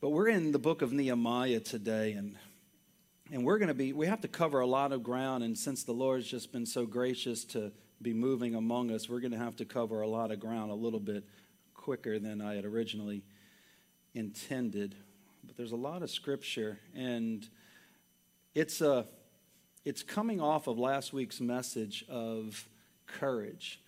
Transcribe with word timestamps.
But 0.00 0.10
we're 0.10 0.28
in 0.28 0.52
the 0.52 0.60
book 0.60 0.80
of 0.80 0.92
Nehemiah 0.92 1.58
today, 1.58 2.12
and 2.12 2.36
and 3.32 3.44
we're 3.44 3.58
going 3.58 3.66
to 3.68 3.74
be 3.74 3.92
we 3.92 4.06
have 4.06 4.20
to 4.20 4.28
cover 4.28 4.60
a 4.60 4.66
lot 4.66 4.92
of 4.92 5.02
ground. 5.02 5.42
And 5.42 5.58
since 5.58 5.82
the 5.82 5.90
Lord's 5.90 6.28
just 6.28 6.52
been 6.52 6.66
so 6.66 6.86
gracious 6.86 7.44
to 7.46 7.72
be 8.00 8.14
moving 8.14 8.54
among 8.54 8.92
us, 8.92 9.08
we're 9.08 9.18
going 9.18 9.32
to 9.32 9.38
have 9.38 9.56
to 9.56 9.64
cover 9.64 10.02
a 10.02 10.06
lot 10.06 10.30
of 10.30 10.38
ground 10.38 10.70
a 10.70 10.74
little 10.74 11.00
bit 11.00 11.24
quicker 11.74 12.20
than 12.20 12.40
I 12.40 12.54
had 12.54 12.64
originally 12.64 13.24
intended. 14.14 14.94
But 15.44 15.56
there's 15.56 15.72
a 15.72 15.76
lot 15.76 16.04
of 16.04 16.12
scripture, 16.12 16.78
and 16.94 17.48
it's 18.54 18.80
a 18.80 19.04
it's 19.84 20.04
coming 20.04 20.40
off 20.40 20.68
of 20.68 20.78
last 20.78 21.12
week's 21.12 21.40
message 21.40 22.04
of 22.08 22.68
courage. 23.06 23.80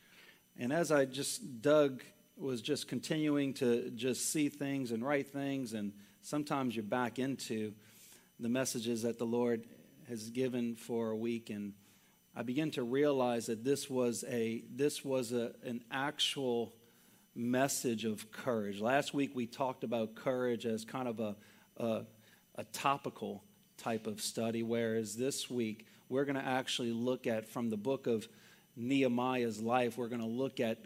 And 0.59 0.73
as 0.73 0.91
I 0.91 1.05
just 1.05 1.63
dug 1.63 2.03
was 2.41 2.63
just 2.63 2.89
continuing 2.89 3.53
to 3.55 3.91
just 3.91 4.31
see 4.31 4.49
things 4.49 4.93
and 4.93 5.05
write 5.05 5.29
things, 5.29 5.75
and 5.75 5.93
sometimes 6.23 6.75
you're 6.75 6.83
back 6.83 7.19
into 7.19 7.73
the 8.39 8.49
messages 8.49 9.03
that 9.03 9.19
the 9.19 9.27
Lord 9.27 9.65
has 10.09 10.31
given 10.31 10.75
for 10.75 11.11
a 11.11 11.17
week, 11.17 11.51
and 11.51 11.75
I 12.35 12.43
begin 12.43 12.71
to 12.73 12.83
realize 12.83 13.47
that 13.47 13.65
this 13.65 13.91
was 13.91 14.25
a 14.29 14.65
this 14.75 15.05
was 15.05 15.33
a, 15.33 15.53
an 15.65 15.83
actual 15.91 16.73
message 17.35 18.05
of 18.05 18.31
courage. 18.33 18.81
Last 18.81 19.13
week 19.13 19.33
we 19.35 19.47
talked 19.47 19.85
about 19.85 20.15
courage 20.15 20.67
as 20.67 20.85
kind 20.85 21.09
of 21.09 21.21
a, 21.21 21.37
a, 21.77 22.03
a 22.57 22.65
topical 22.73 23.45
type 23.77 24.07
of 24.07 24.21
study, 24.21 24.63
whereas 24.63 25.17
this 25.17 25.51
week 25.51 25.87
we're 26.09 26.25
going 26.25 26.37
to 26.37 26.47
actually 26.47 26.93
look 26.93 27.27
at 27.27 27.49
from 27.49 27.71
the 27.71 27.77
book 27.77 28.07
of 28.07 28.27
Nehemiah's 28.77 29.61
life, 29.61 29.99
we're 29.99 30.09
going 30.09 30.21
to 30.21 30.27
look 30.27 30.59
at 30.61 30.79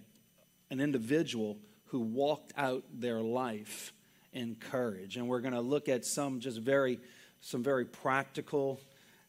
an 0.70 0.80
individual 0.80 1.58
who 1.86 2.00
walked 2.00 2.52
out 2.56 2.84
their 2.92 3.20
life 3.20 3.92
in 4.32 4.56
courage. 4.56 5.16
And 5.16 5.28
we're 5.28 5.40
going 5.40 5.54
to 5.54 5.60
look 5.60 5.88
at 5.88 6.04
some 6.04 6.40
just 6.40 6.58
very, 6.58 6.98
some 7.40 7.62
very 7.62 7.84
practical 7.84 8.80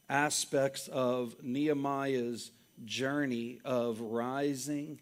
aspects 0.10 0.88
of 0.88 1.36
Nehemiah's 1.44 2.52
journey 2.84 3.60
of 3.64 4.02
rising 4.02 5.00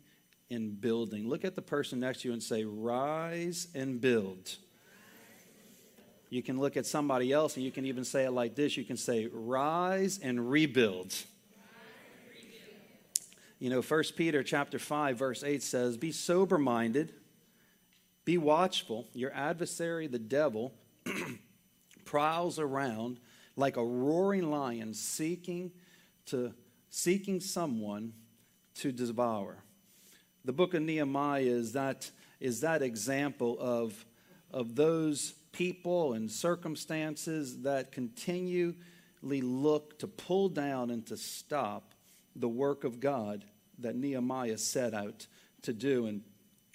and 0.49 0.79
building. 0.79 1.27
Look 1.27 1.45
at 1.45 1.55
the 1.55 1.61
person 1.61 1.99
next 1.99 2.21
to 2.21 2.27
you 2.27 2.33
and 2.33 2.43
say, 2.43 2.63
Rise 2.63 3.67
and 3.73 3.99
build. 3.99 4.57
You 6.29 6.41
can 6.41 6.59
look 6.59 6.77
at 6.77 6.85
somebody 6.85 7.31
else 7.31 7.55
and 7.55 7.65
you 7.65 7.71
can 7.71 7.85
even 7.85 8.03
say 8.03 8.25
it 8.25 8.31
like 8.31 8.55
this 8.55 8.75
you 8.75 8.83
can 8.83 8.97
say, 8.97 9.29
Rise 9.31 10.19
and 10.21 10.49
rebuild. 10.49 11.13
You 13.63 13.69
know, 13.69 13.81
1 13.81 14.03
Peter 14.17 14.43
chapter 14.43 14.77
5 14.77 15.17
verse 15.17 15.41
8 15.41 15.63
says, 15.63 15.95
"Be 15.95 16.11
sober-minded, 16.11 17.13
be 18.25 18.37
watchful. 18.37 19.07
Your 19.13 19.31
adversary 19.33 20.05
the 20.07 20.19
devil 20.19 20.73
prowls 22.03 22.59
around 22.59 23.21
like 23.55 23.77
a 23.77 23.85
roaring 23.85 24.51
lion 24.51 24.93
seeking 24.93 25.71
to 26.25 26.53
seeking 26.89 27.39
someone 27.39 28.11
to 28.81 28.91
devour." 28.91 29.63
The 30.43 30.51
book 30.51 30.73
of 30.73 30.81
Nehemiah 30.81 31.43
is 31.43 31.71
that 31.71 32.11
is 32.41 32.59
that 32.59 32.81
example 32.81 33.57
of 33.61 34.05
of 34.51 34.75
those 34.75 35.35
people 35.53 36.11
and 36.11 36.29
circumstances 36.29 37.61
that 37.61 37.93
continually 37.93 38.75
look 39.21 39.99
to 39.99 40.07
pull 40.07 40.49
down 40.49 40.91
and 40.91 41.05
to 41.05 41.15
stop 41.15 41.93
the 42.35 42.49
work 42.49 42.83
of 42.83 42.99
God 42.99 43.45
that 43.79 43.95
Nehemiah 43.95 44.57
set 44.57 44.93
out 44.93 45.27
to 45.63 45.73
do. 45.73 46.05
And 46.05 46.21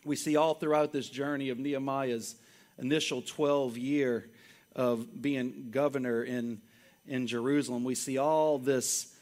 we 0.04 0.16
see 0.16 0.36
all 0.36 0.54
throughout 0.54 0.92
this 0.92 1.08
journey 1.08 1.50
of 1.50 1.58
Nehemiah's 1.58 2.36
initial 2.78 3.22
12 3.22 3.76
year 3.76 4.30
of 4.74 5.20
being 5.20 5.68
governor 5.70 6.22
in, 6.22 6.60
in 7.06 7.26
Jerusalem, 7.26 7.84
we 7.84 7.94
see 7.94 8.18
all 8.18 8.58
this, 8.58 9.14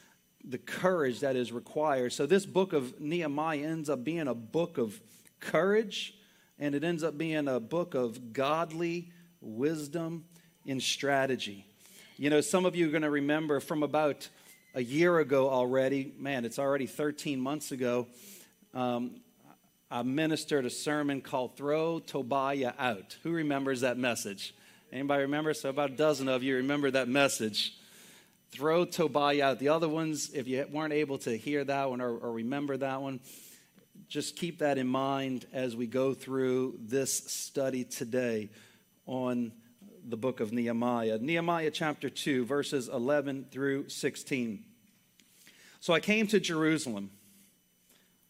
the 0.45 0.59
courage 0.59 1.21
that 1.21 1.37
is 1.37 1.53
required. 1.53 2.13
So, 2.13 2.27
this 2.27 2.45
book 2.45 2.73
of 2.73 3.01
Nehemiah 3.01 3.67
ends 3.67 3.89
up 3.89 4.05
being 4.05 4.29
a 4.29 4.35
book 4.35 4.77
of 4.77 5.01
courage, 5.41 6.15
and 6.59 6.75
it 6.75 6.85
ends 6.85 7.03
up 7.03 7.17
being 7.17 7.49
a 7.49 7.59
book 7.59 7.95
of 7.95 8.33
godly 8.33 9.11
wisdom 9.41 10.25
and 10.67 10.83
strategy. 10.83 11.65
You 12.19 12.31
know, 12.31 12.41
some 12.41 12.67
of 12.67 12.75
you 12.77 12.89
are 12.89 12.91
going 12.91 13.03
to 13.03 13.11
remember 13.11 13.61
from 13.61 13.83
about 13.83 14.29
a 14.77 14.83
year 14.83 15.19
ago 15.21 15.49
already. 15.49 16.13
Man, 16.19 16.45
it's 16.45 16.59
already 16.59 16.87
13 16.87 17.41
months 17.41 17.73
ago. 17.73 18.07
Um, 18.75 19.23
I 19.91 20.03
ministered 20.03 20.67
a 20.67 20.71
sermon 20.71 21.23
called 21.23 21.57
Throw 21.57 21.99
Tobiah 21.99 22.75
Out. 22.79 23.17
Who 23.23 23.33
remembers 23.33 23.81
that 23.81 23.97
message? 23.97 24.55
Anybody 24.93 25.23
remember? 25.23 25.55
So, 25.55 25.71
about 25.71 25.93
a 25.93 25.97
dozen 25.97 26.29
of 26.29 26.43
you 26.43 26.57
remember 26.57 26.91
that 26.91 27.09
message. 27.09 27.75
Throw 28.51 28.85
Tobiah 28.85 29.47
out. 29.47 29.59
The 29.61 29.71
other 29.71 29.89
ones, 29.89 30.31
if 30.35 30.47
you 30.47 30.67
weren't 30.71 30.93
able 30.93 31.17
to 31.19 31.37
hear 31.39 31.65
that 31.65 31.89
one 31.89 32.03
or, 32.03 32.15
or 32.15 32.33
remember 32.33 32.77
that 32.77 33.01
one, 33.01 33.21
just 34.09 34.37
keep 34.37 34.59
that 34.59 34.77
in 34.77 34.87
mind 34.87 35.47
as 35.55 35.75
we 35.75 35.87
go 35.87 36.13
through 36.13 36.79
this 36.83 37.13
study 37.13 37.83
today 37.83 38.51
on 39.07 39.53
the 40.09 40.17
book 40.17 40.39
of 40.39 40.53
Nehemiah. 40.53 41.19
Nehemiah 41.19 41.71
chapter 41.73 42.09
2, 42.09 42.45
verses 42.45 42.89
11 42.89 43.47
through 43.51 43.89
16. 43.89 44.65
So 45.81 45.93
I 45.93 46.01
came 46.01 46.29
to 46.29 46.39
Jerusalem 46.39 47.11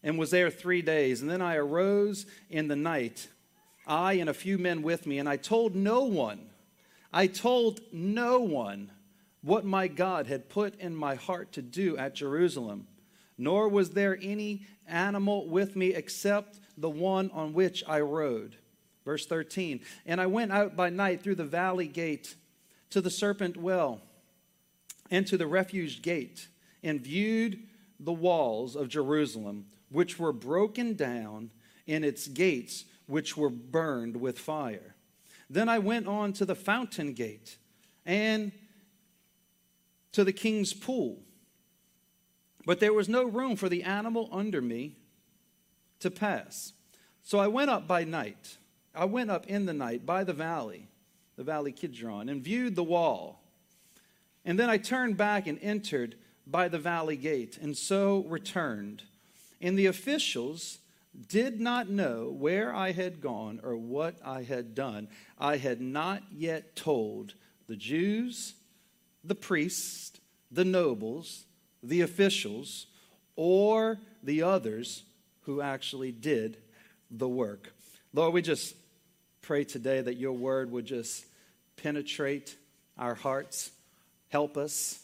and 0.01 0.17
was 0.17 0.31
there 0.31 0.49
three 0.49 0.81
days. 0.81 1.21
And 1.21 1.29
then 1.29 1.41
I 1.41 1.55
arose 1.55 2.25
in 2.49 2.67
the 2.67 2.75
night, 2.75 3.27
I 3.85 4.13
and 4.13 4.27
a 4.27 4.33
few 4.33 4.57
men 4.57 4.81
with 4.81 5.05
me, 5.05 5.19
and 5.19 5.29
I 5.29 5.37
told 5.37 5.75
no 5.75 6.03
one, 6.03 6.49
I 7.13 7.27
told 7.27 7.79
no 7.93 8.39
one 8.39 8.91
what 9.41 9.63
my 9.63 9.87
God 9.87 10.25
had 10.25 10.49
put 10.49 10.79
in 10.79 10.95
my 10.95 11.13
heart 11.15 11.51
to 11.53 11.61
do 11.61 11.95
at 11.95 12.15
Jerusalem. 12.15 12.87
Nor 13.37 13.69
was 13.69 13.91
there 13.91 14.17
any 14.19 14.65
animal 14.87 15.47
with 15.47 15.75
me 15.75 15.93
except 15.93 16.59
the 16.75 16.89
one 16.89 17.29
on 17.31 17.53
which 17.53 17.83
I 17.87 17.99
rode. 17.99 18.55
Verse 19.07 19.25
13 19.25 19.79
And 20.05 20.19
I 20.19 20.25
went 20.25 20.51
out 20.51 20.75
by 20.75 20.89
night 20.89 21.23
through 21.23 21.35
the 21.35 21.45
valley 21.45 21.87
gate 21.87 22.35
to 22.89 22.99
the 22.99 23.09
serpent 23.09 23.55
well 23.55 24.01
and 25.09 25.25
to 25.27 25.37
the 25.37 25.47
refuge 25.47 26.01
gate 26.01 26.49
and 26.83 26.99
viewed 26.99 27.57
the 28.01 28.11
walls 28.11 28.75
of 28.75 28.89
Jerusalem, 28.89 29.67
which 29.89 30.19
were 30.19 30.33
broken 30.33 30.93
down, 30.93 31.51
and 31.87 32.03
its 32.03 32.27
gates, 32.27 32.83
which 33.05 33.37
were 33.37 33.49
burned 33.49 34.17
with 34.17 34.37
fire. 34.37 34.93
Then 35.49 35.69
I 35.69 35.79
went 35.79 36.05
on 36.05 36.33
to 36.33 36.45
the 36.45 36.53
fountain 36.53 37.13
gate 37.13 37.57
and 38.05 38.51
to 40.11 40.25
the 40.25 40.33
king's 40.33 40.73
pool. 40.73 41.19
But 42.65 42.81
there 42.81 42.93
was 42.93 43.07
no 43.07 43.23
room 43.23 43.55
for 43.55 43.69
the 43.69 43.83
animal 43.83 44.27
under 44.33 44.61
me 44.61 44.97
to 46.01 46.11
pass. 46.11 46.73
So 47.23 47.39
I 47.39 47.47
went 47.47 47.69
up 47.69 47.87
by 47.87 48.03
night 48.03 48.57
I 48.97 49.05
went 49.05 49.29
up 49.29 49.47
in 49.47 49.65
the 49.65 49.73
night 49.73 50.05
by 50.05 50.23
the 50.23 50.33
valley, 50.33 50.87
the 51.35 51.43
valley 51.43 51.71
Kidron, 51.71 52.29
and 52.29 52.43
viewed 52.43 52.75
the 52.75 52.83
wall. 52.83 53.43
And 54.43 54.57
then 54.59 54.69
I 54.69 54.77
turned 54.77 55.17
back 55.17 55.45
and 55.45 55.59
entered 55.61 56.15
by 56.47 56.67
the 56.67 56.79
valley 56.79 57.17
gate, 57.17 57.59
and 57.61 57.77
so 57.77 58.25
returned. 58.27 59.03
And 59.61 59.77
the 59.77 59.85
officials 59.85 60.79
did 61.27 61.59
not 61.59 61.89
know 61.89 62.29
where 62.29 62.73
I 62.73 62.91
had 62.91 63.21
gone 63.21 63.59
or 63.63 63.75
what 63.75 64.15
I 64.23 64.43
had 64.43 64.73
done. 64.73 65.09
I 65.37 65.57
had 65.57 65.81
not 65.81 66.23
yet 66.31 66.75
told 66.75 67.33
the 67.67 67.75
Jews, 67.75 68.53
the 69.23 69.35
priests, 69.35 70.19
the 70.51 70.65
nobles, 70.65 71.45
the 71.83 72.01
officials, 72.01 72.87
or 73.35 73.99
the 74.23 74.41
others 74.41 75.03
who 75.41 75.61
actually 75.61 76.11
did 76.11 76.57
the 77.11 77.27
work. 77.27 77.73
Lord, 78.13 78.33
we 78.33 78.41
just 78.41 78.75
pray 79.47 79.63
today 79.63 80.01
that 80.01 80.17
your 80.17 80.33
word 80.33 80.69
would 80.69 80.85
just 80.85 81.25
penetrate 81.77 82.57
our 82.97 83.15
hearts, 83.15 83.71
help 84.27 84.57
us. 84.57 85.01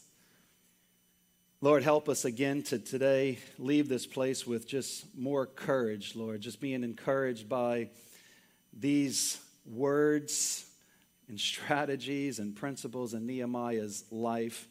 Lord, 1.62 1.82
help 1.82 2.10
us 2.10 2.26
again 2.26 2.62
to 2.64 2.78
today 2.78 3.40
leave 3.58 3.88
this 3.88 4.06
place 4.06 4.46
with 4.46 4.68
just 4.68 5.06
more 5.18 5.46
courage, 5.46 6.14
Lord, 6.14 6.42
just 6.42 6.60
being 6.60 6.84
encouraged 6.84 7.48
by 7.48 7.88
these 8.78 9.40
words 9.66 10.66
and 11.30 11.40
strategies 11.40 12.40
and 12.40 12.54
principles 12.54 13.14
in 13.14 13.26
Nehemiah's 13.26 14.04
life. 14.12 14.68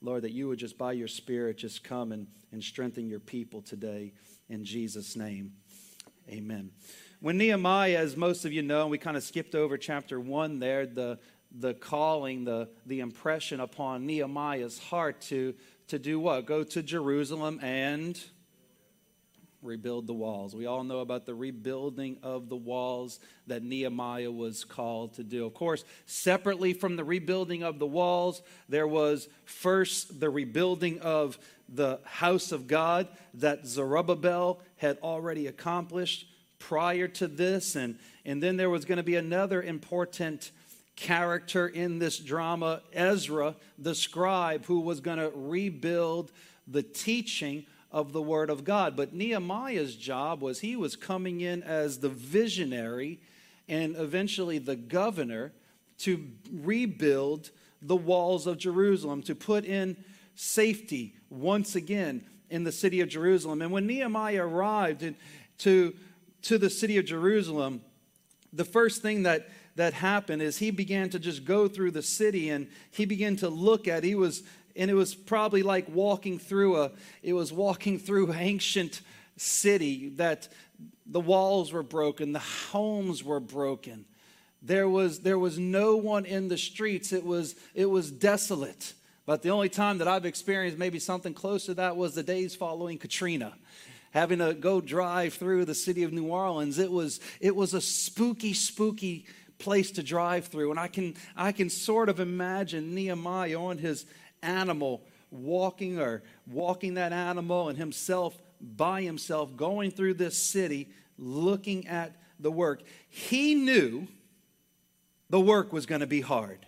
Lord, 0.00 0.22
that 0.22 0.34
you 0.34 0.46
would 0.46 0.60
just 0.60 0.78
by 0.78 0.92
your 0.92 1.08
Spirit 1.08 1.58
just 1.58 1.82
come 1.82 2.12
and, 2.12 2.28
and 2.52 2.62
strengthen 2.62 3.08
your 3.08 3.18
people 3.18 3.60
today. 3.60 4.12
In 4.48 4.64
Jesus' 4.64 5.16
name, 5.16 5.54
amen. 6.30 6.70
When 7.20 7.38
Nehemiah, 7.38 7.98
as 7.98 8.14
most 8.16 8.44
of 8.44 8.52
you 8.52 8.62
know, 8.62 8.82
and 8.82 8.90
we 8.90 8.98
kind 8.98 9.16
of 9.16 9.22
skipped 9.22 9.54
over 9.54 9.78
chapter 9.78 10.20
one 10.20 10.58
there, 10.58 10.84
the, 10.84 11.18
the 11.50 11.72
calling, 11.72 12.44
the, 12.44 12.68
the 12.84 13.00
impression 13.00 13.60
upon 13.60 14.04
Nehemiah's 14.04 14.78
heart 14.78 15.22
to, 15.22 15.54
to 15.88 15.98
do 15.98 16.20
what? 16.20 16.44
Go 16.44 16.62
to 16.62 16.82
Jerusalem 16.82 17.58
and 17.62 18.22
rebuild 19.62 20.06
the 20.06 20.12
walls. 20.14 20.54
We 20.54 20.66
all 20.66 20.84
know 20.84 21.00
about 21.00 21.24
the 21.24 21.34
rebuilding 21.34 22.18
of 22.22 22.50
the 22.50 22.56
walls 22.56 23.18
that 23.46 23.62
Nehemiah 23.62 24.30
was 24.30 24.64
called 24.64 25.14
to 25.14 25.24
do. 25.24 25.46
Of 25.46 25.54
course, 25.54 25.84
separately 26.04 26.74
from 26.74 26.96
the 26.96 27.04
rebuilding 27.04 27.62
of 27.62 27.78
the 27.78 27.86
walls, 27.86 28.42
there 28.68 28.86
was 28.86 29.26
first 29.46 30.20
the 30.20 30.28
rebuilding 30.28 31.00
of 31.00 31.38
the 31.66 31.98
house 32.04 32.52
of 32.52 32.66
God 32.66 33.08
that 33.34 33.66
Zerubbabel 33.66 34.60
had 34.76 34.98
already 34.98 35.46
accomplished 35.46 36.28
prior 36.58 37.08
to 37.08 37.28
this. 37.28 37.76
And, 37.76 37.98
and 38.24 38.42
then 38.42 38.56
there 38.56 38.70
was 38.70 38.84
going 38.84 38.98
to 38.98 39.04
be 39.04 39.16
another 39.16 39.62
important 39.62 40.50
character 40.96 41.68
in 41.68 41.98
this 41.98 42.18
drama, 42.18 42.80
Ezra, 42.92 43.54
the 43.78 43.94
scribe, 43.94 44.64
who 44.66 44.80
was 44.80 45.00
going 45.00 45.18
to 45.18 45.30
rebuild 45.34 46.32
the 46.66 46.82
teaching 46.82 47.66
of 47.92 48.12
the 48.12 48.22
Word 48.22 48.50
of 48.50 48.64
God. 48.64 48.96
But 48.96 49.12
Nehemiah's 49.12 49.94
job 49.94 50.42
was 50.42 50.60
he 50.60 50.76
was 50.76 50.96
coming 50.96 51.40
in 51.40 51.62
as 51.62 51.98
the 51.98 52.08
visionary 52.08 53.20
and 53.68 53.96
eventually 53.96 54.58
the 54.58 54.76
governor 54.76 55.52
to 55.98 56.26
rebuild 56.52 57.50
the 57.82 57.96
walls 57.96 58.46
of 58.46 58.58
Jerusalem, 58.58 59.22
to 59.22 59.34
put 59.34 59.64
in 59.64 59.96
safety 60.34 61.14
once 61.30 61.74
again 61.74 62.24
in 62.50 62.64
the 62.64 62.72
city 62.72 63.00
of 63.00 63.08
Jerusalem. 63.08 63.62
And 63.62 63.72
when 63.72 63.86
Nehemiah 63.86 64.46
arrived 64.46 65.02
in, 65.02 65.16
to, 65.58 65.94
to 66.42 66.58
the 66.58 66.70
city 66.70 66.98
of 66.98 67.04
Jerusalem, 67.04 67.80
the 68.52 68.64
first 68.64 69.02
thing 69.02 69.24
that 69.24 69.48
that 69.76 69.92
happened 69.92 70.42
is 70.42 70.56
he 70.56 70.70
began 70.70 71.10
to 71.10 71.18
just 71.18 71.44
go 71.44 71.68
through 71.68 71.90
the 71.90 72.02
city 72.02 72.50
and 72.50 72.66
he 72.90 73.04
began 73.04 73.36
to 73.36 73.48
look 73.48 73.86
at 73.86 74.02
he 74.02 74.14
was 74.14 74.42
and 74.74 74.90
it 74.90 74.94
was 74.94 75.14
probably 75.14 75.62
like 75.62 75.86
walking 75.88 76.38
through 76.38 76.80
a 76.80 76.90
it 77.22 77.34
was 77.34 77.52
walking 77.52 77.98
through 77.98 78.32
ancient 78.34 79.02
city 79.36 80.08
that 80.16 80.48
the 81.06 81.20
walls 81.20 81.72
were 81.72 81.82
broken 81.82 82.32
the 82.32 82.38
homes 82.38 83.22
were 83.22 83.40
broken. 83.40 84.04
There 84.62 84.88
was 84.88 85.20
there 85.20 85.38
was 85.38 85.58
no 85.58 85.96
one 85.96 86.24
in 86.24 86.48
the 86.48 86.58
streets. 86.58 87.12
It 87.12 87.24
was 87.24 87.54
it 87.74 87.86
was 87.86 88.10
desolate. 88.10 88.94
But 89.26 89.42
the 89.42 89.50
only 89.50 89.68
time 89.68 89.98
that 89.98 90.08
i've 90.08 90.24
experienced 90.24 90.78
maybe 90.78 90.98
something 90.98 91.34
close 91.34 91.66
to 91.66 91.74
that 91.74 91.96
was 91.96 92.14
the 92.14 92.22
days 92.22 92.54
following 92.54 92.96
katrina 92.96 93.54
having 94.16 94.38
to 94.38 94.54
go 94.54 94.80
drive 94.80 95.34
through 95.34 95.64
the 95.64 95.74
city 95.74 96.02
of 96.02 96.12
new 96.12 96.26
orleans 96.26 96.78
it 96.78 96.90
was 96.90 97.20
it 97.40 97.54
was 97.54 97.74
a 97.74 97.80
spooky 97.80 98.52
spooky 98.52 99.26
place 99.58 99.90
to 99.90 100.02
drive 100.02 100.46
through 100.46 100.70
and 100.70 100.80
i 100.80 100.88
can 100.88 101.14
i 101.36 101.52
can 101.52 101.70
sort 101.70 102.08
of 102.08 102.18
imagine 102.18 102.94
nehemiah 102.94 103.60
on 103.60 103.78
his 103.78 104.06
animal 104.42 105.02
walking 105.30 105.98
or 105.98 106.22
walking 106.46 106.94
that 106.94 107.12
animal 107.12 107.68
and 107.68 107.78
himself 107.78 108.40
by 108.60 109.02
himself 109.02 109.56
going 109.56 109.90
through 109.90 110.14
this 110.14 110.36
city 110.36 110.88
looking 111.18 111.86
at 111.88 112.16
the 112.38 112.50
work. 112.50 112.82
He 113.08 113.54
knew 113.54 114.06
the 115.30 115.40
work 115.40 115.72
was 115.72 115.86
going 115.86 116.00
to 116.00 116.06
be 116.06 116.20
hard. 116.20 116.66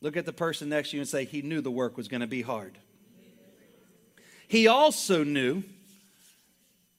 Look 0.00 0.16
at 0.16 0.26
the 0.26 0.32
person 0.32 0.68
next 0.68 0.90
to 0.90 0.96
you 0.96 1.00
and 1.00 1.08
say, 1.08 1.24
He 1.24 1.42
knew 1.42 1.60
the 1.60 1.70
work 1.70 1.96
was 1.96 2.08
going 2.08 2.20
to 2.20 2.26
be 2.26 2.42
hard. 2.42 2.78
He 4.48 4.68
also 4.68 5.24
knew, 5.24 5.64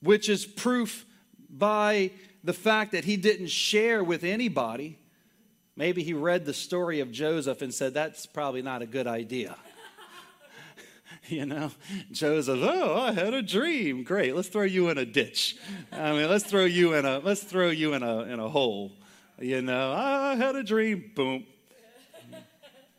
which 0.01 0.29
is 0.29 0.45
proof 0.45 1.05
by 1.49 2.11
the 2.43 2.53
fact 2.53 2.91
that 2.91 3.05
he 3.05 3.17
didn't 3.17 3.49
share 3.49 4.03
with 4.03 4.23
anybody 4.23 4.99
Maybe 5.77 6.01
he 6.01 6.13
read 6.13 6.43
the 6.43 6.55
story 6.55 7.01
of 7.01 7.11
Joseph 7.11 7.61
and 7.61 7.71
said, 7.71 7.93
That's 7.93 8.25
probably 8.25 8.63
not 8.63 8.81
a 8.81 8.87
good 8.87 9.05
idea. 9.05 9.55
you 11.27 11.45
know, 11.45 11.71
Joseph, 12.11 12.59
oh, 12.63 12.99
I 12.99 13.11
had 13.11 13.35
a 13.35 13.43
dream. 13.43 14.03
Great, 14.03 14.35
let's 14.35 14.47
throw 14.47 14.63
you 14.63 14.89
in 14.89 14.97
a 14.97 15.05
ditch. 15.05 15.55
I 15.91 16.13
mean, 16.13 16.27
let's 16.29 16.45
throw 16.45 16.65
you 16.65 16.95
in 16.95 17.05
a 17.05 17.19
let's 17.19 17.43
throw 17.43 17.69
you 17.69 17.93
in 17.93 18.01
a 18.01 18.23
in 18.23 18.39
a 18.39 18.49
hole. 18.49 18.91
You 19.39 19.61
know, 19.61 19.93
I 19.93 20.35
had 20.35 20.55
a 20.55 20.63
dream. 20.63 21.11
Boom. 21.15 21.45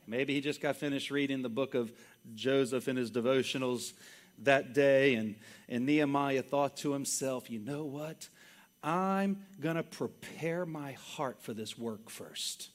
Maybe 0.07 0.35
he 0.35 0.41
just 0.41 0.61
got 0.61 0.77
finished 0.77 1.11
reading 1.11 1.43
the 1.43 1.49
book 1.49 1.75
of 1.75 1.91
Joseph 2.37 2.87
in 2.87 2.97
his 2.97 3.11
devotionals 3.11 3.93
that 4.45 4.75
day, 4.75 5.15
and, 5.15 5.37
and 5.69 5.87
Nehemiah 5.87 6.43
thought 6.43 6.77
to 6.79 6.93
himself, 6.93 7.51
you 7.51 7.59
know 7.59 7.85
what? 7.85 8.29
I'm 8.83 9.45
going 9.61 9.77
to 9.77 9.83
prepare 9.83 10.65
my 10.65 10.93
heart 10.93 11.43
for 11.43 11.53
this 11.53 11.77
work 11.77 12.11
first. 12.11 12.71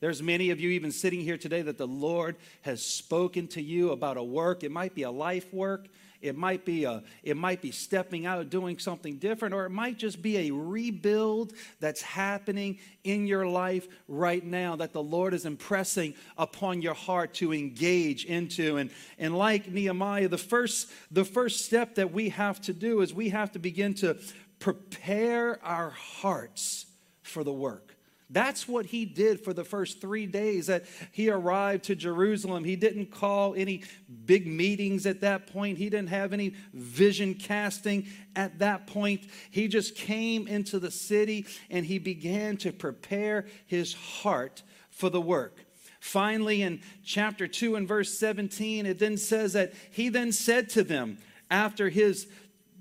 There's 0.00 0.22
many 0.22 0.50
of 0.50 0.60
you 0.60 0.70
even 0.70 0.92
sitting 0.92 1.20
here 1.20 1.38
today 1.38 1.62
that 1.62 1.78
the 1.78 1.86
Lord 1.86 2.36
has 2.62 2.84
spoken 2.84 3.48
to 3.48 3.62
you 3.62 3.90
about 3.90 4.16
a 4.16 4.22
work. 4.22 4.62
It 4.62 4.70
might 4.70 4.94
be 4.94 5.02
a 5.02 5.10
life 5.10 5.52
work. 5.52 5.88
It 6.20 6.36
might 6.36 6.64
be 6.64 6.84
a, 6.84 7.02
it 7.22 7.36
might 7.36 7.62
be 7.62 7.70
stepping 7.70 8.26
out 8.26 8.50
doing 8.50 8.78
something 8.78 9.18
different 9.18 9.54
or 9.54 9.66
it 9.66 9.70
might 9.70 9.98
just 9.98 10.20
be 10.20 10.48
a 10.48 10.50
rebuild 10.50 11.52
that's 11.80 12.02
happening 12.02 12.78
in 13.04 13.26
your 13.26 13.46
life 13.46 13.86
right 14.08 14.44
now 14.44 14.76
that 14.76 14.92
the 14.92 15.02
Lord 15.02 15.34
is 15.34 15.44
impressing 15.44 16.14
upon 16.36 16.82
your 16.82 16.94
heart 16.94 17.34
to 17.34 17.52
engage 17.52 18.24
into 18.24 18.76
and 18.76 18.90
and 19.18 19.36
like 19.36 19.68
Nehemiah 19.68 20.28
the 20.28 20.38
first 20.38 20.90
the 21.10 21.24
first 21.24 21.64
step 21.64 21.94
that 21.96 22.12
we 22.12 22.30
have 22.30 22.60
to 22.62 22.72
do 22.72 23.00
is 23.00 23.14
we 23.14 23.28
have 23.28 23.52
to 23.52 23.58
begin 23.58 23.94
to 23.94 24.18
prepare 24.58 25.64
our 25.64 25.90
hearts 25.90 26.86
for 27.22 27.44
the 27.44 27.52
work. 27.52 27.87
That's 28.30 28.68
what 28.68 28.86
he 28.86 29.06
did 29.06 29.40
for 29.40 29.54
the 29.54 29.64
first 29.64 30.00
three 30.00 30.26
days 30.26 30.66
that 30.66 30.84
he 31.12 31.30
arrived 31.30 31.84
to 31.84 31.96
Jerusalem. 31.96 32.62
He 32.62 32.76
didn't 32.76 33.10
call 33.10 33.54
any 33.54 33.84
big 34.26 34.46
meetings 34.46 35.06
at 35.06 35.22
that 35.22 35.46
point. 35.46 35.78
He 35.78 35.88
didn't 35.88 36.10
have 36.10 36.34
any 36.34 36.54
vision 36.74 37.34
casting 37.34 38.06
at 38.36 38.58
that 38.58 38.86
point. 38.86 39.22
He 39.50 39.66
just 39.66 39.94
came 39.94 40.46
into 40.46 40.78
the 40.78 40.90
city 40.90 41.46
and 41.70 41.86
he 41.86 41.98
began 41.98 42.58
to 42.58 42.72
prepare 42.72 43.46
his 43.66 43.94
heart 43.94 44.62
for 44.90 45.08
the 45.08 45.20
work. 45.20 45.64
Finally, 46.00 46.62
in 46.62 46.80
chapter 47.02 47.48
2 47.48 47.76
and 47.76 47.88
verse 47.88 48.18
17, 48.18 48.84
it 48.84 48.98
then 48.98 49.16
says 49.16 49.54
that 49.54 49.72
he 49.90 50.10
then 50.10 50.32
said 50.32 50.68
to 50.70 50.84
them, 50.84 51.18
after 51.50 51.88
his 51.88 52.28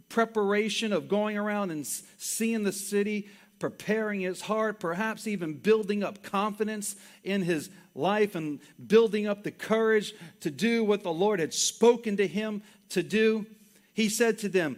preparation 0.09 0.93
of 0.93 1.07
going 1.07 1.37
around 1.37 1.71
and 1.71 1.85
seeing 2.17 2.63
the 2.63 2.71
city, 2.71 3.29
preparing 3.59 4.21
his 4.21 4.41
heart, 4.41 4.79
perhaps 4.79 5.27
even 5.27 5.53
building 5.53 6.03
up 6.03 6.23
confidence 6.23 6.95
in 7.23 7.41
his 7.41 7.69
life 7.95 8.35
and 8.35 8.59
building 8.85 9.27
up 9.27 9.43
the 9.43 9.51
courage 9.51 10.13
to 10.41 10.51
do 10.51 10.83
what 10.83 11.03
the 11.03 11.13
Lord 11.13 11.39
had 11.39 11.53
spoken 11.53 12.17
to 12.17 12.27
him 12.27 12.61
to 12.89 13.01
do. 13.03 13.45
He 13.93 14.09
said 14.09 14.37
to 14.39 14.49
them 14.49 14.77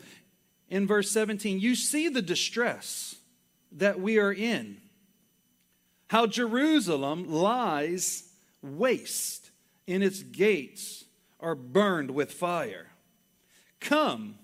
in 0.70 0.88
verse 0.88 1.12
17, 1.12 1.60
You 1.60 1.76
see 1.76 2.08
the 2.10 2.22
distress 2.22 3.16
that 3.74 4.00
we 4.00 4.18
are 4.18 4.34
in, 4.34 4.78
how 6.08 6.26
Jerusalem 6.26 7.30
lies 7.30 8.30
waste, 8.62 9.52
and 9.88 10.04
its 10.04 10.24
gates 10.24 11.06
are 11.40 11.56
burned 11.56 12.12
with 12.12 12.32
fire. 12.32 12.88
Come 13.80 14.36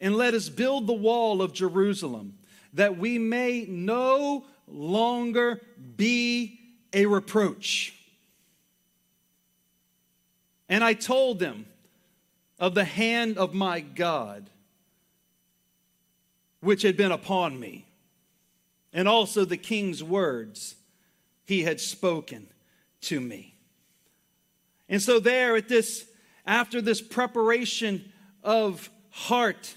and 0.00 0.16
let 0.16 0.34
us 0.34 0.48
build 0.48 0.86
the 0.86 0.92
wall 0.92 1.40
of 1.40 1.52
Jerusalem, 1.52 2.38
that 2.74 2.98
we 2.98 3.18
may 3.18 3.66
no 3.68 4.44
longer 4.66 5.60
be 5.96 6.60
a 6.92 7.06
reproach. 7.06 7.94
And 10.68 10.82
I 10.82 10.94
told 10.94 11.38
them 11.38 11.66
of 12.58 12.74
the 12.74 12.84
hand 12.84 13.38
of 13.38 13.54
my 13.54 13.80
God, 13.80 14.50
which 16.60 16.82
had 16.82 16.96
been 16.96 17.12
upon 17.12 17.58
me, 17.58 17.86
and 18.92 19.08
also 19.08 19.44
the 19.44 19.56
king's 19.56 20.02
words 20.02 20.76
he 21.44 21.62
had 21.62 21.80
spoken 21.80 22.48
to 23.02 23.20
me. 23.20 23.54
And 24.88 25.02
so, 25.02 25.18
there 25.18 25.56
at 25.56 25.68
this, 25.68 26.06
after 26.46 26.80
this 26.80 27.00
preparation 27.02 28.12
of 28.42 28.90
heart, 29.10 29.76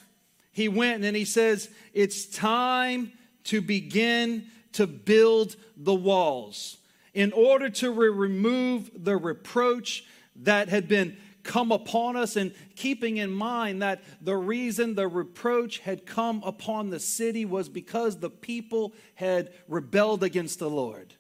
he 0.57 0.67
went 0.67 1.03
and 1.03 1.15
he 1.15 1.23
says, 1.23 1.69
It's 1.93 2.25
time 2.25 3.11
to 3.43 3.61
begin 3.61 4.47
to 4.71 4.87
build 4.87 5.55
the 5.77 5.93
walls 5.93 6.77
in 7.13 7.31
order 7.31 7.69
to 7.69 7.91
re- 7.91 8.09
remove 8.09 8.89
the 8.95 9.17
reproach 9.17 10.03
that 10.37 10.67
had 10.69 10.87
been 10.87 11.15
come 11.43 11.71
upon 11.71 12.15
us 12.15 12.35
and 12.35 12.55
keeping 12.75 13.17
in 13.17 13.29
mind 13.29 13.83
that 13.83 14.01
the 14.19 14.35
reason 14.35 14.95
the 14.95 15.07
reproach 15.07 15.77
had 15.77 16.07
come 16.07 16.41
upon 16.43 16.89
the 16.89 16.99
city 16.99 17.45
was 17.45 17.69
because 17.69 18.17
the 18.17 18.31
people 18.31 18.93
had 19.13 19.53
rebelled 19.67 20.23
against 20.23 20.57
the 20.57 20.71
Lord. 20.71 21.13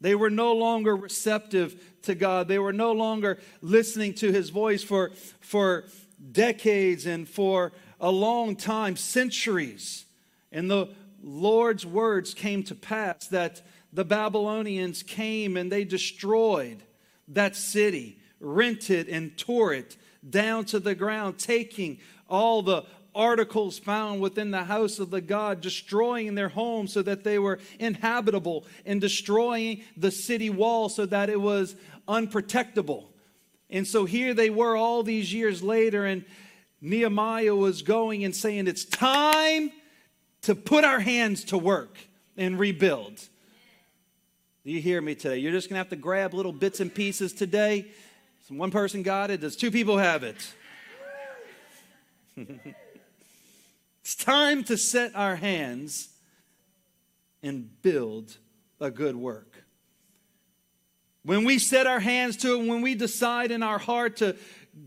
They 0.00 0.16
were 0.16 0.30
no 0.30 0.52
longer 0.52 0.96
receptive 0.96 1.80
to 2.02 2.16
God. 2.16 2.48
They 2.48 2.58
were 2.58 2.72
no 2.72 2.90
longer 2.90 3.38
listening 3.62 4.14
to 4.14 4.32
his 4.32 4.50
voice 4.50 4.82
for, 4.82 5.12
for 5.38 5.84
decades 6.32 7.06
and 7.06 7.28
for 7.28 7.72
a 8.04 8.10
long 8.10 8.54
time, 8.54 8.96
centuries. 8.96 10.04
And 10.52 10.70
the 10.70 10.90
Lord's 11.22 11.86
words 11.86 12.34
came 12.34 12.62
to 12.64 12.74
pass 12.74 13.28
that 13.28 13.62
the 13.94 14.04
Babylonians 14.04 15.02
came 15.02 15.56
and 15.56 15.72
they 15.72 15.84
destroyed 15.84 16.82
that 17.28 17.56
city, 17.56 18.18
rented 18.40 19.08
and 19.08 19.34
tore 19.38 19.72
it 19.72 19.96
down 20.28 20.66
to 20.66 20.78
the 20.80 20.94
ground, 20.94 21.38
taking 21.38 21.98
all 22.28 22.60
the 22.60 22.84
articles 23.14 23.78
found 23.78 24.20
within 24.20 24.50
the 24.50 24.64
house 24.64 24.98
of 24.98 25.10
the 25.10 25.22
God, 25.22 25.62
destroying 25.62 26.34
their 26.34 26.50
homes 26.50 26.92
so 26.92 27.00
that 27.00 27.24
they 27.24 27.38
were 27.38 27.58
inhabitable, 27.78 28.66
and 28.84 29.00
destroying 29.00 29.82
the 29.96 30.10
city 30.10 30.50
wall 30.50 30.90
so 30.90 31.06
that 31.06 31.30
it 31.30 31.40
was 31.40 31.74
unprotectable. 32.06 33.06
And 33.70 33.86
so 33.86 34.04
here 34.04 34.34
they 34.34 34.50
were 34.50 34.76
all 34.76 35.02
these 35.02 35.32
years 35.32 35.62
later, 35.62 36.04
and 36.04 36.26
Nehemiah 36.84 37.56
was 37.56 37.80
going 37.80 38.24
and 38.24 38.36
saying, 38.36 38.66
It's 38.68 38.84
time 38.84 39.72
to 40.42 40.54
put 40.54 40.84
our 40.84 41.00
hands 41.00 41.44
to 41.44 41.56
work 41.56 41.96
and 42.36 42.58
rebuild. 42.58 43.16
Do 44.64 44.70
you 44.70 44.82
hear 44.82 45.00
me 45.00 45.14
today? 45.14 45.38
You're 45.38 45.52
just 45.52 45.70
going 45.70 45.76
to 45.76 45.78
have 45.78 45.88
to 45.88 45.96
grab 45.96 46.34
little 46.34 46.52
bits 46.52 46.80
and 46.80 46.94
pieces 46.94 47.32
today. 47.32 47.86
One 48.48 48.70
person 48.70 49.02
got 49.02 49.30
it. 49.30 49.40
Does 49.40 49.56
two 49.56 49.70
people 49.70 49.96
have 49.96 50.24
it? 50.24 50.54
it's 54.02 54.14
time 54.14 54.62
to 54.64 54.76
set 54.76 55.16
our 55.16 55.36
hands 55.36 56.10
and 57.42 57.80
build 57.80 58.36
a 58.78 58.90
good 58.90 59.16
work. 59.16 59.64
When 61.24 61.44
we 61.44 61.58
set 61.58 61.86
our 61.86 62.00
hands 62.00 62.36
to 62.38 62.60
it, 62.60 62.68
when 62.68 62.82
we 62.82 62.94
decide 62.94 63.50
in 63.50 63.62
our 63.62 63.78
heart 63.78 64.16
to 64.16 64.36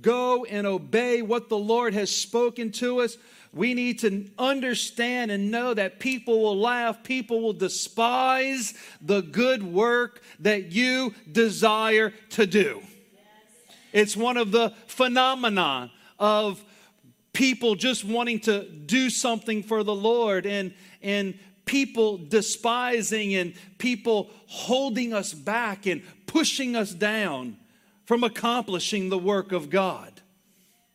go 0.01 0.45
and 0.45 0.65
obey 0.65 1.21
what 1.21 1.49
the 1.49 1.57
Lord 1.57 1.93
has 1.93 2.09
spoken 2.09 2.71
to 2.73 3.01
us, 3.01 3.17
we 3.53 3.73
need 3.73 3.99
to 3.99 4.29
understand 4.37 5.31
and 5.31 5.49
know 5.49 5.73
that 5.73 5.99
people 5.99 6.41
will 6.41 6.57
laugh, 6.57 7.03
people 7.03 7.41
will 7.41 7.53
despise 7.53 8.73
the 9.01 9.21
good 9.21 9.63
work 9.63 10.21
that 10.39 10.71
you 10.71 11.13
desire 11.31 12.11
to 12.31 12.45
do. 12.45 12.81
It's 13.93 14.15
one 14.15 14.37
of 14.37 14.51
the 14.51 14.73
phenomena 14.87 15.91
of 16.19 16.63
people 17.33 17.75
just 17.75 18.03
wanting 18.03 18.39
to 18.41 18.63
do 18.63 19.09
something 19.09 19.63
for 19.63 19.83
the 19.83 19.95
Lord 19.95 20.45
and 20.45 20.73
and 21.01 21.37
people 21.65 22.17
despising 22.17 23.35
and 23.35 23.53
people 23.77 24.29
holding 24.47 25.13
us 25.13 25.33
back 25.33 25.85
and 25.85 26.01
pushing 26.25 26.75
us 26.75 26.91
down 26.91 27.57
from 28.07 28.23
accomplishing 28.23 29.09
the 29.09 29.17
work 29.17 29.51
of 29.51 29.69
God. 29.69 30.21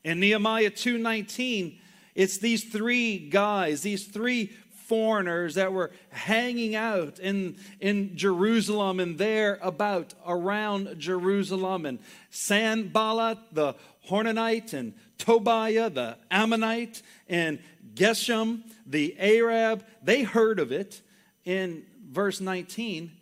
In 0.02 0.18
Nehemiah 0.18 0.70
2:19, 0.70 1.78
it's 2.14 2.38
these 2.38 2.64
three 2.64 3.18
guys, 3.18 3.82
these 3.82 4.06
three 4.06 4.50
foreigners 4.86 5.54
that 5.54 5.72
were 5.72 5.92
hanging 6.08 6.74
out 6.74 7.18
in, 7.18 7.56
in 7.80 8.16
Jerusalem 8.16 8.98
and 8.98 9.18
there 9.18 9.58
about 9.62 10.14
around 10.26 10.98
Jerusalem. 10.98 11.86
And 11.86 11.98
Sanballat, 12.30 13.38
the 13.52 13.74
Horonite, 14.08 14.72
and 14.72 14.94
Tobiah, 15.18 15.90
the 15.90 16.16
Ammonite, 16.30 17.02
and 17.28 17.58
Geshem, 17.94 18.62
the 18.86 19.14
Arab, 19.18 19.84
they 20.02 20.22
heard 20.22 20.58
of 20.58 20.72
it 20.72 21.02
in 21.44 21.84
verse 22.10 22.40
19 22.40 23.12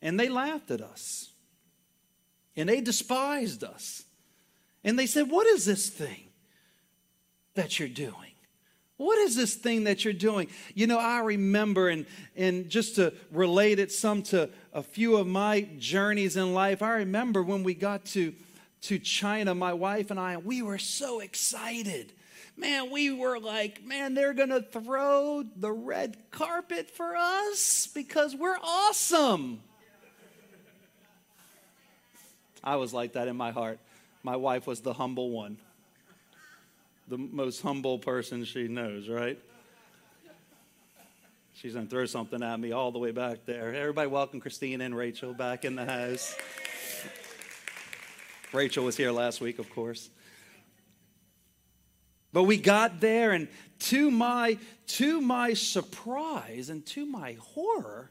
and 0.00 0.18
they 0.18 0.28
laughed 0.28 0.70
at 0.70 0.80
us. 0.80 1.31
And 2.56 2.68
they 2.68 2.80
despised 2.80 3.64
us. 3.64 4.04
And 4.84 4.98
they 4.98 5.06
said, 5.06 5.30
What 5.30 5.46
is 5.46 5.64
this 5.64 5.88
thing 5.88 6.28
that 7.54 7.78
you're 7.78 7.88
doing? 7.88 8.32
What 9.02 9.18
is 9.18 9.34
this 9.34 9.54
thing 9.54 9.84
that 9.84 10.04
you're 10.04 10.12
doing? 10.12 10.48
You 10.74 10.86
know, 10.86 10.98
I 10.98 11.20
remember, 11.20 11.88
and, 11.88 12.06
and 12.36 12.68
just 12.68 12.96
to 12.96 13.12
relate 13.32 13.80
it 13.80 13.90
some 13.90 14.22
to 14.24 14.48
a 14.72 14.82
few 14.82 15.16
of 15.16 15.26
my 15.26 15.66
journeys 15.78 16.36
in 16.36 16.54
life, 16.54 16.82
I 16.82 16.98
remember 16.98 17.42
when 17.42 17.64
we 17.64 17.74
got 17.74 18.04
to, 18.06 18.32
to 18.82 18.98
China, 19.00 19.56
my 19.56 19.72
wife 19.72 20.12
and 20.12 20.20
I, 20.20 20.36
we 20.36 20.62
were 20.62 20.78
so 20.78 21.18
excited. 21.18 22.12
Man, 22.56 22.92
we 22.92 23.10
were 23.10 23.40
like, 23.40 23.84
man, 23.84 24.14
they're 24.14 24.34
going 24.34 24.50
to 24.50 24.62
throw 24.62 25.42
the 25.56 25.72
red 25.72 26.16
carpet 26.30 26.88
for 26.88 27.16
us 27.16 27.88
because 27.92 28.36
we're 28.36 28.58
awesome. 28.62 29.62
I 32.64 32.76
was 32.76 32.94
like 32.94 33.14
that 33.14 33.28
in 33.28 33.36
my 33.36 33.50
heart. 33.50 33.80
My 34.22 34.36
wife 34.36 34.66
was 34.66 34.80
the 34.80 34.92
humble 34.92 35.30
one, 35.30 35.58
the 37.08 37.18
most 37.18 37.60
humble 37.60 37.98
person 37.98 38.44
she 38.44 38.68
knows, 38.68 39.08
right? 39.08 39.38
She's 41.54 41.74
going 41.74 41.86
to 41.86 41.90
throw 41.90 42.06
something 42.06 42.42
at 42.42 42.58
me 42.58 42.72
all 42.72 42.92
the 42.92 42.98
way 42.98 43.10
back 43.10 43.44
there. 43.46 43.74
Everybody, 43.74 44.08
welcome 44.08 44.40
Christine 44.40 44.80
and 44.80 44.96
Rachel 44.96 45.34
back 45.34 45.64
in 45.64 45.74
the 45.74 45.84
house. 45.84 46.36
Rachel 48.52 48.84
was 48.84 48.96
here 48.96 49.10
last 49.10 49.40
week, 49.40 49.58
of 49.58 49.68
course. 49.70 50.08
But 52.32 52.44
we 52.44 52.56
got 52.56 53.00
there, 53.00 53.32
and 53.32 53.48
to 53.80 54.10
my, 54.10 54.58
to 54.86 55.20
my 55.20 55.54
surprise 55.54 56.68
and 56.68 56.86
to 56.86 57.04
my 57.06 57.36
horror, 57.40 58.10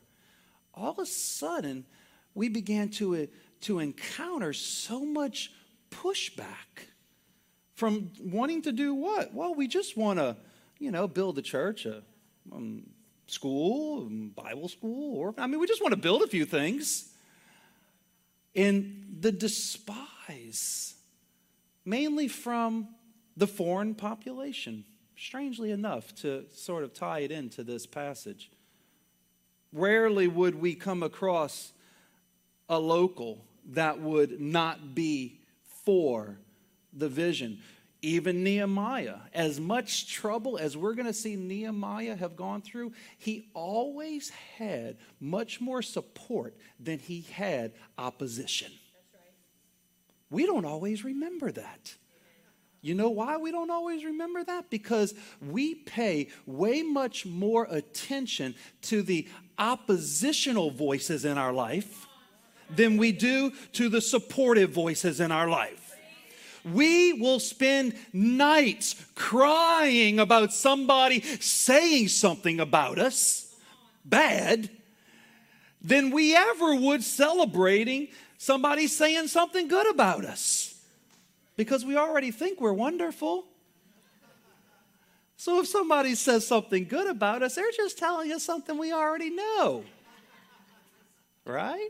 all 0.74 0.92
of 0.92 1.00
a 1.00 1.06
sudden, 1.06 1.86
we 2.34 2.50
began 2.50 2.90
to 2.90 3.28
to 3.62 3.80
encounter 3.80 4.54
so 4.54 5.06
much 5.06 5.52
pushback 5.90 6.88
from 7.76 8.12
wanting 8.22 8.62
to 8.64 8.72
do 8.72 8.94
what? 8.94 9.34
Well, 9.34 9.56
we 9.56 9.68
just 9.68 9.98
want 9.98 10.20
to, 10.20 10.38
you 10.80 10.92
know, 10.92 11.08
build 11.08 11.38
a 11.38 11.42
church, 11.42 11.86
a 11.86 12.04
um, 12.52 12.84
school, 13.28 14.06
um, 14.06 14.32
Bible 14.36 14.68
school, 14.68 15.18
or 15.18 15.34
I 15.38 15.48
mean, 15.48 15.60
we 15.60 15.68
just 15.68 15.82
want 15.82 15.94
to 15.94 16.00
build 16.00 16.22
a 16.22 16.28
few 16.28 16.46
things. 16.46 17.10
And 18.56 19.18
the 19.20 19.32
despise, 19.32 20.96
mainly 21.86 22.28
from 22.28 22.90
the 23.38 23.48
foreign 23.48 23.96
population, 23.96 24.84
strangely 25.16 25.72
enough, 25.72 26.14
to 26.16 26.46
sort 26.54 26.84
of 26.84 26.94
tie 26.94 27.20
it 27.20 27.32
into 27.32 27.64
this 27.64 27.86
passage. 27.86 28.52
Rarely 29.74 30.28
would 30.28 30.56
we 30.56 30.76
come 30.76 31.02
across 31.02 31.72
a 32.68 32.78
local 32.78 33.46
that 33.70 34.00
would 34.02 34.40
not 34.40 34.96
be 34.96 35.40
for 35.86 36.38
the 36.94 37.10
vision. 37.10 37.60
Even 38.04 38.44
Nehemiah, 38.44 39.18
as 39.34 39.60
much 39.60 40.12
trouble 40.12 40.58
as 40.58 40.76
we're 40.76 40.96
going 40.96 41.06
to 41.06 41.14
see 41.14 41.36
Nehemiah 41.36 42.16
have 42.16 42.36
gone 42.36 42.62
through, 42.62 42.94
he 43.20 43.50
always 43.54 44.32
had 44.58 44.98
much 45.20 45.62
more 45.62 45.84
support 45.84 46.56
than 46.80 46.98
he 46.98 47.22
had 47.22 47.74
opposition. 48.00 48.72
We 50.32 50.46
don't 50.48 50.66
always 50.66 51.04
remember 51.04 51.52
that. 51.52 51.96
You 52.82 52.96
know 52.96 53.12
why 53.12 53.38
we 53.38 53.52
don't 53.52 53.70
always 53.70 54.04
remember 54.04 54.44
that? 54.44 54.72
Because 54.72 55.14
we 55.40 55.76
pay 55.76 56.30
way 56.48 56.82
much 56.82 57.28
more 57.28 57.68
attention 57.70 58.56
to 58.84 59.04
the 59.04 59.28
oppositional 59.60 60.72
voices 60.72 61.24
in 61.24 61.38
our 61.38 61.54
life 61.54 62.08
than 62.76 62.98
we 62.98 63.12
do 63.12 63.52
to 63.74 63.90
the 63.90 64.02
supportive 64.02 64.72
voices 64.72 65.20
in 65.20 65.32
our 65.32 65.50
life. 65.50 65.96
We 66.64 67.14
will 67.14 67.40
spend 67.40 67.96
nights 68.14 68.96
crying 69.16 70.20
about 70.20 70.54
somebody 70.54 71.22
saying 71.22 72.10
something 72.10 72.60
about 72.60 73.00
us 73.00 73.56
bad 74.06 74.70
than 75.82 76.12
we 76.12 76.36
ever 76.36 76.76
would 76.76 77.04
celebrating 77.04 78.10
somebody 78.38 78.88
saying 78.88 79.28
something 79.28 79.68
good 79.68 79.90
about 79.90 80.26
us 80.26 80.76
because 81.58 81.84
we 81.84 81.98
already 81.98 82.32
think 82.32 82.62
we're 82.62 82.74
wonderful. 82.74 83.46
So 85.38 85.60
if 85.60 85.68
somebody 85.68 86.14
says 86.14 86.46
something 86.46 86.86
good 86.86 87.08
about 87.08 87.42
us, 87.42 87.56
they're 87.56 87.72
just 87.72 87.98
telling 87.98 88.32
us 88.32 88.44
something 88.44 88.78
we 88.78 88.94
already 88.94 89.32
know. 89.32 89.84
Right? 91.46 91.90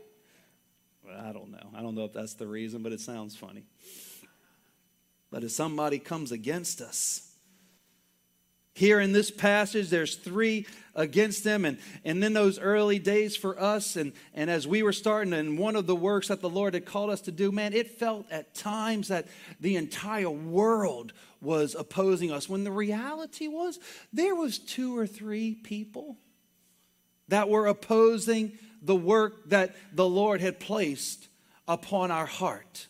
I 1.20 1.32
don't 1.32 1.52
know. 1.52 1.70
I 1.76 1.82
don't 1.82 1.96
know 1.96 2.06
if 2.06 2.14
that's 2.14 2.34
the 2.34 2.48
reason, 2.48 2.84
but 2.84 2.92
it 2.92 3.00
sounds 3.00 3.36
funny. 3.36 3.64
But 5.32 5.44
if 5.44 5.52
somebody 5.52 6.00
comes 6.00 6.32
against 6.32 6.82
us, 6.82 7.32
here 8.74 9.00
in 9.00 9.12
this 9.12 9.30
passage, 9.30 9.90
there's 9.90 10.16
three 10.16 10.66
against 10.96 11.44
them. 11.44 11.66
And, 11.66 11.78
and 12.06 12.24
then 12.24 12.34
those 12.34 12.58
early 12.58 13.00
days 13.00 13.36
for 13.36 13.60
us, 13.60 13.96
and, 13.96 14.14
and 14.34 14.50
as 14.50 14.66
we 14.66 14.82
were 14.82 14.94
starting, 14.94 15.34
and 15.34 15.58
one 15.58 15.76
of 15.76 15.88
the 15.88 15.96
works 15.96 16.30
that 16.30 16.42
the 16.42 16.50
Lord 16.50 16.74
had 16.74 16.86
called 16.86 17.10
us 17.10 17.22
to 17.22 17.32
do, 17.32 17.52
man, 17.52 17.74
it 17.74 18.00
felt 18.00 18.32
at 18.32 18.56
times 18.56 19.10
that 19.10 19.28
the 19.60 19.76
entire 19.76 20.30
world 20.30 21.14
was 21.42 21.76
opposing 21.76 22.32
us. 22.32 22.48
When 22.48 22.64
the 22.64 22.72
reality 22.72 23.48
was, 23.48 23.80
there 24.14 24.36
was 24.36 24.58
two 24.58 24.98
or 24.98 25.06
three 25.06 25.56
people 25.56 26.18
that 27.28 27.50
were 27.50 27.68
opposing 27.68 28.58
the 28.82 28.96
work 28.96 29.50
that 29.50 29.76
the 29.94 30.08
Lord 30.08 30.42
had 30.42 30.60
placed 30.60 31.28
upon 31.68 32.12
our 32.12 32.26
heart. 32.26 32.88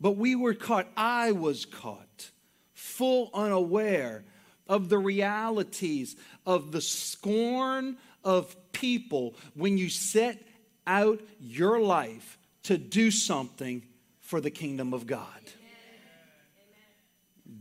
But 0.00 0.12
we 0.12 0.34
were 0.34 0.54
caught, 0.54 0.88
I 0.96 1.32
was 1.32 1.64
caught, 1.64 2.30
full 2.74 3.30
unaware 3.32 4.24
of 4.66 4.88
the 4.88 4.98
realities 4.98 6.16
of 6.46 6.72
the 6.72 6.80
scorn 6.80 7.98
of 8.24 8.56
people 8.72 9.36
when 9.54 9.78
you 9.78 9.88
set 9.88 10.42
out 10.86 11.20
your 11.40 11.80
life 11.80 12.38
to 12.64 12.78
do 12.78 13.10
something 13.10 13.84
for 14.20 14.40
the 14.40 14.50
kingdom 14.50 14.94
of 14.94 15.06
God. 15.06 15.26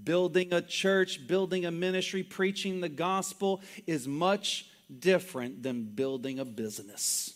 building 0.04 0.52
a 0.54 0.62
church, 0.62 1.28
building 1.28 1.66
a 1.66 1.72
ministry, 1.72 2.24
preaching 2.24 2.82
the 2.82 2.90
gospel 2.90 3.62
is 3.86 4.08
much 4.08 4.66
different 5.00 5.62
than 5.62 5.84
building 5.84 6.40
a 6.40 6.46
business. 6.46 7.36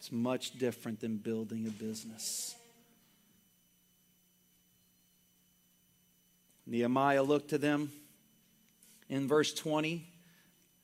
It's 0.00 0.10
much 0.10 0.52
different 0.52 1.00
than 1.00 1.18
building 1.18 1.66
a 1.66 1.70
business. 1.70 2.54
Nehemiah 6.66 7.22
looked 7.22 7.50
to 7.50 7.58
them 7.58 7.92
in 9.10 9.28
verse 9.28 9.52
20 9.52 10.08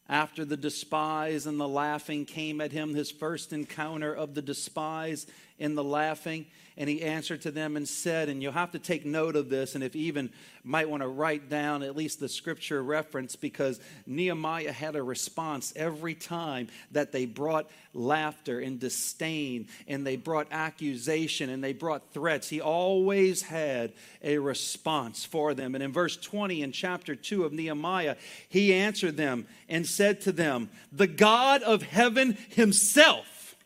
after 0.06 0.44
the 0.44 0.58
despise 0.58 1.46
and 1.46 1.58
the 1.58 1.66
laughing 1.66 2.26
came 2.26 2.61
at 2.61 2.73
him, 2.73 2.94
his 2.94 3.11
first 3.11 3.54
encounter 3.54 4.12
of 4.12 4.35
the 4.35 4.42
despise 4.42 5.26
and 5.58 5.78
the 5.78 5.82
laughing, 5.82 6.44
and 6.78 6.90
he 6.90 7.02
answered 7.02 7.42
to 7.42 7.50
them 7.50 7.76
and 7.76 7.88
said, 7.88 8.28
and 8.28 8.42
you'll 8.42 8.52
have 8.52 8.73
to 8.73 8.78
take 8.78 9.06
note 9.06 9.35
of 9.35 9.49
this, 9.49 9.75
and 9.75 9.83
if 9.83 9.97
even 9.97 10.30
might 10.62 10.90
want 10.90 11.02
to 11.02 11.09
write 11.09 11.49
down 11.49 11.83
at 11.83 11.97
least 11.97 12.21
the 12.21 12.28
scripture 12.28 12.83
reference, 12.83 13.35
because 13.35 13.80
Nehemiah 14.06 14.73
had 14.73 14.95
a 14.95 15.02
response 15.02 15.73
every 15.75 16.14
time 16.14 16.68
that 16.90 17.12
they 17.12 17.25
brought 17.25 17.71
laughter 17.95 18.61
and 18.61 18.78
disdain, 18.78 19.68
and 19.88 20.06
they 20.06 20.16
brought 20.16 20.49
accusation, 20.50 21.49
and 21.49 21.64
they 21.64 21.73
brought 21.73 22.12
threats. 22.12 22.49
He 22.49 22.61
always 22.61 23.42
had 23.42 23.95
a 24.23 24.37
response 24.37 25.25
for 25.25 25.54
them. 25.54 25.75
And 25.75 25.83
in 25.83 25.92
verse 25.92 26.16
20 26.16 26.62
in 26.62 26.73
chapter 26.73 27.14
2 27.14 27.45
of 27.45 27.54
Nehemiah, 27.54 28.16
he 28.49 28.75
answered 28.75 29.16
them 29.16 29.47
and 29.68 29.87
said 29.87 30.21
to 30.23 30.33
them, 30.33 30.68
The 30.92 31.06
God 31.06 31.62
of 31.62 31.83
heaven 31.83 32.37
himself, 32.50 33.56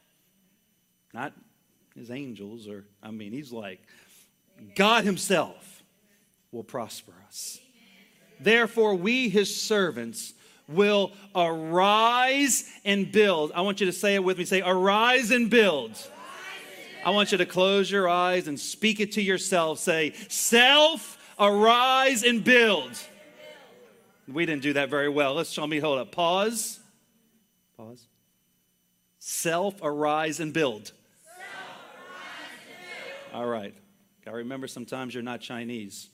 not 1.12 1.32
his 2.00 2.10
angels, 2.10 2.66
or 2.66 2.84
I 3.02 3.10
mean, 3.10 3.30
he's 3.32 3.52
like, 3.52 3.80
God 4.74 5.04
himself 5.04 5.82
will 6.50 6.64
prosper 6.64 7.12
us. 7.28 7.60
Therefore, 8.40 8.94
we, 8.94 9.28
his 9.28 9.54
servants, 9.54 10.32
will 10.66 11.12
arise 11.34 12.64
and 12.84 13.12
build. 13.12 13.52
I 13.54 13.60
want 13.60 13.80
you 13.80 13.86
to 13.86 13.92
say 13.92 14.14
it 14.14 14.24
with 14.24 14.38
me. 14.38 14.46
Say, 14.46 14.62
arise 14.64 15.30
and 15.30 15.50
build. 15.50 15.92
I 17.04 17.10
want 17.10 17.32
you 17.32 17.38
to 17.38 17.46
close 17.46 17.90
your 17.90 18.08
eyes 18.08 18.48
and 18.48 18.58
speak 18.58 19.00
it 19.00 19.12
to 19.12 19.22
yourself. 19.22 19.78
Say, 19.78 20.14
self, 20.28 21.18
arise 21.38 22.24
and 22.24 22.42
build. 22.42 22.98
We 24.26 24.46
didn't 24.46 24.62
do 24.62 24.72
that 24.74 24.88
very 24.88 25.08
well. 25.08 25.34
Let's 25.34 25.50
show 25.50 25.66
me, 25.66 25.78
hold 25.80 25.98
up. 25.98 26.12
Pause. 26.12 26.80
Pause. 27.76 28.06
Self, 29.18 29.74
arise 29.82 30.40
and 30.40 30.54
build. 30.54 30.92
All 33.32 33.46
right. 33.46 33.74
Got 34.24 34.32
to 34.32 34.38
remember 34.38 34.66
sometimes 34.66 35.14
you're 35.14 35.22
not 35.22 35.40
Chinese. 35.40 36.08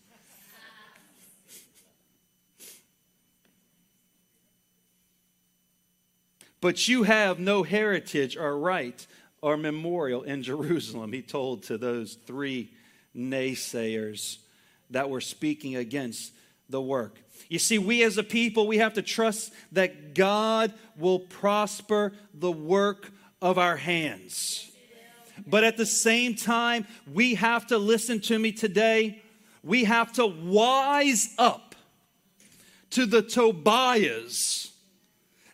but 6.60 6.88
you 6.88 7.04
have 7.04 7.38
no 7.38 7.62
heritage 7.62 8.36
or 8.36 8.58
right 8.58 9.06
or 9.40 9.56
memorial 9.56 10.24
in 10.24 10.42
Jerusalem, 10.42 11.12
he 11.12 11.22
told 11.22 11.62
to 11.64 11.78
those 11.78 12.14
three 12.26 12.70
naysayers 13.16 14.38
that 14.90 15.08
were 15.08 15.20
speaking 15.20 15.76
against 15.76 16.32
the 16.68 16.82
work. 16.82 17.18
You 17.48 17.58
see, 17.58 17.78
we 17.78 18.02
as 18.02 18.18
a 18.18 18.22
people, 18.22 18.66
we 18.66 18.78
have 18.78 18.94
to 18.94 19.02
trust 19.02 19.52
that 19.72 20.14
God 20.14 20.72
will 20.96 21.20
prosper 21.20 22.12
the 22.34 22.52
work 22.52 23.10
of 23.40 23.58
our 23.58 23.76
hands. 23.76 24.70
But 25.46 25.64
at 25.64 25.76
the 25.76 25.86
same 25.86 26.34
time, 26.34 26.86
we 27.12 27.34
have 27.34 27.66
to 27.68 27.78
listen 27.78 28.20
to 28.22 28.38
me 28.38 28.52
today. 28.52 29.22
We 29.62 29.84
have 29.84 30.12
to 30.14 30.26
wise 30.26 31.34
up 31.38 31.74
to 32.90 33.06
the 33.06 33.22
Tobiahs 33.22 34.70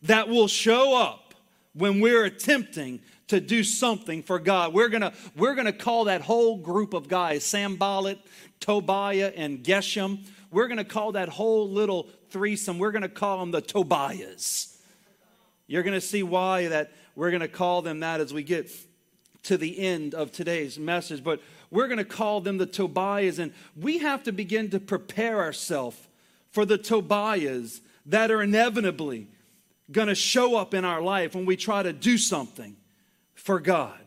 that 0.03 0.29
will 0.29 0.49
show 0.49 0.97
up 0.97 1.35
when 1.75 2.01
we're 2.01 2.25
attempting 2.25 3.01
to 3.29 3.41
do 3.41 3.65
something 3.65 4.23
for 4.23 4.39
God. 4.39 4.75
We're 4.75 4.91
gonna, 4.91 5.13
we're 5.37 5.55
gonna 5.55 5.73
call 5.73 6.05
that 6.05 6.21
whole 6.21 6.59
group 6.59 6.93
of 6.93 7.09
guys, 7.09 7.45
Sanballat, 7.45 8.19
Tobiah, 8.61 9.33
and 9.35 9.61
Geshem. 9.65 10.27
We're 10.51 10.69
gonna 10.69 10.85
call 10.85 11.13
that 11.13 11.31
whole 11.31 11.71
little 11.71 12.11
threesome, 12.31 12.79
we're 12.79 12.93
gonna 12.93 13.09
call 13.09 13.41
them 13.41 13.51
the 13.51 13.63
Tobiahs. 13.63 14.77
You're 15.67 15.83
gonna 15.83 16.01
see 16.01 16.23
why 16.23 16.69
that 16.69 16.93
we're 17.15 17.31
gonna 17.31 17.49
call 17.49 17.81
them 17.81 18.01
that 18.01 18.21
as 18.21 18.35
we 18.35 18.43
get 18.43 18.71
to 19.45 19.57
the 19.57 19.79
end 19.79 20.15
of 20.15 20.33
today's 20.33 20.79
message, 20.79 21.25
but 21.25 21.41
we're 21.71 21.89
going 21.89 21.99
to 21.99 22.05
call 22.05 22.41
them 22.41 22.59
the 22.59 22.67
Tobiahs, 22.67 23.39
and 23.39 23.53
we 23.77 23.99
have 23.99 24.23
to 24.25 24.33
begin 24.33 24.71
to 24.71 24.81
prepare 24.81 25.41
ourselves 25.41 25.97
for 26.51 26.65
the 26.65 26.79
Tobiahs 26.79 27.81
that 28.07 28.31
are 28.31 28.43
inevitably 28.43 29.29
going 29.91 30.09
to 30.09 30.15
show 30.15 30.57
up 30.57 30.75
in 30.75 30.85
our 30.85 31.01
life 31.01 31.35
when 31.35 31.47
we 31.47 31.57
try 31.57 31.83
to 31.83 31.93
do 31.93 32.19
something 32.19 32.77
for 33.35 33.59
God. 33.59 33.99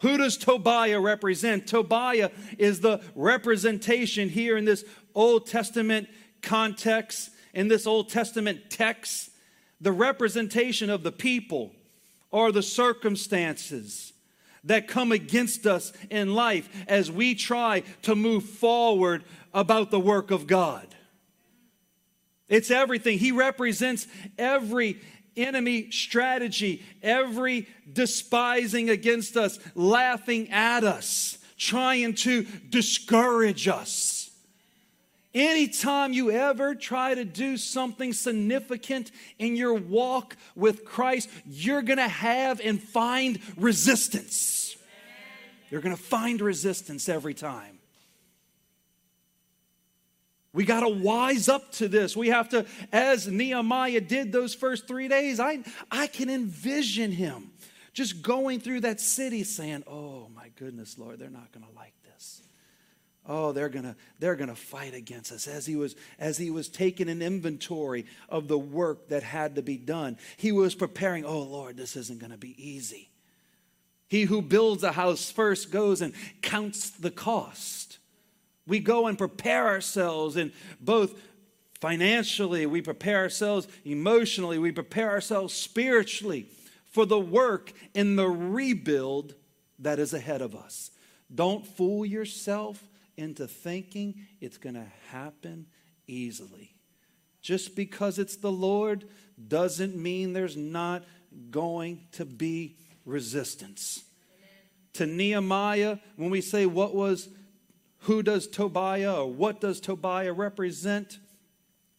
Who 0.00 0.16
does 0.16 0.36
Tobiah 0.36 1.00
represent? 1.00 1.66
Tobiah 1.66 2.30
is 2.56 2.80
the 2.80 3.02
representation 3.14 4.28
here 4.28 4.56
in 4.56 4.64
this 4.64 4.84
Old 5.14 5.46
Testament 5.46 6.08
context, 6.40 7.30
in 7.52 7.68
this 7.68 7.86
Old 7.86 8.08
Testament 8.08 8.70
text, 8.70 9.30
the 9.80 9.92
representation 9.92 10.90
of 10.90 11.02
the 11.02 11.12
people 11.12 11.72
or 12.30 12.52
the 12.52 12.62
circumstances 12.62 14.12
that 14.64 14.88
come 14.88 15.12
against 15.12 15.66
us 15.66 15.92
in 16.10 16.34
life 16.34 16.68
as 16.86 17.10
we 17.10 17.34
try 17.34 17.82
to 18.02 18.14
move 18.14 18.44
forward 18.44 19.24
about 19.54 19.90
the 19.90 20.00
work 20.00 20.30
of 20.30 20.46
God. 20.46 20.86
It's 22.48 22.70
everything. 22.70 23.18
He 23.18 23.32
represents 23.32 24.06
every 24.38 25.00
enemy 25.36 25.90
strategy, 25.90 26.82
every 27.02 27.68
despising 27.90 28.90
against 28.90 29.36
us, 29.36 29.58
laughing 29.74 30.50
at 30.50 30.84
us, 30.84 31.38
trying 31.56 32.14
to 32.14 32.44
discourage 32.68 33.68
us. 33.68 34.17
Anytime 35.34 36.12
you 36.12 36.30
ever 36.30 36.74
try 36.74 37.14
to 37.14 37.24
do 37.24 37.56
something 37.56 38.12
significant 38.12 39.10
in 39.38 39.56
your 39.56 39.74
walk 39.74 40.36
with 40.56 40.84
Christ, 40.84 41.28
you're 41.46 41.82
going 41.82 41.98
to 41.98 42.08
have 42.08 42.60
and 42.60 42.82
find 42.82 43.38
resistance. 43.56 44.76
You're 45.70 45.82
going 45.82 45.94
to 45.94 46.02
find 46.02 46.40
resistance 46.40 47.08
every 47.08 47.34
time. 47.34 47.78
We 50.54 50.64
got 50.64 50.80
to 50.80 50.88
wise 50.88 51.48
up 51.48 51.72
to 51.72 51.88
this. 51.88 52.16
We 52.16 52.28
have 52.28 52.48
to, 52.48 52.64
as 52.90 53.28
Nehemiah 53.28 54.00
did 54.00 54.32
those 54.32 54.54
first 54.54 54.88
three 54.88 55.08
days, 55.08 55.38
I, 55.38 55.62
I 55.90 56.06
can 56.06 56.30
envision 56.30 57.12
him 57.12 57.50
just 57.92 58.22
going 58.22 58.60
through 58.60 58.80
that 58.80 58.98
city 59.00 59.44
saying, 59.44 59.84
Oh 59.86 60.28
my 60.34 60.48
goodness, 60.56 60.98
Lord, 60.98 61.18
they're 61.18 61.28
not 61.28 61.52
going 61.52 61.66
to 61.66 61.72
like 61.76 61.92
oh 63.28 63.52
they're 63.52 63.68
gonna 63.68 63.94
they're 64.18 64.34
gonna 64.34 64.56
fight 64.56 64.94
against 64.94 65.30
us. 65.30 65.46
As 65.46 65.66
he 65.66 65.76
was 65.76 65.94
as 66.18 66.38
he 66.38 66.50
was 66.50 66.68
taking 66.68 67.08
an 67.08 67.22
inventory 67.22 68.06
of 68.28 68.48
the 68.48 68.58
work 68.58 69.08
that 69.08 69.22
had 69.22 69.56
to 69.56 69.62
be 69.62 69.76
done 69.76 70.16
he 70.36 70.50
was 70.50 70.74
preparing 70.74 71.24
oh 71.24 71.42
lord 71.42 71.76
this 71.76 71.94
isn't 71.94 72.18
gonna 72.18 72.38
be 72.38 72.56
easy. 72.58 73.10
He 74.08 74.22
who 74.22 74.40
builds 74.40 74.82
a 74.82 74.92
house 74.92 75.30
first 75.30 75.70
goes 75.70 76.00
and 76.00 76.14
counts 76.40 76.90
the 76.90 77.10
cost. 77.10 77.98
We 78.66 78.80
go 78.80 79.06
and 79.06 79.18
prepare 79.18 79.66
ourselves 79.66 80.36
in 80.36 80.52
both 80.80 81.14
financially 81.80 82.66
we 82.66 82.82
prepare 82.82 83.18
ourselves 83.18 83.68
emotionally 83.84 84.58
we 84.58 84.72
prepare 84.72 85.10
ourselves 85.10 85.54
spiritually 85.54 86.48
for 86.90 87.06
the 87.06 87.20
work 87.20 87.72
in 87.94 88.16
the 88.16 88.26
rebuild 88.26 89.34
that 89.78 89.98
is 89.98 90.12
ahead 90.12 90.42
of 90.42 90.56
us. 90.56 90.90
Don't 91.32 91.66
fool 91.66 92.04
yourself 92.04 92.82
into 93.18 93.48
thinking 93.48 94.14
it's 94.40 94.56
going 94.56 94.76
to 94.76 94.86
happen 95.10 95.66
easily. 96.06 96.72
Just 97.42 97.76
because 97.76 98.18
it's 98.18 98.36
the 98.36 98.52
Lord 98.52 99.04
doesn't 99.48 99.96
mean 99.96 100.32
there's 100.32 100.56
not 100.56 101.04
going 101.50 102.06
to 102.12 102.24
be 102.24 102.76
resistance. 103.04 104.04
Amen. 104.38 104.48
To 104.94 105.06
Nehemiah, 105.06 105.98
when 106.16 106.30
we 106.30 106.40
say 106.40 106.66
what 106.66 106.94
was, 106.94 107.28
who 108.00 108.22
does 108.22 108.46
Tobiah 108.46 109.22
or 109.22 109.32
what 109.32 109.60
does 109.60 109.80
Tobiah 109.80 110.32
represent? 110.32 111.18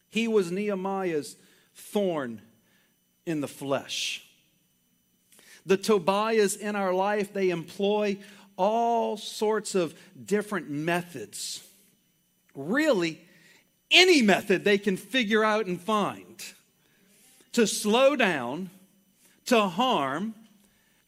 He 0.08 0.26
was 0.26 0.50
Nehemiah's 0.50 1.36
thorn 1.74 2.40
in 3.26 3.40
the 3.40 3.48
flesh. 3.48 4.26
The 5.66 5.78
Tobiahs 5.78 6.58
in 6.58 6.74
our 6.74 6.92
life, 6.92 7.32
they 7.32 7.50
employ 7.50 8.18
all 8.60 9.16
sorts 9.16 9.74
of 9.74 9.94
different 10.22 10.68
methods. 10.68 11.66
Really, 12.54 13.18
any 13.90 14.20
method 14.20 14.64
they 14.64 14.76
can 14.76 14.98
figure 14.98 15.42
out 15.42 15.64
and 15.64 15.80
find 15.80 16.44
to 17.52 17.66
slow 17.66 18.16
down, 18.16 18.68
to 19.46 19.62
harm, 19.62 20.34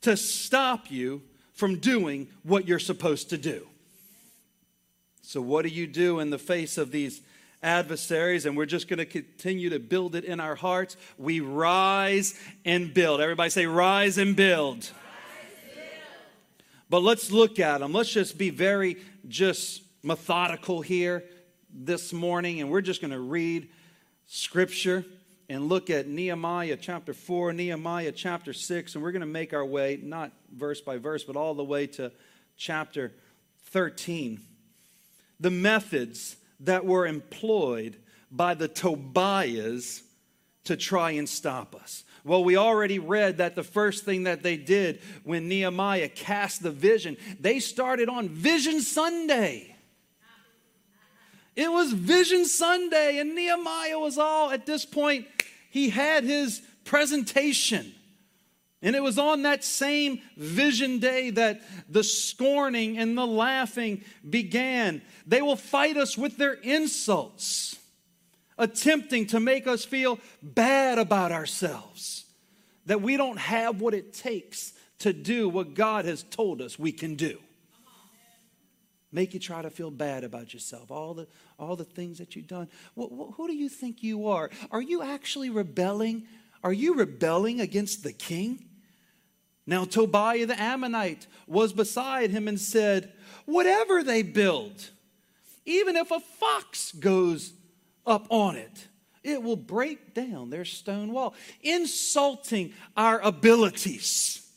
to 0.00 0.16
stop 0.16 0.90
you 0.90 1.20
from 1.52 1.78
doing 1.78 2.26
what 2.42 2.66
you're 2.66 2.78
supposed 2.78 3.28
to 3.30 3.36
do. 3.36 3.66
So, 5.20 5.42
what 5.42 5.62
do 5.62 5.68
you 5.68 5.86
do 5.86 6.20
in 6.20 6.30
the 6.30 6.38
face 6.38 6.78
of 6.78 6.90
these 6.90 7.20
adversaries? 7.62 8.46
And 8.46 8.56
we're 8.56 8.64
just 8.64 8.88
going 8.88 8.98
to 8.98 9.04
continue 9.04 9.68
to 9.68 9.78
build 9.78 10.14
it 10.14 10.24
in 10.24 10.40
our 10.40 10.54
hearts. 10.54 10.96
We 11.18 11.40
rise 11.40 12.40
and 12.64 12.94
build. 12.94 13.20
Everybody 13.20 13.50
say, 13.50 13.66
rise 13.66 14.16
and 14.16 14.34
build. 14.34 14.90
But 16.92 17.02
let's 17.02 17.30
look 17.30 17.58
at 17.58 17.78
them. 17.78 17.94
Let's 17.94 18.12
just 18.12 18.36
be 18.36 18.50
very 18.50 18.98
just 19.26 19.80
methodical 20.02 20.82
here 20.82 21.24
this 21.72 22.12
morning, 22.12 22.60
and 22.60 22.68
we're 22.68 22.82
just 22.82 23.00
going 23.00 23.12
to 23.12 23.18
read 23.18 23.70
scripture 24.26 25.02
and 25.48 25.70
look 25.70 25.88
at 25.88 26.06
Nehemiah 26.06 26.76
chapter 26.76 27.14
4, 27.14 27.54
Nehemiah 27.54 28.12
chapter 28.12 28.52
6, 28.52 28.94
and 28.94 29.02
we're 29.02 29.12
going 29.12 29.20
to 29.20 29.26
make 29.26 29.54
our 29.54 29.64
way, 29.64 30.00
not 30.02 30.32
verse 30.54 30.82
by 30.82 30.98
verse, 30.98 31.24
but 31.24 31.34
all 31.34 31.54
the 31.54 31.64
way 31.64 31.86
to 31.86 32.12
chapter 32.58 33.14
13 33.70 34.42
the 35.40 35.50
methods 35.50 36.36
that 36.60 36.84
were 36.84 37.06
employed 37.06 37.96
by 38.30 38.52
the 38.52 38.68
Tobiahs 38.68 40.02
to 40.64 40.76
try 40.76 41.12
and 41.12 41.26
stop 41.26 41.74
us. 41.74 42.04
Well, 42.24 42.44
we 42.44 42.56
already 42.56 42.98
read 42.98 43.38
that 43.38 43.56
the 43.56 43.64
first 43.64 44.04
thing 44.04 44.24
that 44.24 44.42
they 44.42 44.56
did 44.56 45.00
when 45.24 45.48
Nehemiah 45.48 46.08
cast 46.08 46.62
the 46.62 46.70
vision, 46.70 47.16
they 47.40 47.58
started 47.58 48.08
on 48.08 48.28
Vision 48.28 48.80
Sunday. 48.80 49.74
It 51.56 51.70
was 51.70 51.92
Vision 51.92 52.46
Sunday, 52.46 53.18
and 53.18 53.34
Nehemiah 53.34 53.98
was 53.98 54.18
all, 54.18 54.50
at 54.50 54.66
this 54.66 54.84
point, 54.84 55.26
he 55.70 55.90
had 55.90 56.24
his 56.24 56.62
presentation. 56.84 57.92
And 58.80 58.96
it 58.96 59.02
was 59.02 59.18
on 59.18 59.42
that 59.42 59.62
same 59.62 60.20
vision 60.36 60.98
day 60.98 61.30
that 61.30 61.60
the 61.88 62.02
scorning 62.02 62.98
and 62.98 63.16
the 63.16 63.26
laughing 63.26 64.02
began. 64.28 65.02
They 65.26 65.40
will 65.40 65.56
fight 65.56 65.96
us 65.96 66.18
with 66.18 66.36
their 66.36 66.54
insults, 66.54 67.78
attempting 68.62 69.26
to 69.26 69.40
make 69.40 69.66
us 69.66 69.84
feel 69.84 70.18
bad 70.42 70.98
about 70.98 71.32
ourselves, 71.32 72.24
that 72.86 73.02
we 73.02 73.16
don't 73.16 73.38
have 73.38 73.80
what 73.80 73.92
it 73.92 74.12
takes 74.12 74.72
to 75.00 75.12
do 75.12 75.48
what 75.48 75.74
God 75.74 76.04
has 76.04 76.22
told 76.22 76.62
us 76.62 76.78
we 76.78 76.92
can 76.92 77.16
do. 77.16 77.38
Make 79.10 79.34
you 79.34 79.40
try 79.40 79.60
to 79.60 79.68
feel 79.68 79.90
bad 79.90 80.24
about 80.24 80.54
yourself, 80.54 80.90
all 80.90 81.12
the, 81.12 81.26
all 81.58 81.76
the 81.76 81.84
things 81.84 82.18
that 82.18 82.34
you've 82.34 82.46
done. 82.46 82.68
who 82.96 83.46
do 83.46 83.54
you 83.54 83.68
think 83.68 84.02
you 84.02 84.28
are? 84.28 84.48
Are 84.70 84.80
you 84.80 85.02
actually 85.02 85.50
rebelling? 85.50 86.26
Are 86.64 86.72
you 86.72 86.94
rebelling 86.94 87.60
against 87.60 88.04
the 88.04 88.12
king? 88.12 88.64
Now, 89.66 89.84
Tobiah 89.84 90.46
the 90.46 90.60
Ammonite 90.60 91.26
was 91.46 91.72
beside 91.72 92.30
him 92.30 92.48
and 92.48 92.58
said, 92.60 93.12
Whatever 93.44 94.02
they 94.02 94.22
build, 94.22 94.90
even 95.66 95.96
if 95.96 96.10
a 96.10 96.20
fox 96.20 96.92
goes 96.92 97.52
up 98.06 98.26
on 98.30 98.56
it, 98.56 98.88
it 99.22 99.42
will 99.42 99.56
break 99.56 100.14
down 100.14 100.50
their 100.50 100.64
stone 100.64 101.12
wall, 101.12 101.34
insulting 101.62 102.72
our 102.96 103.20
abilities, 103.20 104.48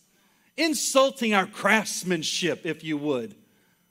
insulting 0.57 1.33
our 1.33 1.45
craftsmanship, 1.45 2.65
if 2.65 2.83
you 2.83 2.97
would. 2.97 3.35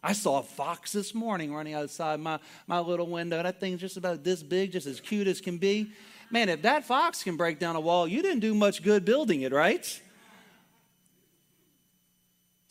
I 0.02 0.12
saw 0.12 0.40
a 0.40 0.42
fox 0.42 0.92
this 0.92 1.14
morning 1.14 1.54
running 1.54 1.74
outside 1.74 2.20
my, 2.20 2.38
my 2.66 2.78
little 2.78 3.06
window. 3.06 3.42
That 3.42 3.60
thing's 3.60 3.80
just 3.80 3.96
about 3.96 4.22
this 4.22 4.42
big, 4.42 4.72
just 4.72 4.86
as 4.86 5.00
cute 5.00 5.26
as 5.26 5.40
can 5.40 5.58
be. 5.58 5.92
Man, 6.30 6.48
if 6.48 6.62
that 6.62 6.84
fox 6.84 7.22
can 7.22 7.36
break 7.36 7.58
down 7.58 7.76
a 7.76 7.80
wall, 7.80 8.06
you 8.08 8.20
didn't 8.20 8.40
do 8.40 8.54
much 8.54 8.82
good 8.82 9.04
building 9.04 9.42
it, 9.42 9.52
right? 9.52 10.00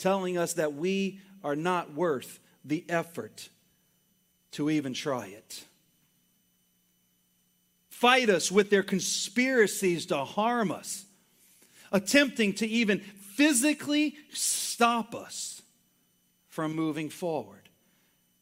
telling 0.04 0.38
us 0.38 0.56
that 0.56 0.74
we 0.74 1.22
are 1.46 1.56
not 1.56 1.94
worth 1.94 2.42
the 2.66 2.84
effort 2.90 3.48
to 4.52 4.70
even 4.70 4.94
try 4.94 5.28
it. 5.28 5.64
Fight 8.04 8.30
us 8.30 8.52
with 8.52 8.70
their 8.70 8.84
conspiracies 8.84 10.08
to 10.08 10.26
harm 10.26 10.74
us, 10.74 11.06
attempting 11.90 12.52
to 12.56 12.68
even 12.68 13.00
physically 13.00 14.18
stop 14.34 15.16
us 15.16 15.62
from 16.50 16.76
moving 16.76 17.10
forward. 17.10 17.70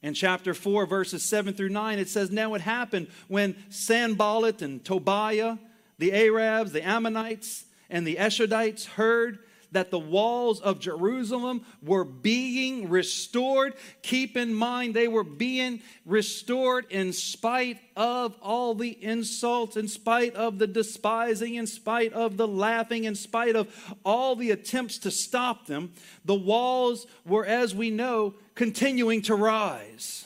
In 0.02 0.15
chapter 0.15 0.56
4, 0.56 0.88
verses 0.88 1.21
7 1.21 1.54
through 1.54 1.69
9, 1.69 2.00
it 2.00 2.10
says, 2.10 2.32
Now 2.32 2.56
it 2.56 2.62
happened 2.62 3.10
when 3.28 3.56
Sanballat 3.69 4.63
and 4.63 4.84
Tobiah, 4.84 5.60
the 6.00 6.12
Arabs, 6.12 6.71
the 6.71 6.82
Ammonites, 6.82 7.65
and 7.88 8.08
the 8.08 8.15
Ashdodites 8.15 8.86
heard 8.86 9.38
that 9.71 9.89
the 9.89 9.99
walls 9.99 10.60
of 10.60 10.79
Jerusalem 10.79 11.65
were 11.81 12.03
being 12.03 12.89
restored. 12.89 13.73
Keep 14.01 14.36
in 14.36 14.53
mind, 14.53 14.93
they 14.93 15.07
were 15.07 15.23
being 15.23 15.81
restored 16.05 16.86
in 16.89 17.13
spite 17.13 17.79
of 17.95 18.36
all 18.41 18.75
the 18.75 18.97
insults, 19.03 19.77
in 19.77 19.88
spite 19.88 20.36
of 20.36 20.60
the 20.60 20.67
despising, 20.67 21.55
in 21.55 21.67
spite 21.67 22.12
of 22.13 22.38
the 22.38 22.47
laughing, 22.47 23.05
in 23.05 23.15
spite 23.15 23.55
of 23.55 23.95
all 24.03 24.36
the 24.36 24.51
attempts 24.51 24.97
to 24.99 25.12
stop 25.12 25.67
them. 25.67 25.93
The 26.25 26.36
walls 26.36 27.07
were, 27.25 27.45
as 27.45 27.73
we 27.73 27.89
know, 27.89 28.36
continuing 28.55 29.21
to 29.23 29.36
rise. 29.36 30.25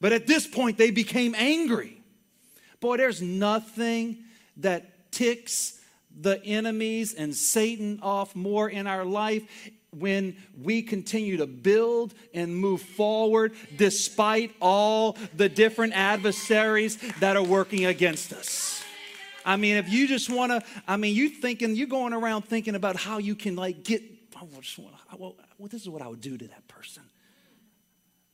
But 0.00 0.12
at 0.12 0.26
this 0.26 0.46
point, 0.46 0.76
they 0.76 0.90
became 0.90 1.34
angry. 1.36 2.02
Boy, 2.80 2.98
there's 2.98 3.22
nothing 3.22 4.18
that 4.58 5.12
ticks 5.12 5.80
the 6.20 6.42
enemies 6.44 7.14
and 7.14 7.34
Satan 7.34 8.00
off 8.02 8.34
more 8.34 8.68
in 8.68 8.86
our 8.86 9.04
life 9.04 9.42
when 9.90 10.36
we 10.60 10.82
continue 10.82 11.38
to 11.38 11.46
build 11.46 12.14
and 12.34 12.54
move 12.54 12.82
forward 12.82 13.54
despite 13.76 14.54
all 14.60 15.16
the 15.34 15.48
different 15.48 15.92
adversaries 15.94 16.96
that 17.20 17.36
are 17.36 17.42
working 17.42 17.86
against 17.86 18.32
us. 18.32 18.82
I 19.44 19.56
mean, 19.56 19.76
if 19.76 19.88
you 19.88 20.08
just 20.08 20.28
want 20.28 20.52
to, 20.52 20.62
I 20.88 20.96
mean, 20.96 21.14
you 21.14 21.28
thinking, 21.28 21.76
you're 21.76 21.86
going 21.86 22.12
around 22.12 22.42
thinking 22.42 22.74
about 22.74 22.96
how 22.96 23.18
you 23.18 23.34
can 23.34 23.54
like 23.54 23.84
get, 23.84 24.02
I 24.34 24.44
just 24.60 24.78
want 24.78 24.94
to, 24.96 25.16
well, 25.16 25.36
this 25.60 25.82
is 25.82 25.88
what 25.88 26.02
I 26.02 26.08
would 26.08 26.20
do 26.20 26.36
to 26.36 26.48
that 26.48 26.66
person. 26.66 27.04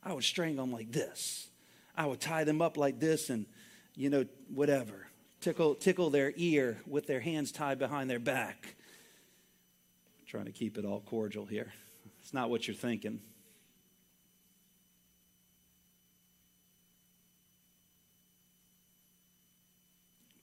I 0.03 0.12
would 0.12 0.25
strangle 0.25 0.64
them 0.64 0.73
like 0.73 0.90
this. 0.90 1.49
I 1.97 2.07
would 2.07 2.21
tie 2.21 2.45
them 2.45 2.62
up 2.62 2.77
like 2.77 2.99
this 2.99 3.31
and, 3.31 3.47
you 3.95 4.09
know, 4.09 4.25
whatever 4.49 5.07
tickle, 5.42 5.74
tickle 5.74 6.09
their 6.09 6.33
ear 6.37 6.81
with 6.87 7.07
their 7.07 7.20
hands 7.20 7.52
tied 7.52 7.78
behind 7.78 8.09
their 8.09 8.18
back. 8.18 8.76
I'm 10.20 10.26
trying 10.26 10.44
to 10.46 10.52
keep 10.52 10.78
it 10.78 10.87
all 10.87 11.00
cordial 11.00 11.44
here. 11.44 11.74
It's 12.22 12.33
not 12.33 12.48
what 12.48 12.66
you're 12.66 12.74
thinking. 12.74 13.20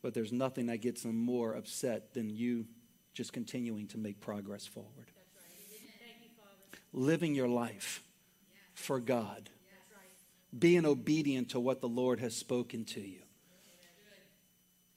But 0.01 0.13
there's 0.13 0.31
nothing 0.31 0.67
that 0.67 0.77
gets 0.77 1.03
them 1.03 1.17
more 1.17 1.55
upset 1.55 2.13
than 2.13 2.29
you 2.29 2.65
just 3.13 3.33
continuing 3.33 3.87
to 3.87 3.97
make 3.97 4.21
progress 4.21 4.65
forward. 4.65 4.91
Right. 4.97 5.15
Living 6.93 7.35
your 7.35 7.49
life 7.49 8.01
yeah. 8.53 8.59
for 8.75 8.99
God. 8.99 9.49
Yeah, 9.65 9.97
right. 9.97 10.59
Being 10.59 10.85
obedient 10.85 11.49
to 11.49 11.59
what 11.59 11.81
the 11.81 11.89
Lord 11.89 12.21
has 12.21 12.35
spoken 12.35 12.85
to 12.85 13.01
you. 13.01 13.19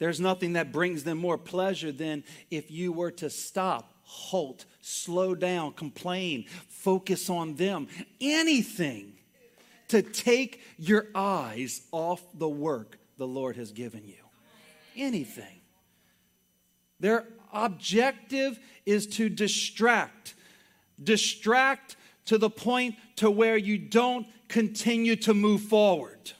There's 0.03 0.19
nothing 0.19 0.55
that 0.55 0.73
brings 0.73 1.05
them 1.05 1.19
more 1.19 1.39
pleasure 1.39 1.93
than 1.93 2.25
if 2.51 2.73
you 2.73 2.93
were 2.93 3.13
to 3.13 3.31
stop, 3.31 3.95
halt, 4.03 4.65
slow 4.81 5.37
down, 5.37 5.75
complain, 5.75 6.47
focus 6.69 7.31
on 7.31 7.55
them. 7.55 7.87
Anything 8.21 9.13
to 9.87 10.03
take 10.03 10.61
your 10.77 11.07
eyes 11.15 11.83
off 11.93 12.21
the 12.35 12.49
work 12.49 12.99
the 13.17 13.29
Lord 13.29 13.55
has 13.55 13.71
given 13.71 14.05
you. 14.05 14.25
Anything. 14.97 15.61
Their 16.99 17.25
objective 17.53 18.59
is 18.85 19.07
to 19.07 19.29
distract. 19.29 20.35
Distract 21.01 21.95
to 22.25 22.39
the 22.39 22.51
point 22.51 22.97
to 23.19 23.31
where 23.31 23.57
you 23.57 23.79
don't 23.79 24.27
continue 24.49 25.15
to 25.15 25.33
move 25.33 25.61
forward. 25.61 26.33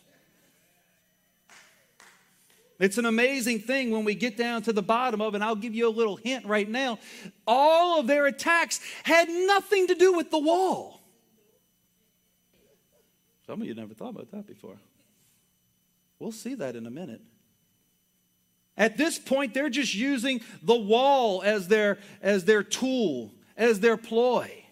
It's 2.83 2.99
an 2.99 3.07
amazing 3.07 3.61
thing 3.61 3.93
when 3.93 4.05
we 4.05 4.17
get 4.17 4.37
down 4.37 4.63
to 4.63 4.73
the 4.73 4.83
bottom 4.83 5.21
of 5.21 5.35
it. 5.35 5.37
And 5.37 5.45
I'll 5.45 5.55
give 5.55 5.73
you 5.73 5.89
a 5.89 5.95
little 5.95 6.17
hint 6.17 6.45
right 6.47 6.69
now. 6.69 6.99
All 7.47 8.01
of 8.01 8.09
their 8.09 8.27
attacks 8.27 8.81
had 9.05 9.29
nothing 9.29 9.87
to 9.87 9.95
do 9.95 10.15
with 10.15 10.33
the 10.33 10.41
wall. 10.41 11.01
Some 13.47 13.63
of 13.63 13.69
you 13.69 13.75
never 13.75 13.95
thought 13.95 14.09
about 14.09 14.33
that 14.33 14.49
before. 14.49 14.79
We'll 16.19 16.33
see 16.33 16.57
that 16.57 16.75
in 16.75 16.85
a 16.87 16.91
minute. 16.91 17.21
At 18.77 18.97
this 18.97 19.17
point, 19.17 19.55
they're 19.55 19.71
just 19.71 19.95
using 19.95 20.41
the 20.61 20.75
wall 20.75 21.41
as 21.45 21.69
their, 21.69 21.99
as 22.21 22.47
their 22.47 22.65
tool, 22.65 23.33
as 23.57 23.79
their 23.79 23.97
ploy. 23.97 24.65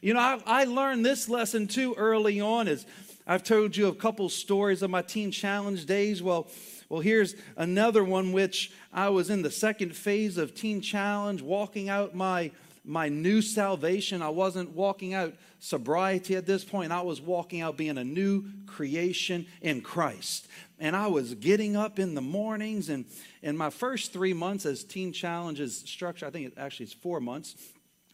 You 0.00 0.14
know, 0.14 0.20
I, 0.20 0.40
I 0.46 0.64
learned 0.64 1.04
this 1.04 1.28
lesson 1.28 1.66
too 1.66 1.94
early 1.98 2.40
on. 2.40 2.66
As 2.66 2.86
I've 3.26 3.44
told 3.44 3.76
you 3.76 3.88
a 3.88 3.94
couple 3.94 4.30
stories 4.30 4.80
of 4.80 4.88
my 4.88 5.02
teen 5.02 5.30
challenge 5.30 5.84
days. 5.84 6.22
Well, 6.22 6.48
well, 6.92 7.00
here's 7.00 7.34
another 7.56 8.04
one 8.04 8.32
which 8.32 8.70
I 8.92 9.08
was 9.08 9.30
in 9.30 9.40
the 9.40 9.50
second 9.50 9.96
phase 9.96 10.36
of 10.36 10.54
Teen 10.54 10.82
Challenge, 10.82 11.40
walking 11.40 11.88
out 11.88 12.14
my 12.14 12.50
my 12.84 13.08
new 13.08 13.40
salvation. 13.40 14.20
I 14.20 14.28
wasn't 14.28 14.72
walking 14.72 15.14
out 15.14 15.32
sobriety 15.58 16.36
at 16.36 16.44
this 16.44 16.64
point. 16.64 16.92
I 16.92 17.00
was 17.00 17.18
walking 17.18 17.62
out 17.62 17.78
being 17.78 17.96
a 17.96 18.04
new 18.04 18.44
creation 18.66 19.46
in 19.62 19.80
Christ. 19.80 20.48
And 20.78 20.94
I 20.94 21.06
was 21.06 21.34
getting 21.34 21.76
up 21.76 21.98
in 21.98 22.14
the 22.14 22.20
mornings. 22.20 22.90
And 22.90 23.06
in 23.40 23.56
my 23.56 23.70
first 23.70 24.12
three 24.12 24.34
months 24.34 24.66
as 24.66 24.84
Teen 24.84 25.14
Challenges 25.14 25.78
structure, 25.86 26.26
I 26.26 26.30
think 26.30 26.48
it 26.48 26.54
actually 26.58 26.84
it's 26.84 26.92
four 26.92 27.20
months, 27.20 27.56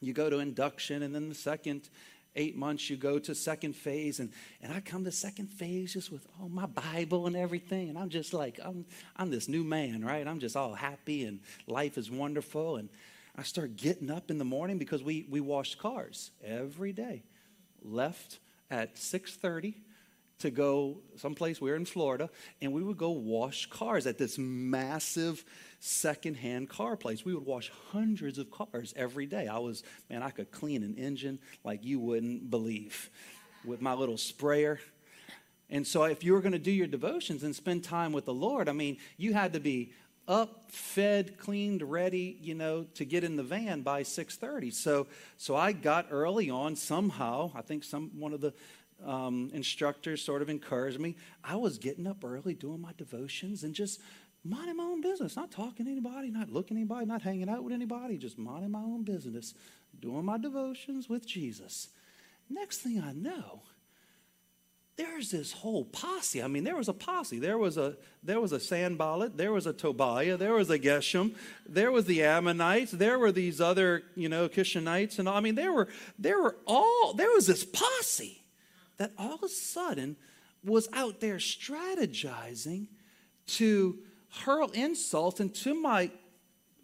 you 0.01 0.13
go 0.13 0.31
to 0.31 0.39
induction. 0.39 1.03
And 1.03 1.13
then 1.13 1.29
the 1.31 1.35
second 1.35 1.89
eight 2.39 2.57
months, 2.57 2.89
you 2.89 2.97
go 2.97 3.19
to 3.19 3.35
second 3.35 3.75
phase. 3.75 4.21
And, 4.21 4.31
and 4.63 4.73
I 4.73 4.81
come 4.81 5.05
to 5.05 5.13
second 5.13 5.49
phase 5.49 5.93
just 5.93 6.11
with 6.11 6.27
all 6.41 6.49
my 6.49 6.67
Bible 6.67 7.27
and 7.27 7.37
everything. 7.37 7.91
And 7.91 7.99
I'm 7.99 8.09
just 8.09 8.33
like, 8.33 8.59
I'm, 8.65 8.87
I'm 9.17 9.31
this 9.31 9.49
new 9.49 9.65
man, 9.65 10.05
right? 10.05 10.27
I'm 10.27 10.41
just 10.41 10.57
all 10.57 10.75
happy 10.75 11.25
and 11.25 11.41
life 11.67 11.99
is 11.99 12.11
wonderful. 12.11 12.77
And 12.77 12.89
I 13.37 13.43
start 13.43 13.77
getting 13.77 14.11
up 14.11 14.31
in 14.31 14.39
the 14.39 14.45
morning 14.45 14.79
because 14.79 15.03
we, 15.03 15.27
we 15.29 15.41
washed 15.41 15.79
cars 15.79 16.31
every 16.43 16.93
day. 16.93 17.25
Left 17.83 18.39
at 18.71 18.95
6.30 18.97 19.75
to 20.39 20.51
go 20.51 20.99
someplace, 21.17 21.61
we 21.61 21.71
were 21.71 21.77
in 21.77 21.85
Florida, 21.85 22.31
and 22.63 22.73
we 22.73 22.83
would 22.83 22.97
go 22.97 23.11
wash 23.11 23.67
cars 23.67 24.07
at 24.07 24.19
this 24.19 24.39
massive 24.39 25.45
secondhand 25.81 26.69
car 26.69 26.97
place. 26.97 27.25
We 27.25 27.35
would 27.35 27.47
wash 27.47 27.71
hundreds 27.91 28.39
of 28.39 28.51
cars 28.51 28.95
every 28.97 29.27
day. 29.27 29.49
I 29.49 29.59
was, 29.59 29.83
man, 30.09 30.23
I 30.23 30.31
could 30.31 30.51
clean 30.51 30.83
an 30.83 30.95
engine 30.97 31.39
like 31.65 31.85
you 31.85 31.99
wouldn't 31.99 32.51
believe 32.51 33.11
with 33.65 33.81
my 33.81 33.95
little 33.95 34.19
sprayer. 34.19 34.81
And 35.71 35.87
so 35.87 36.05
if 36.05 36.25
you 36.25 36.33
were 36.33 36.41
going 36.41 36.53
to 36.53 36.59
do 36.59 36.71
your 36.71 36.87
devotions 36.87 37.43
and 37.43 37.55
spend 37.55 37.85
time 37.85 38.13
with 38.13 38.25
the 38.25 38.35
Lord, 38.35 38.69
I 38.69 38.73
mean, 38.73 38.97
you 39.17 39.35
had 39.35 39.53
to 39.53 39.61
be 39.61 39.93
up, 40.29 40.71
fed, 40.71 41.39
cleaned, 41.39 41.83
ready, 41.83 42.39
you 42.41 42.55
know, 42.55 42.85
to 42.95 43.05
get 43.05 43.25
in 43.25 43.37
the 43.37 43.43
van 43.43 43.81
by 43.81 44.03
6:30. 44.03 44.73
So 44.73 45.07
so 45.39 45.57
I 45.57 45.73
got 45.73 46.09
early 46.11 46.51
on 46.51 46.77
somehow. 46.77 47.51
I 47.55 47.63
think 47.63 47.83
some 47.83 48.11
one 48.19 48.35
of 48.35 48.43
the 48.43 48.53
um, 49.05 49.51
instructors 49.53 50.23
sort 50.23 50.43
of 50.43 50.49
encouraged 50.49 50.99
me. 50.99 51.17
I 51.45 51.57
was 51.57 51.79
getting 51.79 52.07
up 52.07 52.25
early, 52.25 52.55
doing 52.55 52.81
my 52.81 52.93
devotions, 52.97 53.65
and 53.65 53.75
just 53.75 54.01
minding 54.45 54.77
my 54.77 54.85
own 54.85 55.01
business, 55.01 55.37
not 55.37 55.51
talking 55.51 55.87
to 55.87 55.93
anybody, 55.93 56.31
not 56.31 56.51
looking 56.51 56.77
at 56.77 56.81
anybody, 56.81 57.07
not 57.07 57.23
hanging 57.23 57.49
out 57.49 57.65
with 57.65 57.73
anybody, 57.73 58.17
just 58.17 58.39
minding 58.39 58.71
my 58.71 58.81
own 58.81 59.05
business, 59.05 59.55
doing 60.01 60.25
my 60.25 60.39
devotions 60.39 61.09
with 61.09 61.27
Jesus. 61.27 61.89
Next 62.49 62.79
thing 62.79 63.01
I 63.01 63.13
know, 63.13 63.63
there's 64.97 65.31
this 65.31 65.53
whole 65.53 65.85
posse. 65.85 66.43
I 66.43 66.49
mean, 66.49 66.65
there 66.65 66.77
was 66.77 66.89
a 66.89 66.93
posse. 66.93 67.39
There 67.39 67.59
was 67.59 67.77
a 67.77 67.97
there 68.23 68.41
was 68.41 68.51
a 68.51 68.59
Sanballat, 68.59 69.37
there 69.37 69.53
was 69.53 69.67
a 69.67 69.73
Tobiah, 69.73 70.37
there 70.37 70.55
was 70.55 70.71
a 70.71 70.79
Geshem, 70.79 71.35
there 71.69 71.93
was 71.93 72.07
the 72.07 72.25
Ammonites, 72.25 72.91
there 72.91 73.17
were 73.17 73.31
these 73.31 73.61
other, 73.61 74.03
you 74.17 74.29
know, 74.29 74.49
Kishanites, 74.49 75.19
and. 75.19 75.29
I 75.29 75.41
mean, 75.41 75.55
there 75.55 75.73
were 75.73 75.89
there 76.19 76.41
were 76.41 76.57
all 76.67 77.13
there 77.13 77.31
was 77.31 77.47
this 77.47 77.65
posse 77.65 78.38
that 78.99 79.13
all 79.17 79.35
of 79.35 79.43
a 79.43 79.49
sudden 79.49 80.17
was 80.65 80.89
out 80.93 81.21
there 81.21 81.37
strategizing 81.37 82.87
to 83.47 83.99
hurl 84.45 84.69
insults, 84.71 85.41
and 85.41 85.55
to 85.55 85.75
my 85.75 86.11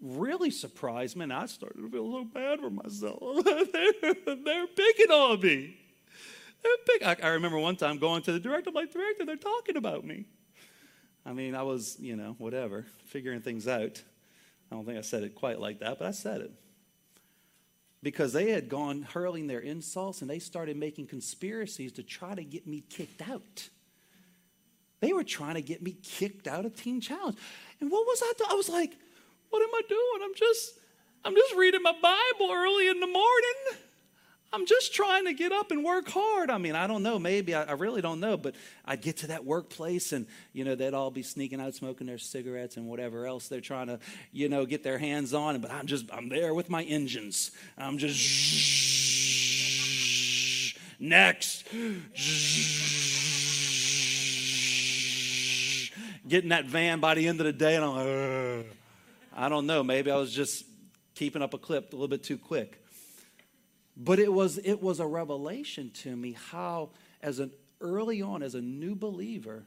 really 0.00 0.50
surprised, 0.50 1.16
man, 1.16 1.30
I 1.30 1.46
started 1.46 1.80
to 1.80 1.88
feel 1.88 2.10
so 2.12 2.24
bad 2.24 2.60
for 2.60 2.70
myself. 2.70 3.44
they're, 3.44 4.36
they're 4.44 4.66
picking 4.66 5.10
on 5.10 5.40
me. 5.40 5.76
Pick. 6.86 7.04
I, 7.04 7.16
I 7.22 7.28
remember 7.28 7.58
one 7.58 7.76
time 7.76 7.98
going 7.98 8.22
to 8.22 8.32
the 8.32 8.40
director, 8.40 8.70
I'm 8.70 8.74
like, 8.74 8.92
director, 8.92 9.26
they're 9.26 9.36
talking 9.36 9.76
about 9.76 10.04
me. 10.04 10.24
I 11.26 11.32
mean, 11.32 11.54
I 11.54 11.62
was, 11.62 11.96
you 11.98 12.16
know, 12.16 12.34
whatever, 12.38 12.86
figuring 13.06 13.40
things 13.40 13.68
out. 13.68 14.02
I 14.70 14.74
don't 14.74 14.84
think 14.84 14.98
I 14.98 15.02
said 15.02 15.24
it 15.24 15.34
quite 15.34 15.60
like 15.60 15.80
that, 15.80 15.98
but 15.98 16.08
I 16.08 16.10
said 16.10 16.40
it. 16.40 16.52
Because 18.04 18.34
they 18.34 18.50
had 18.50 18.68
gone 18.68 19.02
hurling 19.02 19.46
their 19.46 19.60
insults 19.60 20.20
and 20.20 20.28
they 20.28 20.38
started 20.38 20.76
making 20.76 21.06
conspiracies 21.06 21.90
to 21.92 22.02
try 22.02 22.34
to 22.34 22.44
get 22.44 22.66
me 22.66 22.84
kicked 22.88 23.22
out. 23.28 23.70
They 25.00 25.14
were 25.14 25.24
trying 25.24 25.54
to 25.54 25.62
get 25.62 25.82
me 25.82 25.92
kicked 26.02 26.46
out 26.46 26.66
of 26.66 26.76
Teen 26.76 27.00
Challenge. 27.00 27.36
And 27.80 27.90
what 27.90 28.06
was 28.06 28.22
I 28.22 28.32
doing? 28.38 28.50
I 28.50 28.54
was 28.54 28.68
like, 28.68 28.92
what 29.48 29.62
am 29.62 29.74
I 29.74 29.80
doing? 29.88 30.20
I'm 30.22 30.34
just, 30.34 30.74
I'm 31.24 31.34
just 31.34 31.54
reading 31.54 31.82
my 31.82 31.92
Bible 31.92 32.52
early 32.52 32.88
in 32.88 33.00
the 33.00 33.06
morning. 33.06 33.83
I'm 34.54 34.66
just 34.66 34.94
trying 34.94 35.24
to 35.24 35.32
get 35.32 35.50
up 35.50 35.72
and 35.72 35.82
work 35.82 36.08
hard. 36.08 36.48
I 36.48 36.58
mean, 36.58 36.76
I 36.76 36.86
don't 36.86 37.02
know. 37.02 37.18
Maybe 37.18 37.56
I, 37.56 37.64
I, 37.64 37.72
really 37.72 38.00
don't 38.00 38.20
know. 38.20 38.36
But 38.36 38.54
I'd 38.84 39.00
get 39.00 39.16
to 39.18 39.26
that 39.26 39.44
workplace, 39.44 40.12
and 40.12 40.26
you 40.52 40.64
know, 40.64 40.76
they'd 40.76 40.94
all 40.94 41.10
be 41.10 41.24
sneaking 41.24 41.60
out, 41.60 41.74
smoking 41.74 42.06
their 42.06 42.18
cigarettes 42.18 42.76
and 42.76 42.86
whatever 42.86 43.26
else 43.26 43.48
they're 43.48 43.60
trying 43.60 43.88
to, 43.88 43.98
you 44.32 44.48
know, 44.48 44.64
get 44.64 44.84
their 44.84 44.98
hands 44.98 45.34
on. 45.34 45.60
But 45.60 45.72
I'm 45.72 45.86
just, 45.86 46.06
I'm 46.12 46.28
there 46.28 46.54
with 46.54 46.70
my 46.70 46.84
engines. 46.84 47.50
I'm 47.76 47.98
just 47.98 48.20
next 51.00 51.66
get 56.28 56.44
in 56.44 56.50
that 56.50 56.64
van 56.64 57.00
by 57.00 57.14
the 57.14 57.26
end 57.26 57.40
of 57.40 57.46
the 57.46 57.52
day, 57.52 57.74
and 57.74 57.84
I'm 57.84 57.96
like, 57.96 58.06
Ugh. 58.06 58.76
I 59.36 59.48
don't 59.48 59.66
know. 59.66 59.82
Maybe 59.82 60.12
I 60.12 60.16
was 60.16 60.32
just 60.32 60.64
keeping 61.16 61.42
up 61.42 61.54
a 61.54 61.58
clip 61.58 61.92
a 61.92 61.96
little 61.96 62.06
bit 62.06 62.22
too 62.22 62.38
quick. 62.38 62.83
But 63.96 64.18
it 64.18 64.32
was 64.32 64.58
it 64.58 64.82
was 64.82 65.00
a 65.00 65.06
revelation 65.06 65.90
to 66.02 66.16
me 66.16 66.36
how, 66.50 66.90
as 67.22 67.38
an 67.38 67.52
early 67.80 68.22
on, 68.22 68.42
as 68.42 68.54
a 68.54 68.60
new 68.60 68.94
believer, 68.94 69.64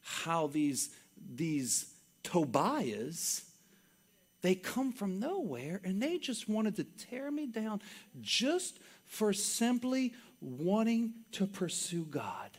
how 0.00 0.46
these 0.46 0.90
these 1.34 1.92
Tobiahs 2.22 3.42
they 4.42 4.54
come 4.54 4.92
from 4.92 5.18
nowhere 5.18 5.80
and 5.82 6.00
they 6.00 6.18
just 6.18 6.48
wanted 6.48 6.76
to 6.76 6.84
tear 6.84 7.30
me 7.30 7.46
down 7.46 7.82
just 8.20 8.78
for 9.04 9.32
simply 9.32 10.14
wanting 10.40 11.14
to 11.32 11.46
pursue 11.46 12.04
God. 12.04 12.50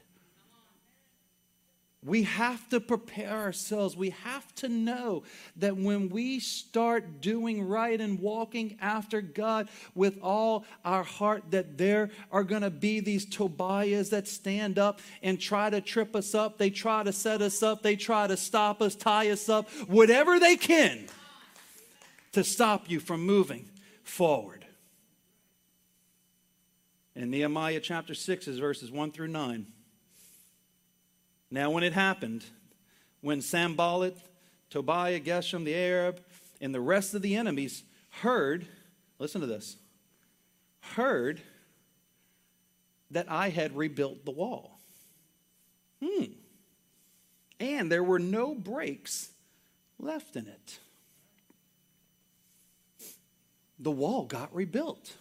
We 2.08 2.24
have 2.24 2.70
to 2.70 2.80
prepare 2.80 3.32
ourselves. 3.32 3.98
We 3.98 4.12
have 4.12 4.56
to 4.56 4.70
know 4.70 5.24
that 5.58 5.76
when 5.76 6.08
we 6.08 6.39
start 6.39 7.20
doing 7.20 7.67
right 7.67 8.00
and 8.00 8.17
walking 8.17 8.78
after 8.80 9.20
God 9.20 9.67
with 9.93 10.17
all 10.24 10.63
our 10.86 11.04
heart, 11.04 11.52
that 11.52 11.78
there 11.78 12.12
are 12.32 12.46
going 12.46 12.62
to 12.62 12.70
be 12.70 13.02
these 13.02 13.26
Tobiahs 13.26 14.10
that 14.12 14.30
stand 14.30 14.80
up 14.80 15.02
and 15.22 15.38
try 15.38 15.70
to 15.70 15.82
trip 15.82 16.15
us 16.15 16.34
up. 16.34 16.58
They 16.58 16.70
try 16.70 17.04
to 17.04 17.12
set 17.12 17.41
us 17.41 17.62
up. 17.62 17.84
They 17.84 17.98
try 17.98 18.26
to 18.28 18.38
stop 18.38 18.82
us, 18.82 18.96
tie 18.96 19.30
us 19.30 19.50
up, 19.50 19.70
whatever 19.88 20.39
they 20.39 20.56
can 20.56 21.08
to 22.32 22.43
stop 22.46 22.89
you 22.89 23.02
from 23.02 23.26
moving 23.26 23.70
forward. 24.04 24.65
In 27.17 27.32
Nehemiah 27.32 27.82
chapter 27.82 28.13
6 28.13 28.48
is 28.48 28.60
verses 28.60 28.91
1 28.91 29.12
through 29.12 29.28
9. 29.28 29.67
Now, 31.50 31.72
when 31.72 31.84
it 31.84 31.94
happened, 31.94 32.44
when 33.22 33.42
Sanballat, 33.42 34.18
Tobiah, 34.70 35.20
Geshem, 35.20 35.64
the 35.64 35.76
Arab, 35.76 36.22
and 36.60 36.74
the 36.74 36.82
rest 36.82 37.14
of 37.14 37.22
the 37.22 37.36
enemies 37.36 37.84
heard, 38.22 38.68
listen 39.20 39.42
to 39.42 39.48
this, 39.48 39.78
heard 40.82 41.42
that 43.12 43.32
I 43.32 43.50
had 43.50 43.76
rebuilt 43.76 44.26
the 44.26 44.32
wall. 44.32 44.80
Hmm. 46.04 46.26
And 47.60 47.92
there 47.92 48.04
were 48.04 48.20
no 48.20 48.54
breaks 48.54 49.30
left 49.98 50.36
in 50.36 50.48
it. 50.48 50.80
The 53.80 53.92
wall 53.92 54.26
got 54.26 54.54
rebuilt. 54.54 55.14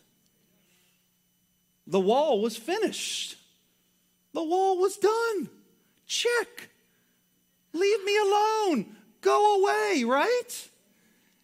The 1.87 2.01
wall 2.01 2.41
was 2.41 2.57
finished. 2.57 3.37
The 4.33 4.43
wall 4.43 4.79
was 4.79 4.97
done. 4.97 5.49
Check. 6.07 6.71
Leave 7.73 8.05
me 8.05 8.17
alone. 8.19 8.97
Go 9.21 9.61
away, 9.61 10.05
right? 10.05 10.69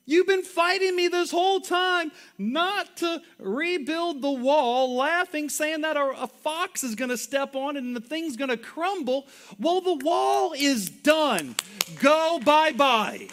You've 0.04 0.26
been 0.26 0.42
fighting 0.42 0.96
me 0.96 1.08
this 1.08 1.30
whole 1.30 1.60
time 1.60 2.10
not 2.36 2.96
to 2.98 3.22
rebuild 3.38 4.20
the 4.20 4.32
wall, 4.32 4.96
laughing, 4.96 5.48
saying 5.48 5.82
that 5.82 5.96
a, 5.96 6.26
fox 6.26 6.82
is 6.82 6.96
going 6.96 7.10
to 7.10 7.16
step 7.16 7.54
on 7.54 7.76
it 7.76 7.82
and 7.82 7.94
the 7.94 8.00
thing's 8.00 8.36
going 8.36 8.50
to 8.50 8.56
crumble. 8.56 9.26
Well, 9.60 9.80
the 9.80 9.94
wall 10.04 10.54
is 10.56 10.88
done. 10.88 11.54
Go 12.00 12.40
bye 12.44 12.72
bye. 12.72 13.28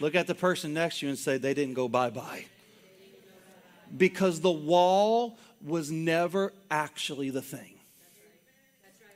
Look 0.00 0.14
at 0.14 0.26
the 0.26 0.34
person 0.34 0.72
next 0.72 1.00
to 1.00 1.06
you 1.06 1.10
and 1.10 1.18
say, 1.18 1.36
they 1.36 1.52
didn't 1.52 1.74
go 1.74 1.86
bye 1.86 2.10
bye. 2.10 2.46
Because 3.94 4.40
the 4.40 4.50
wall 4.50 5.36
was 5.62 5.90
never 5.90 6.54
actually 6.70 7.28
the 7.28 7.42
thing. 7.42 7.79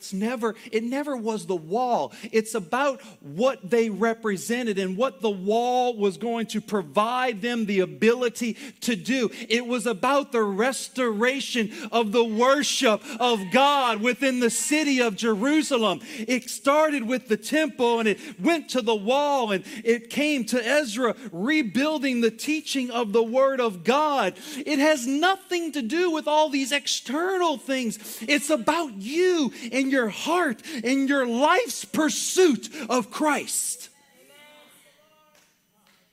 It's 0.04 0.12
never, 0.12 0.54
it 0.70 0.84
never 0.84 1.16
was 1.16 1.46
the 1.46 1.56
wall. 1.56 2.12
It's 2.30 2.54
about 2.54 3.00
what 3.20 3.70
they 3.70 3.88
represented 3.88 4.78
and 4.78 4.98
what 4.98 5.22
the 5.22 5.30
wall 5.30 5.96
was 5.96 6.18
going 6.18 6.46
to 6.48 6.60
provide 6.60 7.40
them 7.40 7.64
the 7.64 7.80
ability 7.80 8.58
to 8.82 8.96
do. 8.96 9.30
It 9.48 9.66
was 9.66 9.86
about 9.86 10.30
the 10.30 10.42
restoration 10.42 11.72
of 11.90 12.12
the 12.12 12.22
worship 12.22 13.02
of 13.18 13.50
God 13.50 14.02
within 14.02 14.40
the 14.40 14.50
city 14.50 15.00
of 15.00 15.16
Jerusalem. 15.16 16.00
It 16.18 16.50
started 16.50 17.06
with 17.06 17.28
the 17.28 17.38
temple 17.38 18.00
and 18.00 18.08
it 18.08 18.38
went 18.38 18.68
to 18.70 18.82
the 18.82 18.94
wall 18.94 19.52
and 19.52 19.64
it 19.82 20.10
came 20.10 20.44
to 20.46 20.62
Ezra 20.62 21.16
rebuilding 21.32 22.20
the 22.20 22.30
teaching 22.30 22.90
of 22.90 23.14
the 23.14 23.22
word 23.22 23.58
of 23.58 23.84
God. 23.84 24.34
It 24.66 24.78
has 24.80 25.06
nothing 25.06 25.72
to 25.72 25.80
do 25.80 26.10
with 26.10 26.28
all 26.28 26.50
these 26.50 26.72
external 26.72 27.56
things. 27.56 28.18
It's 28.28 28.50
about 28.50 28.92
you 28.92 29.50
and 29.72 29.93
your 29.94 30.08
heart 30.08 30.60
in 30.82 31.08
your 31.08 31.26
life's 31.26 31.84
pursuit 31.84 32.68
of 32.90 33.10
Christ. 33.10 33.88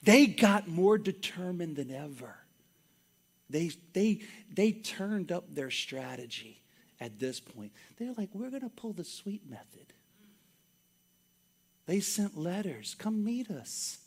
They 0.04 0.26
got 0.28 0.68
more 0.68 0.98
determined 0.98 1.76
than 1.76 1.92
ever. 1.92 2.36
They, 3.50 3.72
they, 3.94 4.22
they 4.54 4.72
turned 4.72 5.32
up 5.32 5.54
their 5.54 5.70
strategy 5.70 6.62
at 7.00 7.20
this 7.20 7.40
point. 7.40 7.72
They're 7.98 8.14
like, 8.18 8.30
we're 8.34 8.50
going 8.50 8.62
to 8.62 8.70
pull 8.70 8.94
the 8.94 9.04
sweet 9.04 9.48
method. 9.50 9.94
They 11.86 12.00
sent 12.00 12.38
letters 12.38 12.96
come 12.98 13.24
meet 13.24 13.52
us, 13.52 13.98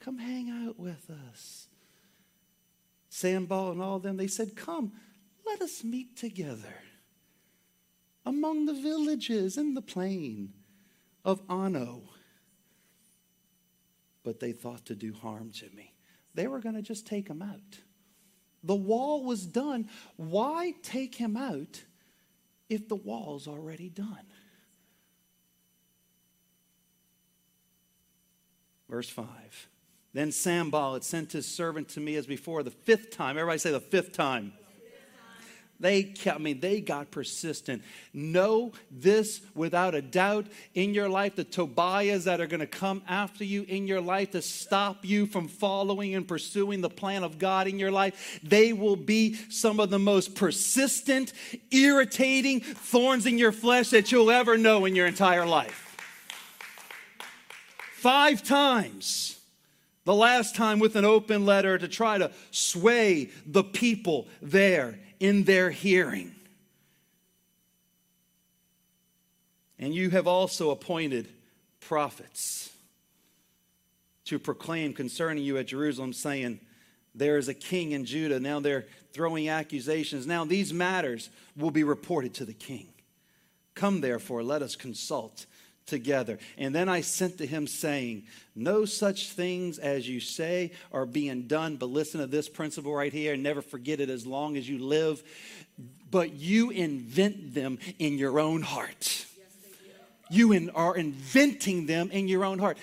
come 0.00 0.18
hang 0.18 0.50
out 0.50 0.78
with 0.78 1.10
us. 1.32 1.66
Sanballat 3.08 3.72
and 3.72 3.82
all 3.82 3.96
of 3.96 4.02
them, 4.02 4.16
they 4.16 4.26
said, 4.28 4.54
Come, 4.54 4.92
let 5.44 5.60
us 5.60 5.82
meet 5.82 6.16
together 6.16 6.74
among 8.28 8.66
the 8.66 8.74
villages 8.74 9.56
in 9.56 9.72
the 9.72 9.80
plain 9.80 10.52
of 11.24 11.40
Ono. 11.48 12.02
But 14.22 14.38
they 14.38 14.52
thought 14.52 14.84
to 14.86 14.94
do 14.94 15.14
harm 15.14 15.50
to 15.52 15.70
me. 15.74 15.94
They 16.34 16.46
were 16.46 16.60
going 16.60 16.74
to 16.74 16.82
just 16.82 17.06
take 17.06 17.28
him 17.28 17.40
out. 17.40 17.78
The 18.62 18.74
wall 18.74 19.24
was 19.24 19.46
done. 19.46 19.88
Why 20.16 20.74
take 20.82 21.14
him 21.14 21.38
out 21.38 21.84
if 22.68 22.86
the 22.86 22.96
wall's 22.96 23.48
already 23.48 23.88
done? 23.88 24.26
Verse 28.90 29.08
5. 29.08 29.26
Then 30.12 30.32
Sanballat 30.32 30.96
had 30.96 31.04
sent 31.04 31.32
his 31.32 31.46
servant 31.46 31.88
to 31.90 32.00
me 32.00 32.16
as 32.16 32.26
before, 32.26 32.62
the 32.62 32.70
fifth 32.70 33.10
time. 33.10 33.38
Everybody 33.38 33.58
say 33.58 33.70
the 33.70 33.80
fifth 33.80 34.12
time. 34.12 34.52
They 35.80 36.02
kept, 36.02 36.40
I 36.40 36.42
mean, 36.42 36.58
they 36.58 36.80
got 36.80 37.12
persistent. 37.12 37.84
Know 38.12 38.72
this 38.90 39.40
without 39.54 39.94
a 39.94 40.02
doubt 40.02 40.46
in 40.74 40.92
your 40.92 41.08
life 41.08 41.36
the 41.36 41.44
Tobiahs 41.44 42.24
that 42.24 42.40
are 42.40 42.48
going 42.48 42.60
to 42.60 42.66
come 42.66 43.02
after 43.06 43.44
you 43.44 43.64
in 43.68 43.86
your 43.86 44.00
life 44.00 44.32
to 44.32 44.42
stop 44.42 45.04
you 45.04 45.26
from 45.26 45.46
following 45.46 46.16
and 46.16 46.26
pursuing 46.26 46.80
the 46.80 46.90
plan 46.90 47.22
of 47.22 47.38
God 47.38 47.68
in 47.68 47.78
your 47.78 47.92
life. 47.92 48.40
They 48.42 48.72
will 48.72 48.96
be 48.96 49.34
some 49.50 49.78
of 49.78 49.90
the 49.90 50.00
most 50.00 50.34
persistent, 50.34 51.32
irritating 51.70 52.60
thorns 52.60 53.24
in 53.24 53.38
your 53.38 53.52
flesh 53.52 53.90
that 53.90 54.10
you'll 54.10 54.32
ever 54.32 54.58
know 54.58 54.84
in 54.84 54.96
your 54.96 55.06
entire 55.06 55.46
life. 55.46 55.84
Five 57.92 58.42
times 58.42 59.38
the 60.04 60.14
last 60.14 60.56
time 60.56 60.78
with 60.80 60.96
an 60.96 61.04
open 61.04 61.44
letter 61.44 61.78
to 61.78 61.86
try 61.86 62.18
to 62.18 62.32
sway 62.50 63.30
the 63.46 63.62
people 63.62 64.26
there 64.40 64.98
in 65.20 65.44
their 65.44 65.70
hearing. 65.70 66.34
And 69.78 69.94
you 69.94 70.10
have 70.10 70.26
also 70.26 70.70
appointed 70.70 71.28
prophets 71.80 72.70
to 74.24 74.38
proclaim 74.38 74.92
concerning 74.92 75.44
you 75.44 75.56
at 75.56 75.66
Jerusalem, 75.66 76.12
saying, 76.12 76.60
There 77.14 77.38
is 77.38 77.48
a 77.48 77.54
king 77.54 77.92
in 77.92 78.04
Judah. 78.04 78.40
Now 78.40 78.60
they're 78.60 78.86
throwing 79.12 79.48
accusations. 79.48 80.26
Now 80.26 80.44
these 80.44 80.72
matters 80.72 81.30
will 81.56 81.70
be 81.70 81.84
reported 81.84 82.34
to 82.34 82.44
the 82.44 82.52
king. 82.52 82.88
Come 83.74 84.00
therefore, 84.00 84.42
let 84.42 84.60
us 84.60 84.76
consult 84.76 85.46
together. 85.88 86.38
And 86.56 86.74
then 86.74 86.88
I 86.88 87.00
sent 87.00 87.38
to 87.38 87.46
him, 87.46 87.66
saying, 87.66 88.24
No 88.54 88.84
such 88.84 89.30
things 89.30 89.78
as 89.78 90.08
you 90.08 90.20
say 90.20 90.72
are 90.92 91.06
being 91.06 91.42
done. 91.48 91.76
But 91.76 91.86
listen 91.86 92.20
to 92.20 92.26
this 92.26 92.48
principle 92.48 92.94
right 92.94 93.12
here 93.12 93.34
and 93.34 93.42
never 93.42 93.62
forget 93.62 94.00
it 94.00 94.10
as 94.10 94.26
long 94.26 94.56
as 94.56 94.68
you 94.68 94.78
live. 94.78 95.22
But 96.10 96.34
you 96.34 96.70
invent 96.70 97.54
them 97.54 97.78
in 97.98 98.18
your 98.18 98.38
own 98.38 98.62
heart. 98.62 99.26
You 100.30 100.52
in, 100.52 100.70
are 100.70 100.96
inventing 100.96 101.86
them 101.86 102.10
in 102.10 102.28
your 102.28 102.44
own 102.44 102.58
heart. 102.58 102.78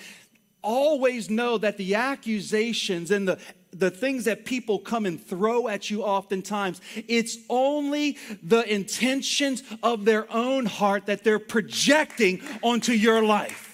Always 0.62 1.30
know 1.30 1.58
that 1.58 1.76
the 1.76 1.94
accusations 1.94 3.10
and 3.10 3.28
the 3.28 3.38
the 3.78 3.90
things 3.90 4.24
that 4.24 4.44
people 4.44 4.78
come 4.78 5.06
and 5.06 5.24
throw 5.24 5.68
at 5.68 5.90
you 5.90 6.02
oftentimes, 6.02 6.80
it's 7.08 7.38
only 7.48 8.16
the 8.42 8.62
intentions 8.72 9.62
of 9.82 10.04
their 10.04 10.32
own 10.32 10.66
heart 10.66 11.06
that 11.06 11.24
they're 11.24 11.38
projecting 11.38 12.40
onto 12.62 12.92
your 12.92 13.22
life. 13.22 13.65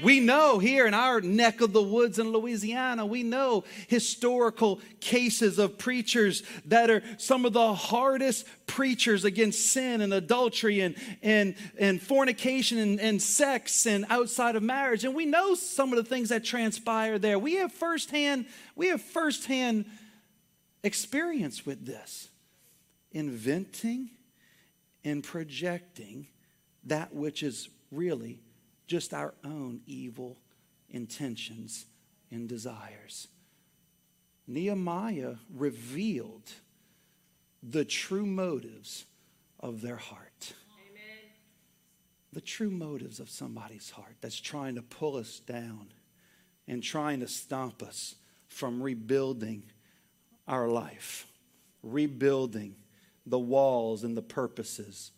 We 0.00 0.20
know 0.20 0.58
here 0.58 0.86
in 0.86 0.94
our 0.94 1.20
neck 1.20 1.60
of 1.60 1.72
the 1.72 1.82
woods 1.82 2.18
in 2.18 2.32
Louisiana, 2.32 3.04
we 3.04 3.22
know 3.22 3.64
historical 3.88 4.80
cases 5.00 5.58
of 5.58 5.78
preachers 5.78 6.42
that 6.66 6.88
are 6.90 7.02
some 7.18 7.44
of 7.44 7.52
the 7.52 7.74
hardest 7.74 8.46
preachers 8.66 9.24
against 9.24 9.70
sin 9.70 10.00
and 10.00 10.14
adultery 10.14 10.80
and, 10.80 10.94
and, 11.22 11.54
and 11.78 12.00
fornication 12.00 12.78
and, 12.78 13.00
and 13.00 13.20
sex 13.20 13.86
and 13.86 14.06
outside 14.08 14.56
of 14.56 14.62
marriage. 14.62 15.04
And 15.04 15.14
we 15.14 15.26
know 15.26 15.54
some 15.54 15.92
of 15.92 15.96
the 15.96 16.08
things 16.08 16.30
that 16.30 16.44
transpire 16.44 17.18
there. 17.18 17.38
We 17.38 17.56
have 17.56 17.72
firsthand, 17.72 18.46
we 18.74 18.88
have 18.88 19.02
firsthand 19.02 19.86
experience 20.82 21.66
with 21.66 21.84
this. 21.84 22.28
Inventing 23.12 24.10
and 25.04 25.22
projecting 25.22 26.28
that 26.84 27.14
which 27.14 27.42
is 27.42 27.68
really 27.90 28.41
just 28.92 29.14
our 29.14 29.32
own 29.42 29.80
evil 29.86 30.36
intentions 30.90 31.86
and 32.30 32.46
desires. 32.46 33.28
Nehemiah 34.46 35.36
revealed 35.50 36.52
the 37.62 37.86
true 37.86 38.26
motives 38.26 39.06
of 39.58 39.80
their 39.80 39.96
heart. 39.96 40.52
Amen. 40.90 41.30
The 42.34 42.42
true 42.42 42.70
motives 42.70 43.18
of 43.18 43.30
somebody's 43.30 43.88
heart 43.88 44.16
that's 44.20 44.38
trying 44.38 44.74
to 44.74 44.82
pull 44.82 45.16
us 45.16 45.40
down 45.40 45.86
and 46.68 46.82
trying 46.82 47.20
to 47.20 47.28
stop 47.28 47.82
us 47.82 48.16
from 48.48 48.82
rebuilding 48.82 49.62
our 50.46 50.68
life, 50.68 51.26
rebuilding 51.82 52.76
the 53.24 53.38
walls 53.38 54.04
and 54.04 54.14
the 54.14 54.20
purposes 54.20 55.12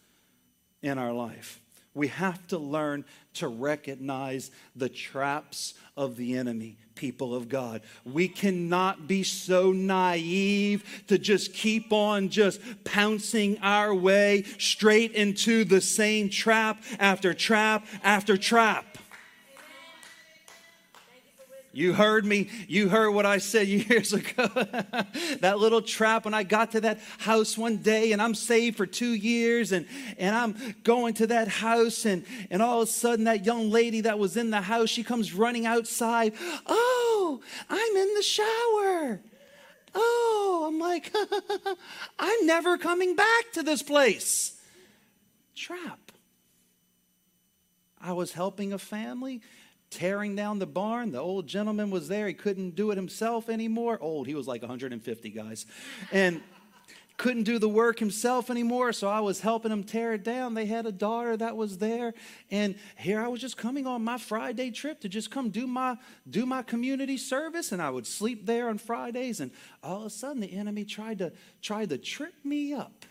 in 0.80 0.96
our 0.96 1.12
life. 1.12 1.60
We 1.94 2.08
have 2.08 2.46
to 2.48 2.58
learn 2.58 3.04
to 3.34 3.48
recognize 3.48 4.50
the 4.74 4.88
traps 4.88 5.74
of 5.96 6.16
the 6.16 6.36
enemy, 6.36 6.76
people 6.94 7.34
of 7.34 7.48
God. 7.48 7.82
We 8.04 8.28
cannot 8.28 9.06
be 9.06 9.22
so 9.22 9.72
naive 9.72 11.04
to 11.06 11.18
just 11.18 11.54
keep 11.54 11.92
on 11.92 12.28
just 12.28 12.60
pouncing 12.84 13.58
our 13.62 13.94
way 13.94 14.44
straight 14.58 15.12
into 15.12 15.64
the 15.64 15.80
same 15.80 16.28
trap 16.30 16.82
after 16.98 17.32
trap 17.32 17.86
after 18.02 18.36
trap. 18.36 18.98
You 21.74 21.92
heard 21.92 22.24
me. 22.24 22.48
You 22.68 22.88
heard 22.88 23.10
what 23.10 23.26
I 23.26 23.38
said 23.38 23.66
years 23.68 24.12
ago. 24.12 24.46
that 25.40 25.58
little 25.58 25.82
trap 25.82 26.24
when 26.24 26.32
I 26.32 26.44
got 26.44 26.70
to 26.72 26.80
that 26.82 27.00
house 27.18 27.58
one 27.58 27.78
day 27.78 28.12
and 28.12 28.22
I'm 28.22 28.34
saved 28.34 28.76
for 28.76 28.86
two 28.86 29.12
years 29.12 29.72
and, 29.72 29.86
and 30.16 30.36
I'm 30.36 30.76
going 30.84 31.14
to 31.14 31.26
that 31.26 31.48
house 31.48 32.06
and, 32.06 32.24
and 32.50 32.62
all 32.62 32.82
of 32.82 32.88
a 32.88 32.92
sudden 32.92 33.24
that 33.24 33.44
young 33.44 33.70
lady 33.70 34.02
that 34.02 34.18
was 34.18 34.36
in 34.36 34.50
the 34.50 34.60
house, 34.60 34.88
she 34.88 35.02
comes 35.02 35.34
running 35.34 35.66
outside. 35.66 36.34
Oh, 36.66 37.40
I'm 37.68 37.96
in 37.96 38.14
the 38.14 38.22
shower. 38.22 39.20
Oh, 39.96 40.64
I'm 40.68 40.78
like, 40.78 41.12
I'm 42.18 42.46
never 42.46 42.78
coming 42.78 43.16
back 43.16 43.52
to 43.54 43.62
this 43.62 43.82
place. 43.82 44.60
Trap. 45.56 46.12
I 48.00 48.12
was 48.12 48.32
helping 48.32 48.72
a 48.72 48.78
family 48.78 49.40
tearing 49.94 50.34
down 50.34 50.58
the 50.58 50.66
barn. 50.66 51.12
The 51.12 51.20
old 51.20 51.46
gentleman 51.46 51.90
was 51.90 52.08
there. 52.08 52.26
He 52.26 52.34
couldn't 52.34 52.74
do 52.74 52.90
it 52.90 52.96
himself 52.96 53.48
anymore. 53.48 53.98
Old, 54.00 54.26
he 54.26 54.34
was 54.34 54.46
like 54.46 54.62
150 54.62 55.30
guys. 55.30 55.66
And 56.10 56.42
couldn't 57.16 57.44
do 57.44 57.60
the 57.60 57.68
work 57.68 58.00
himself 58.00 58.50
anymore, 58.50 58.92
so 58.92 59.08
I 59.08 59.20
was 59.20 59.40
helping 59.40 59.70
him 59.70 59.84
tear 59.84 60.14
it 60.14 60.24
down. 60.24 60.54
They 60.54 60.66
had 60.66 60.84
a 60.84 60.92
daughter 60.92 61.36
that 61.36 61.56
was 61.56 61.78
there, 61.78 62.12
and 62.50 62.74
here 62.98 63.20
I 63.20 63.28
was 63.28 63.40
just 63.40 63.56
coming 63.56 63.86
on 63.86 64.02
my 64.02 64.18
Friday 64.18 64.72
trip 64.72 65.00
to 65.02 65.08
just 65.08 65.30
come 65.30 65.50
do 65.50 65.66
my 65.66 65.96
do 66.28 66.44
my 66.44 66.62
community 66.62 67.16
service, 67.16 67.70
and 67.70 67.80
I 67.80 67.90
would 67.90 68.06
sleep 68.06 68.46
there 68.46 68.68
on 68.68 68.78
Fridays. 68.78 69.38
And 69.38 69.52
all 69.82 70.00
of 70.00 70.06
a 70.06 70.10
sudden, 70.10 70.40
the 70.40 70.52
enemy 70.52 70.84
tried 70.84 71.18
to 71.18 71.32
tried 71.62 71.90
to 71.90 71.98
trip 71.98 72.34
me 72.42 72.74
up 72.74 73.06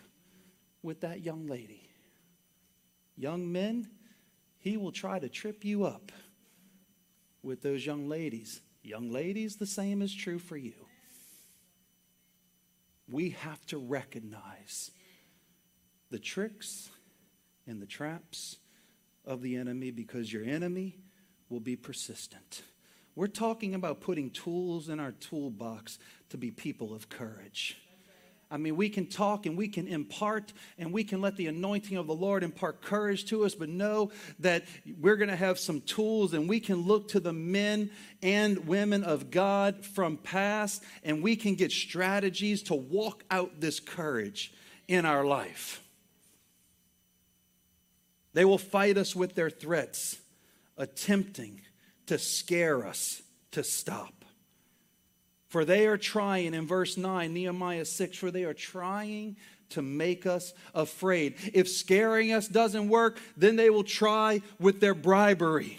with 0.82 1.00
that 1.00 1.24
young 1.24 1.46
lady. 1.46 1.88
Young 3.16 3.50
men, 3.50 3.88
he 4.58 4.76
will 4.76 4.92
try 4.92 5.18
to 5.18 5.30
trip 5.30 5.64
you 5.64 5.84
up 5.84 6.12
with 7.44 7.62
those 7.62 7.84
young 7.84 8.08
ladies. 8.08 8.60
Young 8.82 9.10
ladies, 9.10 9.56
the 9.56 9.66
same 9.66 10.02
is 10.02 10.14
true 10.14 10.38
for 10.38 10.56
you. 10.56 10.86
We 13.08 13.30
have 13.30 13.64
to 13.66 13.78
recognize 13.78 14.90
the 16.10 16.18
tricks 16.18 16.90
and 17.66 17.80
the 17.80 17.86
traps 17.86 18.56
of 19.24 19.42
the 19.42 19.56
enemy 19.56 19.90
because 19.90 20.32
your 20.32 20.44
enemy 20.44 20.98
will 21.48 21.60
be 21.60 21.76
persistent. 21.76 22.62
We're 23.14 23.26
talking 23.28 23.74
about 23.74 24.00
putting 24.00 24.30
tools 24.30 24.88
in 24.88 24.98
our 24.98 25.12
toolbox 25.12 25.98
to 26.30 26.36
be 26.36 26.50
people 26.50 26.92
of 26.92 27.08
courage. 27.08 27.78
I 28.50 28.56
mean, 28.56 28.76
we 28.76 28.88
can 28.88 29.06
talk 29.06 29.46
and 29.46 29.56
we 29.56 29.68
can 29.68 29.88
impart 29.88 30.52
and 30.78 30.92
we 30.92 31.04
can 31.04 31.20
let 31.20 31.36
the 31.36 31.46
anointing 31.46 31.96
of 31.96 32.06
the 32.06 32.14
Lord 32.14 32.42
impart 32.42 32.82
courage 32.82 33.24
to 33.26 33.44
us, 33.44 33.54
but 33.54 33.68
know 33.68 34.10
that 34.40 34.64
we're 35.00 35.16
going 35.16 35.30
to 35.30 35.36
have 35.36 35.58
some 35.58 35.80
tools 35.80 36.34
and 36.34 36.48
we 36.48 36.60
can 36.60 36.82
look 36.82 37.08
to 37.08 37.20
the 37.20 37.32
men 37.32 37.90
and 38.22 38.66
women 38.66 39.02
of 39.02 39.30
God 39.30 39.84
from 39.84 40.16
past 40.16 40.82
and 41.02 41.22
we 41.22 41.36
can 41.36 41.54
get 41.54 41.72
strategies 41.72 42.62
to 42.64 42.74
walk 42.74 43.24
out 43.30 43.60
this 43.60 43.80
courage 43.80 44.52
in 44.88 45.04
our 45.04 45.24
life. 45.24 45.82
They 48.34 48.44
will 48.44 48.58
fight 48.58 48.98
us 48.98 49.14
with 49.14 49.34
their 49.34 49.50
threats, 49.50 50.18
attempting 50.76 51.62
to 52.06 52.18
scare 52.18 52.86
us 52.86 53.22
to 53.52 53.64
stop. 53.64 54.23
For 55.54 55.64
they 55.64 55.86
are 55.86 55.96
trying, 55.96 56.52
in 56.52 56.66
verse 56.66 56.96
9, 56.96 57.32
Nehemiah 57.32 57.84
6, 57.84 58.18
for 58.18 58.32
they 58.32 58.42
are 58.42 58.52
trying 58.52 59.36
to 59.70 59.82
make 59.82 60.26
us 60.26 60.52
afraid. 60.74 61.36
If 61.52 61.68
scaring 61.68 62.32
us 62.32 62.48
doesn't 62.48 62.88
work, 62.88 63.20
then 63.36 63.54
they 63.54 63.70
will 63.70 63.84
try 63.84 64.42
with 64.58 64.80
their 64.80 64.94
bribery. 64.94 65.78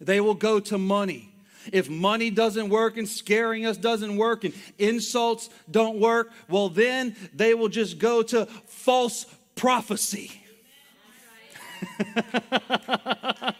They 0.00 0.22
will 0.22 0.32
go 0.32 0.58
to 0.58 0.78
money. 0.78 1.34
If 1.70 1.90
money 1.90 2.30
doesn't 2.30 2.70
work 2.70 2.96
and 2.96 3.06
scaring 3.06 3.66
us 3.66 3.76
doesn't 3.76 4.16
work 4.16 4.44
and 4.44 4.54
insults 4.78 5.50
don't 5.70 6.00
work, 6.00 6.32
well, 6.48 6.70
then 6.70 7.14
they 7.34 7.52
will 7.52 7.68
just 7.68 7.98
go 7.98 8.22
to 8.22 8.46
false 8.46 9.26
prophecy. 9.54 10.32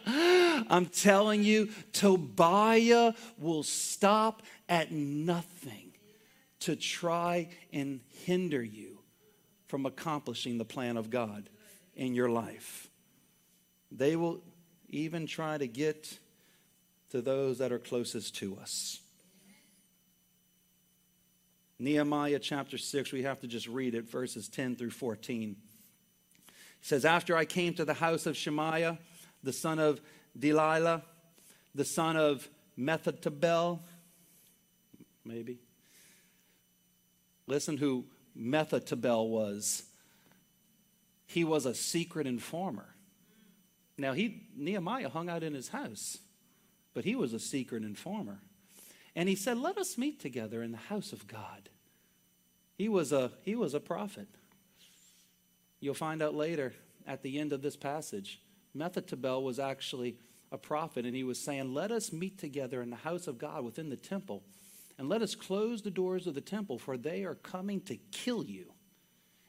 I'm 0.06 0.86
telling 0.86 1.44
you, 1.44 1.68
Tobiah 1.92 3.12
will 3.38 3.62
stop 3.62 4.42
at 4.68 4.92
nothing 4.92 5.92
to 6.60 6.76
try 6.76 7.48
and 7.72 8.00
hinder 8.24 8.62
you 8.62 8.98
from 9.66 9.86
accomplishing 9.86 10.58
the 10.58 10.64
plan 10.64 10.96
of 10.96 11.10
God 11.10 11.48
in 11.94 12.14
your 12.14 12.28
life. 12.28 12.88
They 13.90 14.16
will 14.16 14.42
even 14.88 15.26
try 15.26 15.58
to 15.58 15.66
get 15.66 16.18
to 17.10 17.20
those 17.20 17.58
that 17.58 17.72
are 17.72 17.78
closest 17.78 18.36
to 18.36 18.56
us. 18.56 19.00
Nehemiah 21.78 22.38
chapter 22.38 22.78
6, 22.78 23.12
we 23.12 23.24
have 23.24 23.40
to 23.40 23.48
just 23.48 23.66
read 23.66 23.94
it, 23.94 24.08
verses 24.08 24.48
10 24.48 24.76
through 24.76 24.90
14. 24.90 25.56
It 26.46 26.54
says, 26.80 27.04
After 27.04 27.36
I 27.36 27.44
came 27.44 27.74
to 27.74 27.84
the 27.84 27.94
house 27.94 28.26
of 28.26 28.36
Shemaiah, 28.36 28.98
the 29.42 29.52
son 29.52 29.80
of 29.80 30.00
Delaiah, 30.38 31.02
the 31.74 31.84
son 31.84 32.16
of 32.16 32.48
Mehetabel, 32.78 33.80
maybe. 35.24 35.60
Listen 37.46 37.76
who 37.76 38.06
Mehetabel 38.36 39.28
was. 39.28 39.84
He 41.26 41.44
was 41.44 41.66
a 41.66 41.74
secret 41.74 42.26
informer. 42.26 42.94
Now 43.98 44.12
he 44.12 44.48
Nehemiah 44.56 45.08
hung 45.08 45.28
out 45.28 45.42
in 45.42 45.54
his 45.54 45.68
house, 45.68 46.18
but 46.94 47.04
he 47.04 47.14
was 47.14 47.32
a 47.32 47.38
secret 47.38 47.82
informer. 47.82 48.40
And 49.14 49.28
he 49.28 49.36
said, 49.36 49.58
"Let 49.58 49.76
us 49.76 49.98
meet 49.98 50.20
together 50.20 50.62
in 50.62 50.72
the 50.72 50.78
house 50.78 51.12
of 51.12 51.26
God." 51.26 51.68
He 52.74 52.88
was 52.88 53.12
a 53.12 53.32
he 53.42 53.54
was 53.54 53.74
a 53.74 53.80
prophet. 53.80 54.28
You'll 55.80 55.94
find 55.94 56.22
out 56.22 56.34
later 56.34 56.74
at 57.06 57.22
the 57.22 57.38
end 57.38 57.52
of 57.52 57.62
this 57.62 57.76
passage. 57.76 58.40
Mehetabel 58.76 59.42
was 59.42 59.58
actually 59.58 60.16
a 60.50 60.58
prophet, 60.58 61.04
and 61.04 61.16
he 61.16 61.24
was 61.24 61.40
saying, 61.40 61.74
Let 61.74 61.90
us 61.90 62.12
meet 62.12 62.38
together 62.38 62.82
in 62.82 62.90
the 62.90 62.96
house 62.96 63.26
of 63.26 63.38
God 63.38 63.64
within 63.64 63.88
the 63.88 63.96
temple, 63.96 64.42
and 64.98 65.08
let 65.08 65.22
us 65.22 65.34
close 65.34 65.82
the 65.82 65.90
doors 65.90 66.26
of 66.26 66.34
the 66.34 66.40
temple, 66.40 66.78
for 66.78 66.96
they 66.96 67.24
are 67.24 67.34
coming 67.34 67.80
to 67.82 67.96
kill 68.10 68.44
you. 68.44 68.71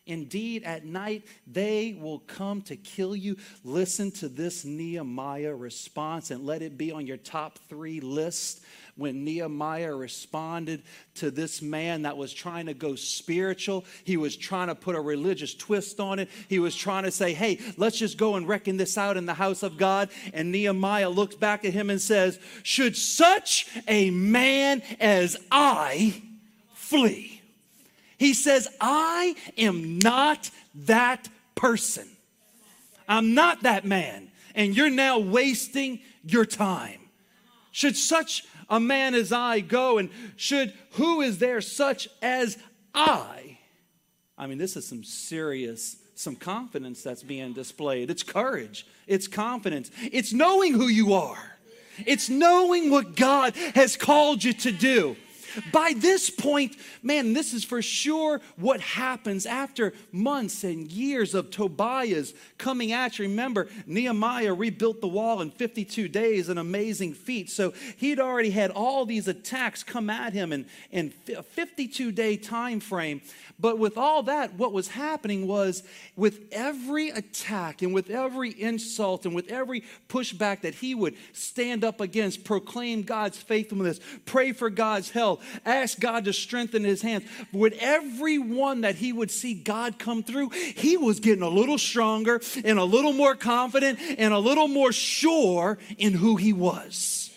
Indeed, 0.06 0.64
at 0.64 0.86
night 0.86 1.26
they 1.47 1.97
will 1.99 2.20
come 2.20 2.62
to 2.64 2.76
kill 2.76 3.16
you. 3.16 3.38
Listen 3.64 4.12
to 4.12 4.28
this 4.28 4.66
Nehemiah 4.66 5.56
response 5.56 6.30
and 6.30 6.45
let 6.45 6.62
it 6.62 6.78
be 6.78 6.91
on 6.91 7.08
your 7.08 7.18
top 7.18 7.58
three 7.70 8.01
list 8.01 8.64
when 8.95 9.24
Nehemiah 9.24 9.95
responded 9.95 10.84
to 11.16 11.32
this 11.32 11.62
man 11.62 12.04
that 12.04 12.18
was 12.18 12.34
trying 12.34 12.68
to 12.68 12.74
go 12.74 12.95
spiritual. 12.95 13.86
He 14.04 14.18
was 14.18 14.36
trying 14.36 14.68
to 14.68 14.76
put 14.76 14.95
a 14.95 15.01
religious 15.01 15.56
twist 15.56 15.99
on 15.99 16.20
it. 16.20 16.30
He 16.47 16.60
was 16.60 16.76
trying 16.76 17.04
to 17.04 17.12
say, 17.12 17.34
hey, 17.34 17.60
let's 17.78 17.97
just 17.97 18.18
go 18.18 18.36
and 18.36 18.47
reckon 18.47 18.78
this 18.78 18.97
out 18.97 19.18
in 19.18 19.26
the 19.26 19.34
house 19.34 19.64
of 19.64 19.78
God. 19.78 20.10
And 20.34 20.51
Nehemiah 20.51 21.10
looks 21.10 21.36
back 21.36 21.66
at 21.66 21.74
him 21.74 21.89
and 21.89 22.01
says, 22.01 22.39
Should 22.62 22.95
such 22.95 23.68
a 23.88 24.12
man 24.12 24.84
as 24.99 25.38
I 25.49 26.22
flee? 26.74 27.33
He 28.18 28.34
says, 28.34 28.68
I 28.80 29.36
am 29.57 29.99
not 29.99 30.49
that 30.76 31.30
person. 31.55 32.07
I'm 33.07 33.34
not 33.34 33.64
that 33.64 33.86
man. 33.86 34.32
And 34.55 34.76
you're 34.76 34.89
now 34.89 35.20
wasting 35.20 35.99
your 36.24 36.45
time. 36.45 36.99
Should 37.72 37.97
such 37.97 38.45
a 38.70 38.80
man 38.80 39.16
as 39.16 39.32
I 39.32 39.59
go? 39.59 39.97
And 39.97 40.09
should 40.36 40.74
who 40.91 41.22
is 41.22 41.39
there 41.39 41.61
such 41.61 42.07
as 42.22 42.57
I? 42.93 43.57
I 44.38 44.47
mean, 44.47 44.57
this 44.57 44.76
is 44.76 44.88
some 44.88 45.03
serious, 45.03 45.97
some 46.16 46.36
confidence 46.36 47.03
that's 47.03 47.24
being 47.24 47.53
displayed. 47.53 48.09
It's 48.09 48.24
courage, 48.24 48.86
it's 49.07 49.28
confidence, 49.28 49.91
it's 50.11 50.34
knowing 50.34 50.74
who 50.74 50.88
you 50.88 51.14
are, 51.14 51.57
it's 52.05 52.30
knowing 52.30 52.89
what 52.89 53.16
God 53.16 53.55
has 53.76 53.95
called 53.95 54.43
you 54.43 54.53
to 54.53 54.72
do. 54.72 55.16
By 55.72 55.93
this 55.95 56.30
point, 56.30 56.76
man, 57.01 57.34
this 57.34 57.54
is 57.54 57.64
for 57.64 57.82
sure 57.82 58.41
what 58.56 58.82
happens 58.82 59.45
after 59.45 59.93
months 60.12 60.64
and 60.64 60.91
years 60.91 61.34
of 61.34 61.51
Tobiah's 61.51 62.34
coming 62.58 62.91
at 62.91 63.20
you. 63.20 63.26
Remember, 63.26 63.68
Nehemiah 63.86 64.54
rebuilt 64.54 65.01
the 65.01 65.08
wall 65.08 65.41
in 65.41 65.51
52 65.51 66.08
days, 66.08 66.49
an 66.49 66.58
amazing 66.58 67.14
feat. 67.14 67.49
So 67.49 67.74
he'd 67.97 68.20
already 68.20 68.49
had 68.49 68.72
all 68.72 69.06
these 69.06 69.28
attacks 69.28 69.84
come 69.84 70.10
at 70.10 70.34
him 70.34 70.51
in, 70.51 70.66
in 70.91 71.14
a 71.36 71.43
52 71.43 72.12
day 72.12 72.38
time 72.38 72.80
frame. 72.80 73.22
But 73.60 73.78
with 73.78 73.97
all 73.97 74.24
that, 74.24 74.56
what 74.56 74.74
was 74.74 74.88
happening 74.88 75.47
was 75.47 75.84
with 76.16 76.47
every 76.51 77.10
attack 77.10 77.82
and 77.82 77.93
with 77.93 78.10
every 78.10 78.49
insult 78.49 79.26
and 79.26 79.36
with 79.36 79.49
every 79.49 79.84
pushback 80.10 80.62
that 80.62 80.76
he 80.76 80.95
would 80.95 81.16
stand 81.34 81.84
up 81.84 82.01
against, 82.01 82.43
proclaim 82.43 83.04
God's 83.04 83.38
faithfulness, 83.38 83.99
pray 84.26 84.51
for 84.51 84.70
God's 84.70 85.12
help, 85.12 85.41
ask 85.66 86.00
God 86.00 86.26
to 86.26 86.34
strengthen 86.34 86.84
his 86.84 87.02
hands. 87.02 87.24
With 87.52 87.76
every 87.80 88.38
one 88.38 88.82
that 88.82 88.96
he 88.96 89.14
would 89.14 89.32
see 89.32 89.54
God 89.54 90.00
come 90.00 90.24
through, 90.24 90.50
he 90.50 90.98
was 90.98 91.20
getting 91.20 91.44
a 91.44 91.50
little 91.50 91.78
stronger 91.78 92.41
and 92.64 92.80
a 92.80 92.84
little 92.84 93.14
more 93.14 93.36
confident 93.36 94.00
and 94.18 94.34
a 94.34 94.39
little 94.39 94.68
more 94.68 94.91
sure 94.91 95.78
in 95.98 96.14
who 96.14 96.36
he 96.36 96.54
was. 96.54 97.32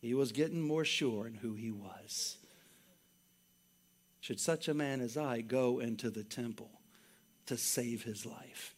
He 0.00 0.14
was 0.14 0.32
getting 0.32 0.60
more 0.60 0.84
sure 0.84 1.26
in 1.26 1.34
who 1.34 1.54
he 1.54 1.70
was. 1.70 2.36
Should 4.20 4.40
such 4.40 4.68
a 4.68 4.74
man 4.74 5.00
as 5.00 5.16
I 5.16 5.40
go 5.40 5.78
into 5.78 6.10
the 6.10 6.24
temple 6.24 6.70
to 7.46 7.56
save 7.56 8.02
his 8.02 8.26
life? 8.26 8.74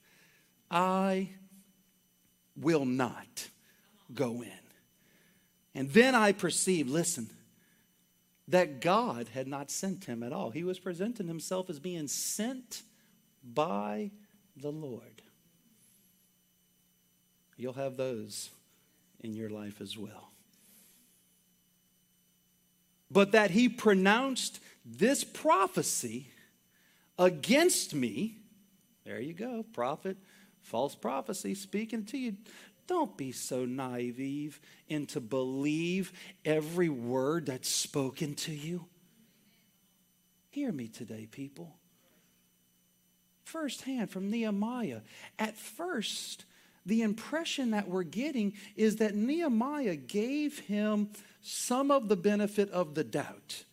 I 0.70 1.30
will 2.56 2.84
not 2.84 3.48
go 4.14 4.42
in. 4.42 4.52
And 5.74 5.90
then 5.90 6.14
I 6.14 6.32
perceived, 6.32 6.90
listen, 6.90 7.30
that 8.48 8.80
God 8.80 9.28
had 9.28 9.46
not 9.46 9.70
sent 9.70 10.06
him 10.06 10.22
at 10.22 10.32
all. 10.32 10.50
He 10.50 10.64
was 10.64 10.78
presenting 10.78 11.28
himself 11.28 11.68
as 11.68 11.78
being 11.78 12.08
sent 12.08 12.82
by 13.44 14.10
the 14.56 14.72
Lord. 14.72 15.22
You'll 17.56 17.74
have 17.74 17.96
those 17.96 18.50
in 19.20 19.34
your 19.34 19.50
life 19.50 19.80
as 19.80 19.98
well. 19.98 20.30
But 23.10 23.32
that 23.32 23.50
he 23.50 23.68
pronounced 23.68 24.60
this 24.84 25.24
prophecy 25.24 26.28
against 27.18 27.94
me. 27.94 28.36
There 29.04 29.20
you 29.20 29.34
go, 29.34 29.64
prophet, 29.72 30.16
false 30.62 30.94
prophecy 30.94 31.54
speaking 31.54 32.04
to 32.06 32.18
you. 32.18 32.36
Don't 32.88 33.16
be 33.16 33.30
so 33.32 33.64
naive 33.66 34.60
and 34.90 35.08
to 35.10 35.20
believe 35.20 36.12
every 36.44 36.88
word 36.88 37.46
that's 37.46 37.68
spoken 37.68 38.34
to 38.36 38.52
you. 38.52 38.86
Hear 40.50 40.72
me 40.72 40.88
today, 40.88 41.28
people. 41.30 41.76
firsthand 43.44 44.10
from 44.10 44.30
Nehemiah. 44.30 45.00
At 45.38 45.56
first, 45.56 46.44
the 46.84 47.02
impression 47.02 47.70
that 47.70 47.88
we're 47.88 48.02
getting 48.02 48.54
is 48.76 48.96
that 48.96 49.14
Nehemiah 49.14 49.96
gave 49.96 50.60
him 50.60 51.10
some 51.40 51.90
of 51.90 52.08
the 52.08 52.16
benefit 52.16 52.70
of 52.70 52.94
the 52.94 53.04
doubt. 53.04 53.64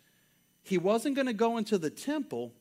He 0.63 0.77
wasn't 0.77 1.15
going 1.15 1.27
to 1.27 1.33
go 1.33 1.57
into 1.57 1.77
the 1.77 1.89
temple, 1.89 2.53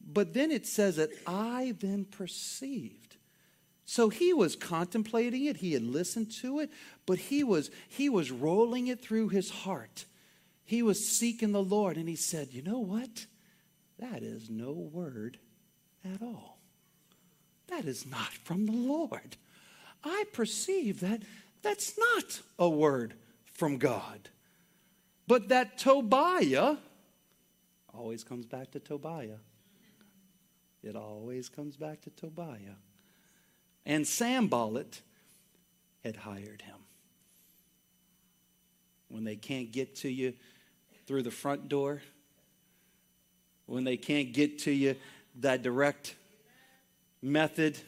but 0.00 0.34
then 0.34 0.50
it 0.50 0.66
says 0.66 0.96
that 0.96 1.10
I 1.26 1.74
then 1.78 2.04
perceived. 2.04 2.99
So 3.90 4.08
he 4.08 4.32
was 4.32 4.54
contemplating 4.54 5.46
it, 5.46 5.56
he 5.56 5.72
had 5.72 5.82
listened 5.82 6.30
to 6.42 6.60
it, 6.60 6.70
but 7.06 7.18
he 7.18 7.42
was 7.42 7.72
he 7.88 8.08
was 8.08 8.30
rolling 8.30 8.86
it 8.86 9.02
through 9.02 9.30
his 9.30 9.50
heart. 9.50 10.04
He 10.62 10.80
was 10.80 11.04
seeking 11.04 11.50
the 11.50 11.60
Lord 11.60 11.96
and 11.96 12.08
he 12.08 12.14
said, 12.14 12.52
"You 12.52 12.62
know 12.62 12.78
what? 12.78 13.26
That 13.98 14.22
is 14.22 14.48
no 14.48 14.70
word 14.70 15.40
at 16.04 16.22
all. 16.22 16.60
That 17.66 17.84
is 17.84 18.06
not 18.06 18.32
from 18.32 18.64
the 18.66 18.70
Lord. 18.70 19.36
I 20.04 20.22
perceive 20.32 21.00
that 21.00 21.22
that's 21.60 21.98
not 21.98 22.42
a 22.60 22.68
word 22.68 23.14
from 23.44 23.76
God. 23.76 24.28
But 25.26 25.48
that 25.48 25.78
Tobiah 25.78 26.76
always 27.92 28.22
comes 28.22 28.46
back 28.46 28.70
to 28.70 28.78
Tobiah. 28.78 29.40
It 30.80 30.94
always 30.94 31.48
comes 31.48 31.76
back 31.76 32.02
to 32.02 32.10
Tobiah. 32.10 32.76
And 33.86 34.06
Sanballat 34.06 35.00
had 36.04 36.16
hired 36.16 36.62
him. 36.62 36.76
When 39.08 39.24
they 39.24 39.36
can't 39.36 39.72
get 39.72 39.96
to 39.96 40.08
you 40.08 40.34
through 41.06 41.22
the 41.22 41.30
front 41.30 41.68
door, 41.68 42.00
when 43.66 43.84
they 43.84 43.96
can't 43.96 44.32
get 44.32 44.60
to 44.60 44.70
you 44.70 44.96
that 45.40 45.62
direct 45.62 46.14
method, 47.22 47.78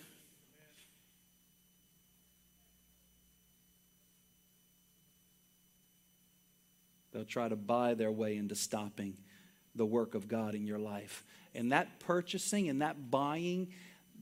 they'll 7.12 7.24
try 7.24 7.48
to 7.48 7.56
buy 7.56 7.94
their 7.94 8.10
way 8.10 8.36
into 8.36 8.54
stopping 8.54 9.16
the 9.74 9.86
work 9.86 10.14
of 10.14 10.28
God 10.28 10.54
in 10.54 10.66
your 10.66 10.78
life. 10.78 11.24
And 11.54 11.72
that 11.72 12.00
purchasing 12.00 12.68
and 12.68 12.82
that 12.82 13.10
buying, 13.10 13.68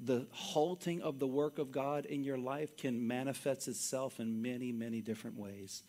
the 0.02 0.26
halting 0.30 1.02
of 1.02 1.18
the 1.18 1.26
work 1.26 1.58
of 1.58 1.70
God 1.70 2.06
in 2.06 2.24
your 2.24 2.38
life 2.38 2.76
can 2.76 3.06
manifest 3.06 3.68
itself 3.68 4.18
in 4.18 4.40
many, 4.40 4.72
many 4.72 5.00
different 5.00 5.38
ways. 5.38 5.82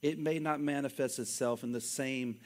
It 0.00 0.18
may 0.18 0.38
not 0.38 0.60
manifest 0.60 1.18
itself 1.18 1.62
in 1.62 1.72
the 1.72 1.80
same, 1.80 2.38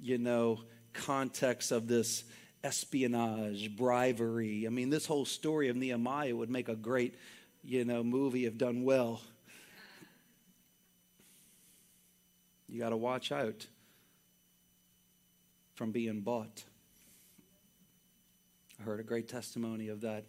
you 0.00 0.18
know, 0.18 0.60
context 0.92 1.72
of 1.72 1.88
this 1.88 2.24
espionage, 2.62 3.74
bribery. 3.74 4.66
I 4.66 4.70
mean, 4.70 4.90
this 4.90 5.06
whole 5.06 5.24
story 5.24 5.68
of 5.68 5.76
Nehemiah 5.76 6.36
would 6.36 6.50
make 6.50 6.68
a 6.68 6.76
great, 6.76 7.14
you 7.62 7.84
know, 7.84 8.02
movie 8.02 8.44
if 8.44 8.58
done 8.58 8.84
well. 8.84 9.22
You 12.68 12.78
got 12.78 12.90
to 12.90 12.96
watch 12.98 13.32
out 13.32 13.66
from 15.74 15.90
being 15.90 16.20
bought. 16.20 16.64
I 18.78 18.84
heard 18.84 19.00
a 19.00 19.04
great 19.04 19.28
testimony 19.28 19.88
of 19.88 20.02
that 20.02 20.26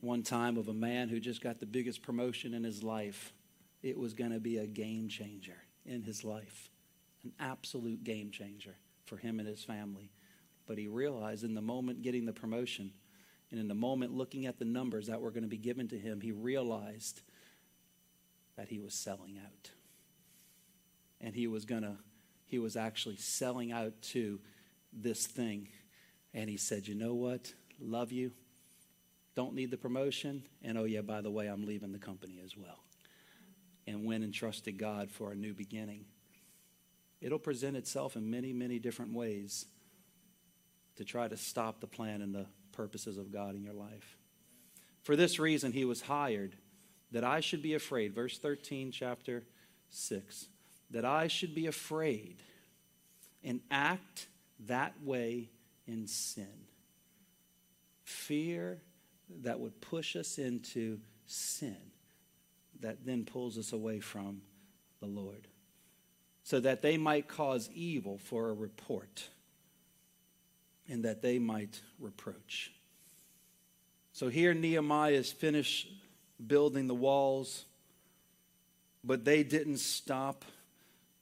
one 0.00 0.22
time 0.22 0.56
of 0.56 0.68
a 0.68 0.74
man 0.74 1.08
who 1.08 1.20
just 1.20 1.42
got 1.42 1.60
the 1.60 1.66
biggest 1.66 2.02
promotion 2.02 2.54
in 2.54 2.64
his 2.64 2.82
life. 2.82 3.32
It 3.82 3.98
was 3.98 4.14
going 4.14 4.30
to 4.30 4.40
be 4.40 4.58
a 4.58 4.66
game 4.66 5.08
changer 5.08 5.56
in 5.84 6.02
his 6.02 6.24
life, 6.24 6.70
an 7.24 7.32
absolute 7.38 8.04
game 8.04 8.30
changer 8.30 8.76
for 9.04 9.16
him 9.16 9.38
and 9.38 9.48
his 9.48 9.64
family. 9.64 10.10
But 10.66 10.78
he 10.78 10.86
realized 10.86 11.44
in 11.44 11.54
the 11.54 11.62
moment 11.62 12.02
getting 12.02 12.26
the 12.26 12.32
promotion 12.32 12.92
and 13.50 13.58
in 13.58 13.68
the 13.68 13.74
moment 13.74 14.14
looking 14.14 14.46
at 14.46 14.58
the 14.58 14.64
numbers 14.64 15.08
that 15.08 15.20
were 15.20 15.30
going 15.30 15.42
to 15.42 15.48
be 15.48 15.58
given 15.58 15.88
to 15.88 15.98
him, 15.98 16.20
he 16.20 16.30
realized 16.30 17.22
that 18.56 18.68
he 18.68 18.78
was 18.78 18.94
selling 18.94 19.38
out. 19.44 19.70
And 21.20 21.34
he 21.34 21.46
was 21.46 21.64
going 21.64 21.82
to 21.82 21.96
he 22.46 22.58
was 22.58 22.76
actually 22.76 23.16
selling 23.16 23.70
out 23.70 23.92
to 24.02 24.40
this 24.92 25.26
thing. 25.26 25.68
And 26.34 26.48
he 26.48 26.56
said, 26.56 26.86
You 26.86 26.94
know 26.94 27.14
what? 27.14 27.52
Love 27.80 28.12
you. 28.12 28.32
Don't 29.34 29.54
need 29.54 29.70
the 29.70 29.76
promotion. 29.76 30.42
And 30.62 30.76
oh, 30.76 30.84
yeah, 30.84 31.00
by 31.00 31.20
the 31.20 31.30
way, 31.30 31.46
I'm 31.46 31.64
leaving 31.64 31.92
the 31.92 31.98
company 31.98 32.40
as 32.44 32.56
well. 32.56 32.78
And 33.86 34.04
went 34.04 34.24
and 34.24 34.34
trusted 34.34 34.78
God 34.78 35.10
for 35.10 35.32
a 35.32 35.34
new 35.34 35.54
beginning. 35.54 36.04
It'll 37.20 37.38
present 37.38 37.76
itself 37.76 38.16
in 38.16 38.30
many, 38.30 38.52
many 38.52 38.78
different 38.78 39.12
ways 39.12 39.66
to 40.96 41.04
try 41.04 41.28
to 41.28 41.36
stop 41.36 41.80
the 41.80 41.86
plan 41.86 42.22
and 42.22 42.34
the 42.34 42.46
purposes 42.72 43.18
of 43.18 43.32
God 43.32 43.54
in 43.54 43.62
your 43.62 43.74
life. 43.74 44.16
For 45.02 45.16
this 45.16 45.38
reason, 45.38 45.72
he 45.72 45.84
was 45.84 46.02
hired 46.02 46.56
that 47.12 47.24
I 47.24 47.40
should 47.40 47.62
be 47.62 47.74
afraid. 47.74 48.14
Verse 48.14 48.38
13, 48.38 48.92
chapter 48.92 49.44
6 49.90 50.48
that 50.90 51.04
I 51.04 51.28
should 51.28 51.54
be 51.54 51.66
afraid 51.66 52.42
and 53.44 53.60
act 53.70 54.26
that 54.66 54.94
way 55.02 55.50
in 55.90 56.06
sin. 56.06 56.66
Fear 58.04 58.80
that 59.42 59.60
would 59.60 59.80
push 59.80 60.16
us 60.16 60.38
into 60.38 60.98
sin, 61.26 61.76
that 62.80 63.04
then 63.04 63.24
pulls 63.24 63.58
us 63.58 63.72
away 63.72 64.00
from 64.00 64.42
the 65.00 65.06
Lord, 65.06 65.48
so 66.42 66.60
that 66.60 66.82
they 66.82 66.96
might 66.96 67.28
cause 67.28 67.70
evil 67.74 68.18
for 68.18 68.48
a 68.48 68.54
report 68.54 69.28
and 70.88 71.04
that 71.04 71.22
they 71.22 71.38
might 71.38 71.80
reproach. 72.00 72.72
So 74.12 74.28
here 74.28 74.52
Nehemiah 74.52 75.12
is 75.12 75.30
finished 75.30 75.88
building 76.44 76.88
the 76.88 76.94
walls, 76.94 77.64
but 79.04 79.24
they 79.24 79.42
didn't 79.42 79.78
stop 79.78 80.44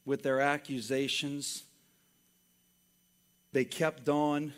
with 0.05 0.23
their 0.23 0.41
accusations. 0.41 1.65
They 3.53 3.65
kept 3.65 4.09
on 4.09 4.53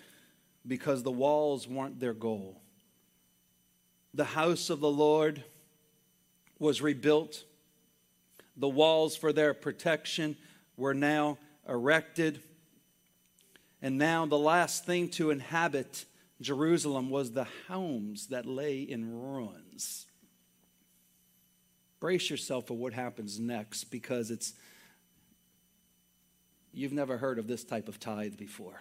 because 0.67 1.03
the 1.03 1.11
walls 1.13 1.67
weren't 1.67 2.01
their 2.01 2.15
goal. 2.15 2.61
The 4.13 4.25
house 4.25 4.71
of 4.71 4.81
the 4.81 4.91
Lord 4.91 5.45
was 6.59 6.83
rebuilt. 6.83 7.45
The 8.57 8.69
walls 8.69 9.17
for 9.17 9.33
their 9.33 9.55
protection 9.55 10.37
were 10.77 10.95
now 10.95 11.39
erected. 11.69 12.43
And 13.81 13.97
now 13.97 14.27
the 14.27 14.39
last 14.39 14.85
thing 14.85 15.09
to 15.11 15.31
inhabit 15.31 16.05
Jerusalem 16.41 17.11
was 17.11 17.33
the 17.33 17.47
homes 17.69 18.29
that 18.29 18.47
lay 18.47 18.81
in 18.81 19.13
ruins. 19.13 20.07
Brace 22.01 22.31
yourself 22.31 22.67
for 22.67 22.75
what 22.75 22.95
happens 22.95 23.39
next 23.39 23.85
because 23.85 24.31
it's 24.31 24.55
You've 26.73 26.93
never 26.93 27.19
heard 27.19 27.39
of 27.39 27.47
this 27.47 27.65
type 27.65 27.89
of 27.89 27.99
tithe 27.99 28.37
before. 28.37 28.81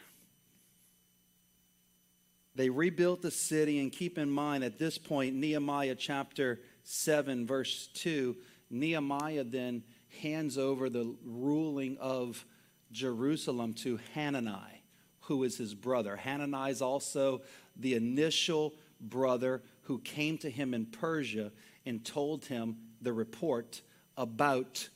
They 2.55 2.69
rebuilt 2.69 3.21
the 3.21 3.31
city, 3.31 3.79
and 3.79 3.91
keep 3.91 4.17
in 4.17 4.29
mind 4.29 4.63
at 4.63 4.77
this 4.77 4.97
point, 4.97 5.35
Nehemiah 5.35 5.95
chapter 5.95 6.59
7, 6.83 7.47
verse 7.47 7.87
2, 7.93 8.35
Nehemiah 8.69 9.43
then 9.43 9.83
hands 10.21 10.57
over 10.57 10.89
the 10.89 11.15
ruling 11.23 11.97
of 11.99 12.45
Jerusalem 12.91 13.73
to 13.75 13.99
Hanani, 14.13 14.83
who 15.21 15.43
is 15.43 15.57
his 15.57 15.73
brother. 15.73 16.17
Hanani 16.17 16.71
is 16.71 16.81
also 16.81 17.41
the 17.75 17.93
initial 17.93 18.73
brother 18.99 19.61
who 19.83 19.99
came 19.99 20.37
to 20.39 20.49
him 20.49 20.73
in 20.73 20.85
Persia 20.85 21.51
and 21.85 22.03
told 22.03 22.45
him 22.45 22.77
the 23.01 23.13
report 23.13 23.81
about 24.17 24.89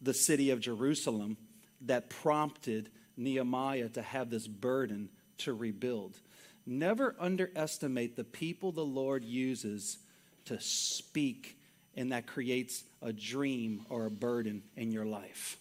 the 0.00 0.14
city 0.14 0.50
of 0.50 0.60
Jerusalem 0.60 1.36
that 1.82 2.10
prompted 2.10 2.90
Nehemiah 3.16 3.88
to 3.90 4.02
have 4.02 4.30
this 4.30 4.46
burden 4.46 5.08
to 5.38 5.52
rebuild. 5.54 6.18
Never 6.66 7.16
underestimate 7.18 8.16
the 8.16 8.24
people 8.24 8.72
the 8.72 8.84
Lord 8.84 9.24
uses 9.24 9.98
to 10.46 10.60
speak, 10.60 11.58
and 11.94 12.12
that 12.12 12.26
creates 12.26 12.84
a 13.02 13.12
dream 13.12 13.86
or 13.88 14.06
a 14.06 14.10
burden 14.10 14.62
in 14.76 14.92
your 14.92 15.06
life. 15.06 15.58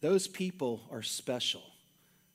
Those 0.00 0.26
people 0.26 0.80
are 0.90 1.02
special. 1.02 1.62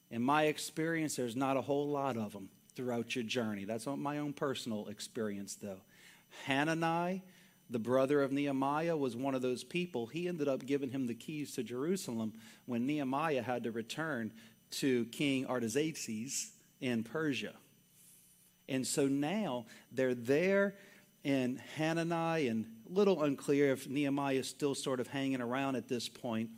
In 0.09 0.21
my 0.21 0.43
experience, 0.43 1.15
there's 1.15 1.35
not 1.35 1.57
a 1.57 1.61
whole 1.61 1.89
lot 1.89 2.15
of 2.15 2.31
them 2.31 2.49
throughout 2.75 3.15
your 3.15 3.23
journey. 3.23 3.65
That's 3.65 3.87
my 3.87 4.19
own 4.19 4.33
personal 4.33 4.87
experience, 4.87 5.55
though. 5.55 5.81
Hanani 6.45 7.23
the 7.69 7.79
brother 7.79 8.21
of 8.21 8.31
Nehemiah 8.31 8.95
was 8.95 9.15
one 9.15 9.35
of 9.35 9.41
those 9.41 9.63
people. 9.63 10.07
He 10.07 10.27
ended 10.27 10.47
up 10.47 10.65
giving 10.65 10.89
him 10.89 11.07
the 11.07 11.13
keys 11.13 11.53
to 11.53 11.63
Jerusalem 11.63 12.33
when 12.65 12.85
Nehemiah 12.85 13.41
had 13.41 13.63
to 13.63 13.71
return 13.71 14.31
to 14.71 15.05
King 15.05 15.45
Artaxerxes 15.47 16.51
in 16.81 17.03
Persia. 17.03 17.53
And 18.69 18.85
so 18.85 19.07
now 19.07 19.65
they're 19.91 20.13
there 20.13 20.75
in 21.23 21.61
Hanani, 21.77 22.47
and 22.47 22.65
a 22.89 22.93
little 22.93 23.23
unclear 23.23 23.71
if 23.71 23.87
Nehemiah 23.87 24.35
is 24.35 24.47
still 24.47 24.75
sort 24.75 24.99
of 24.99 25.07
hanging 25.07 25.41
around 25.41 25.75
at 25.75 25.87
this 25.87 26.07
point, 26.07 26.49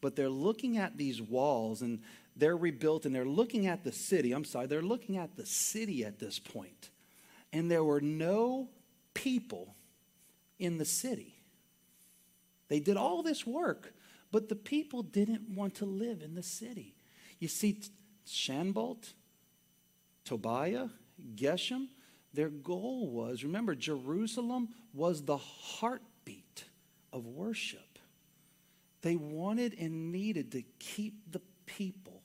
but 0.00 0.16
they're 0.16 0.28
looking 0.28 0.78
at 0.78 0.96
these 0.96 1.22
walls, 1.22 1.82
and 1.82 2.00
they're 2.36 2.56
rebuilt 2.56 3.06
and 3.06 3.14
they're 3.14 3.24
looking 3.24 3.66
at 3.66 3.82
the 3.82 3.92
city. 3.92 4.32
I'm 4.32 4.44
sorry, 4.44 4.66
they're 4.66 4.82
looking 4.82 5.16
at 5.16 5.36
the 5.36 5.46
city 5.46 6.04
at 6.04 6.18
this 6.18 6.38
point. 6.38 6.90
And 7.52 7.70
there 7.70 7.84
were 7.84 8.00
no 8.00 8.68
people 9.14 9.74
in 10.58 10.78
the 10.78 10.84
city. 10.84 11.34
They 12.68 12.80
did 12.80 12.96
all 12.96 13.22
this 13.22 13.46
work, 13.46 13.94
but 14.32 14.48
the 14.48 14.56
people 14.56 15.02
didn't 15.02 15.48
want 15.50 15.76
to 15.76 15.84
live 15.84 16.22
in 16.22 16.34
the 16.34 16.42
city. 16.42 16.96
You 17.38 17.48
see, 17.48 17.80
Sanballat, 18.24 19.12
Tobiah, 20.24 20.88
Geshem, 21.34 21.88
their 22.34 22.48
goal 22.50 23.08
was 23.10 23.44
remember, 23.44 23.74
Jerusalem 23.74 24.68
was 24.92 25.22
the 25.22 25.36
heartbeat 25.36 26.64
of 27.12 27.26
worship. 27.26 27.98
They 29.02 29.16
wanted 29.16 29.74
and 29.78 30.10
needed 30.10 30.52
to 30.52 30.62
keep 30.78 31.30
the 31.30 31.40
people 31.64 32.22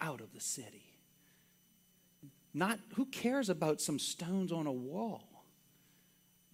out 0.00 0.20
of 0.20 0.32
the 0.32 0.40
city. 0.40 0.82
Not 2.54 2.78
who 2.94 3.04
cares 3.06 3.50
about 3.50 3.80
some 3.80 3.98
stones 3.98 4.50
on 4.50 4.66
a 4.66 4.72
wall? 4.72 5.25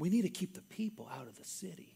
We 0.03 0.11
need 0.11 0.23
to 0.23 0.31
keep 0.31 0.55
the 0.55 0.63
people 0.63 1.09
out 1.17 1.29
of 1.29 1.39
the 1.39 1.45
city. 1.45 1.95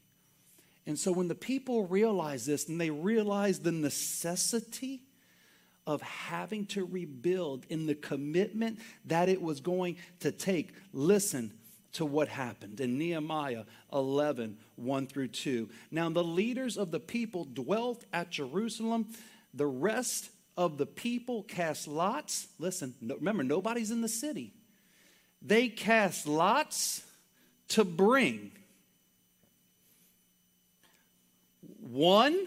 And 0.86 0.96
so 0.96 1.10
when 1.10 1.26
the 1.26 1.34
people 1.34 1.88
realize 1.88 2.46
this 2.46 2.68
and 2.68 2.80
they 2.80 2.90
realize 2.90 3.58
the 3.58 3.72
necessity 3.72 5.02
of 5.88 6.02
having 6.02 6.66
to 6.66 6.84
rebuild 6.84 7.66
in 7.68 7.86
the 7.86 7.96
commitment 7.96 8.78
that 9.06 9.28
it 9.28 9.42
was 9.42 9.58
going 9.58 9.96
to 10.20 10.30
take, 10.30 10.72
listen 10.92 11.52
to 11.94 12.06
what 12.06 12.28
happened 12.28 12.78
in 12.78 12.96
Nehemiah 12.96 13.64
11 13.92 14.56
1 14.76 15.06
through 15.08 15.26
2. 15.26 15.68
Now, 15.90 16.08
the 16.08 16.22
leaders 16.22 16.76
of 16.76 16.92
the 16.92 17.00
people 17.00 17.44
dwelt 17.44 18.04
at 18.12 18.30
Jerusalem. 18.30 19.08
The 19.52 19.66
rest 19.66 20.30
of 20.56 20.78
the 20.78 20.86
people 20.86 21.42
cast 21.42 21.88
lots. 21.88 22.46
Listen, 22.60 22.94
remember, 23.02 23.42
nobody's 23.42 23.90
in 23.90 24.00
the 24.00 24.08
city. 24.08 24.52
They 25.42 25.66
cast 25.68 26.28
lots 26.28 27.02
to 27.68 27.84
bring 27.84 28.52
one 31.80 32.46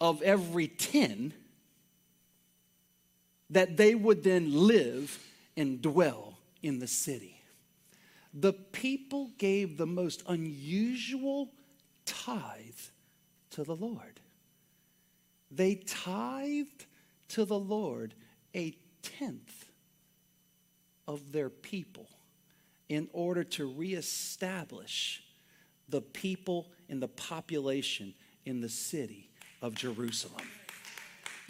of 0.00 0.22
every 0.22 0.68
10 0.68 1.32
that 3.50 3.76
they 3.76 3.94
would 3.94 4.22
then 4.22 4.52
live 4.52 5.18
and 5.56 5.82
dwell 5.82 6.38
in 6.62 6.78
the 6.78 6.86
city. 6.86 7.40
The 8.32 8.52
people 8.52 9.30
gave 9.38 9.76
the 9.76 9.86
most 9.86 10.22
unusual 10.28 11.50
tithe 12.06 12.60
to 13.50 13.64
the 13.64 13.74
Lord. 13.74 14.20
They 15.50 15.74
tithed 15.74 16.86
to 17.28 17.44
the 17.44 17.58
Lord 17.58 18.14
a 18.54 18.76
tenth 19.02 19.66
of 21.08 21.32
their 21.32 21.50
people 21.50 22.08
in 22.90 23.08
order 23.12 23.44
to 23.44 23.66
reestablish 23.66 25.22
the 25.88 26.00
people 26.00 26.66
and 26.88 27.00
the 27.00 27.08
population 27.08 28.12
in 28.44 28.60
the 28.60 28.68
city 28.68 29.30
of 29.62 29.74
Jerusalem. 29.76 30.46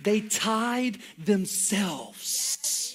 They 0.03 0.21
tied 0.21 0.99
themselves. 1.19 2.95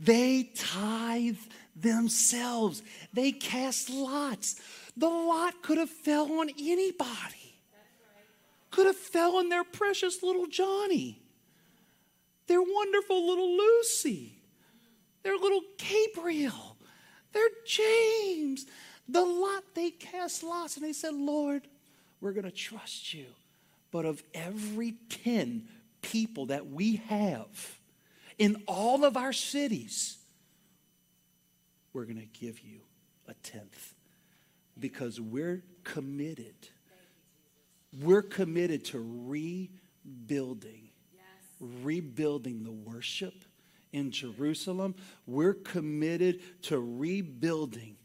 They 0.00 0.50
tithe 0.56 1.38
themselves. 1.76 2.82
They 3.12 3.30
cast 3.30 3.88
lots. 3.88 4.60
The 4.96 5.08
lot 5.08 5.62
could 5.62 5.78
have 5.78 5.90
fell 5.90 6.40
on 6.40 6.50
anybody. 6.58 7.54
Could 8.72 8.86
have 8.86 8.96
fell 8.96 9.36
on 9.36 9.48
their 9.48 9.62
precious 9.62 10.24
little 10.24 10.48
Johnny. 10.48 11.22
Their 12.48 12.62
wonderful 12.62 13.28
little 13.28 13.56
Lucy. 13.56 14.40
Their 15.22 15.36
little 15.36 15.62
Gabriel. 15.78 16.73
Their 17.34 17.48
James. 17.66 18.66
The 19.08 19.24
lot 19.24 19.62
they 19.74 19.90
cast 19.90 20.42
lots 20.42 20.76
and 20.76 20.84
they 20.84 20.94
said, 20.94 21.12
Lord, 21.12 21.68
we're 22.20 22.32
going 22.32 22.44
to 22.44 22.50
trust 22.50 23.12
you. 23.12 23.26
But 23.90 24.06
of 24.06 24.22
every 24.32 24.94
10 25.10 25.68
people 26.00 26.46
that 26.46 26.66
we 26.68 26.96
have 27.08 27.78
in 28.38 28.62
all 28.66 29.04
of 29.04 29.16
our 29.16 29.32
cities, 29.32 30.16
we're 31.92 32.04
going 32.04 32.20
to 32.20 32.40
give 32.40 32.60
you 32.60 32.80
a 33.28 33.34
tenth 33.34 33.94
because 34.78 35.20
we're 35.20 35.62
committed. 35.84 36.54
We're 38.00 38.22
committed 38.22 38.84
to 38.86 38.98
rebuilding, 39.26 40.88
rebuilding 41.60 42.64
the 42.64 42.72
worship 42.72 43.44
in 43.94 44.10
Jerusalem. 44.10 44.94
We're 45.26 45.54
committed 45.54 46.40
to 46.62 46.78
rebuilding 46.78 47.96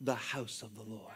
the 0.00 0.14
house 0.14 0.62
of 0.62 0.74
the 0.74 0.82
Lord. 0.82 1.13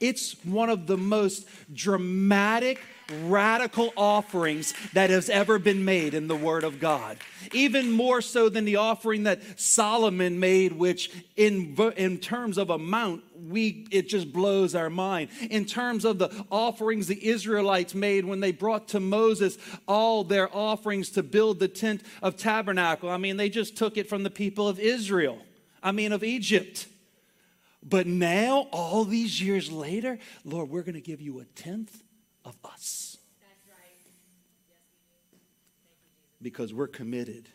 It's 0.00 0.32
one 0.44 0.70
of 0.70 0.86
the 0.86 0.96
most 0.96 1.46
dramatic, 1.72 2.80
radical 3.22 3.92
offerings 3.96 4.74
that 4.92 5.10
has 5.10 5.30
ever 5.30 5.58
been 5.58 5.84
made 5.84 6.12
in 6.12 6.28
the 6.28 6.36
Word 6.36 6.64
of 6.64 6.80
God. 6.80 7.18
Even 7.52 7.90
more 7.90 8.20
so 8.20 8.48
than 8.48 8.64
the 8.64 8.76
offering 8.76 9.22
that 9.24 9.58
Solomon 9.58 10.40
made, 10.40 10.72
which 10.72 11.10
in, 11.36 11.76
in 11.96 12.18
terms 12.18 12.58
of 12.58 12.70
amount, 12.70 13.22
we, 13.48 13.86
it 13.90 14.08
just 14.08 14.32
blows 14.32 14.74
our 14.74 14.90
mind. 14.90 15.30
In 15.50 15.64
terms 15.64 16.04
of 16.04 16.18
the 16.18 16.44
offerings 16.50 17.06
the 17.06 17.26
Israelites 17.26 17.94
made 17.94 18.24
when 18.24 18.40
they 18.40 18.52
brought 18.52 18.88
to 18.88 19.00
Moses 19.00 19.56
all 19.86 20.24
their 20.24 20.54
offerings 20.54 21.10
to 21.10 21.22
build 21.22 21.58
the 21.58 21.68
tent 21.68 22.02
of 22.22 22.36
tabernacle, 22.36 23.08
I 23.08 23.18
mean, 23.18 23.36
they 23.36 23.48
just 23.48 23.76
took 23.76 23.96
it 23.96 24.08
from 24.08 24.24
the 24.24 24.30
people 24.30 24.68
of 24.68 24.80
Israel, 24.80 25.38
I 25.82 25.92
mean, 25.92 26.12
of 26.12 26.24
Egypt. 26.24 26.86
But 27.88 28.08
now, 28.08 28.66
all 28.72 29.04
these 29.04 29.40
years 29.40 29.70
later, 29.70 30.18
Lord, 30.44 30.70
we're 30.70 30.82
going 30.82 30.94
to 30.94 31.00
give 31.00 31.20
you 31.20 31.38
a 31.38 31.44
tenth 31.44 32.02
of 32.44 32.56
us. 32.64 33.16
Because 36.42 36.74
we're 36.74 36.88
committed 36.88 37.48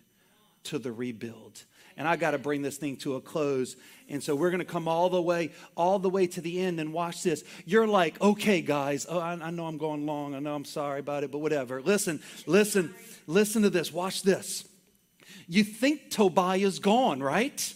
to 0.64 0.80
the 0.80 0.92
rebuild. 0.92 1.66
And 1.98 2.08
I 2.08 2.16
got 2.16 2.32
to 2.32 2.38
bring 2.38 2.62
this 2.62 2.78
thing 2.78 2.96
to 2.98 3.16
a 3.16 3.22
close. 3.22 3.76
And 4.08 4.24
so 4.24 4.34
we're 4.34 4.52
going 4.52 4.60
to 4.60 4.66
come 4.66 4.88
all 4.88 5.10
the 5.10 5.22
way, 5.22 5.52
all 5.76 6.00
the 6.00 6.10
way 6.10 6.28
to 6.28 6.40
the 6.40 6.62
end 6.62 6.80
and 6.80 6.94
watch 6.94 7.24
this. 7.24 7.44
You're 7.66 7.88
like, 7.88 8.20
okay, 8.22 8.62
guys, 8.62 9.06
oh, 9.10 9.20
I, 9.20 9.34
I 9.34 9.52
know 9.52 9.66
I'm 9.66 9.78
going 9.78 10.06
long. 10.06 10.34
I 10.34 10.40
know 10.40 10.56
I'm 10.56 10.66
sorry 10.66 11.02
about 11.02 11.26
it, 11.26 11.32
but 11.32 11.40
whatever. 11.40 11.82
Listen, 11.82 12.22
listen, 12.46 12.96
listen 13.28 13.64
to 13.64 13.70
this. 13.70 13.92
Watch 13.92 14.24
this. 14.24 14.68
You 15.48 15.66
think 15.66 16.10
Tobiah's 16.10 16.80
gone, 16.80 17.22
right? 17.22 17.74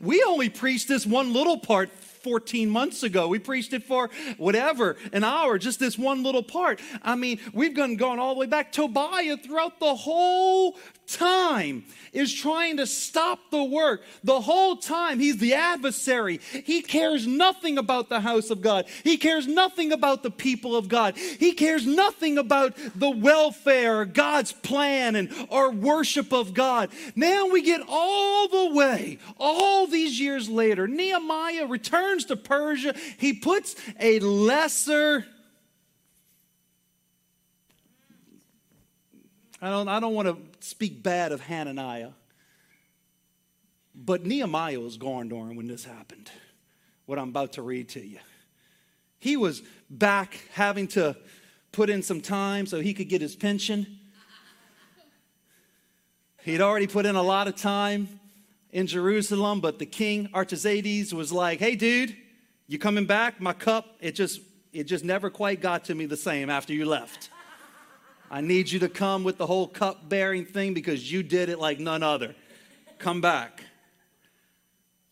We 0.00 0.22
only 0.22 0.48
preached 0.48 0.88
this 0.88 1.06
one 1.06 1.32
little 1.32 1.58
part 1.58 1.90
14 2.26 2.68
months 2.68 3.04
ago. 3.04 3.28
We 3.28 3.38
preached 3.38 3.72
it 3.72 3.84
for 3.84 4.10
whatever, 4.36 4.96
an 5.12 5.22
hour, 5.22 5.58
just 5.58 5.78
this 5.78 5.96
one 5.96 6.24
little 6.24 6.42
part. 6.42 6.80
I 7.02 7.14
mean, 7.14 7.38
we've 7.52 7.72
gone, 7.72 7.94
gone 7.94 8.18
all 8.18 8.34
the 8.34 8.40
way 8.40 8.46
back. 8.46 8.72
Tobiah, 8.72 9.36
throughout 9.36 9.78
the 9.78 9.94
whole 9.94 10.76
time 11.08 11.84
is 12.12 12.32
trying 12.32 12.78
to 12.78 12.86
stop 12.86 13.50
the 13.50 13.62
work. 13.62 14.02
The 14.24 14.40
whole 14.40 14.76
time, 14.76 15.20
he's 15.20 15.38
the 15.38 15.54
adversary. 15.54 16.40
He 16.64 16.82
cares 16.82 17.26
nothing 17.26 17.78
about 17.78 18.08
the 18.08 18.20
house 18.20 18.50
of 18.50 18.62
God. 18.62 18.86
He 19.04 19.16
cares 19.16 19.46
nothing 19.46 19.92
about 19.92 20.22
the 20.22 20.30
people 20.30 20.76
of 20.76 20.88
God. 20.88 21.16
He 21.16 21.52
cares 21.52 21.86
nothing 21.86 22.38
about 22.38 22.74
the 22.94 23.10
welfare, 23.10 24.04
God's 24.04 24.52
plan, 24.52 25.16
and 25.16 25.32
our 25.50 25.70
worship 25.70 26.32
of 26.32 26.54
God. 26.54 26.90
Now 27.14 27.48
we 27.48 27.62
get 27.62 27.82
all 27.88 28.48
the 28.48 28.74
way, 28.74 29.18
all 29.38 29.86
these 29.86 30.18
years 30.18 30.48
later. 30.48 30.88
Nehemiah 30.88 31.66
returns 31.66 32.24
to 32.26 32.36
Persia. 32.36 32.94
He 33.18 33.34
puts 33.34 33.76
a 34.00 34.20
lesser 34.20 35.26
I 39.60 39.70
don't, 39.70 39.88
I 39.88 40.00
don't 40.00 40.14
want 40.14 40.28
to 40.28 40.36
speak 40.66 41.02
bad 41.02 41.32
of 41.32 41.40
Hananiah, 41.40 42.10
but 43.94 44.26
Nehemiah 44.26 44.80
was 44.80 44.96
gone 44.96 45.28
during 45.28 45.56
when 45.56 45.68
this 45.68 45.84
happened, 45.84 46.30
what 47.06 47.18
I'm 47.18 47.28
about 47.28 47.54
to 47.54 47.62
read 47.62 47.88
to 47.90 48.04
you. 48.04 48.18
He 49.18 49.36
was 49.36 49.62
back 49.88 50.40
having 50.52 50.88
to 50.88 51.16
put 51.72 51.88
in 51.88 52.02
some 52.02 52.20
time 52.20 52.66
so 52.66 52.80
he 52.80 52.94
could 52.94 53.08
get 53.08 53.20
his 53.20 53.36
pension. 53.36 53.98
He'd 56.44 56.60
already 56.60 56.86
put 56.86 57.06
in 57.06 57.16
a 57.16 57.22
lot 57.22 57.48
of 57.48 57.56
time 57.56 58.20
in 58.70 58.86
Jerusalem, 58.86 59.60
but 59.60 59.78
the 59.78 59.86
king 59.86 60.28
Artaxerxes 60.34 61.14
was 61.14 61.32
like, 61.32 61.58
"Hey, 61.58 61.76
dude, 61.76 62.16
you 62.68 62.78
coming 62.78 63.06
back? 63.06 63.40
My 63.40 63.52
cup, 63.52 63.96
it 64.00 64.12
just 64.12 64.40
it 64.72 64.84
just 64.84 65.04
never 65.04 65.30
quite 65.30 65.60
got 65.60 65.84
to 65.84 65.94
me 65.94 66.06
the 66.06 66.16
same 66.16 66.50
after 66.50 66.72
you 66.72 66.84
left." 66.84 67.30
I 68.30 68.40
need 68.40 68.70
you 68.70 68.80
to 68.80 68.88
come 68.88 69.24
with 69.24 69.38
the 69.38 69.46
whole 69.46 69.68
cup 69.68 70.08
bearing 70.08 70.44
thing 70.44 70.74
because 70.74 71.10
you 71.10 71.22
did 71.22 71.48
it 71.48 71.58
like 71.58 71.78
none 71.78 72.02
other. 72.02 72.34
Come 72.98 73.20
back. 73.20 73.62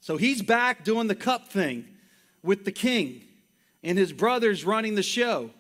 So 0.00 0.16
he's 0.16 0.42
back 0.42 0.84
doing 0.84 1.06
the 1.06 1.14
cup 1.14 1.48
thing 1.48 1.86
with 2.42 2.64
the 2.64 2.72
king 2.72 3.22
and 3.82 3.96
his 3.96 4.12
brothers 4.12 4.64
running 4.64 4.94
the 4.94 5.02
show. 5.02 5.50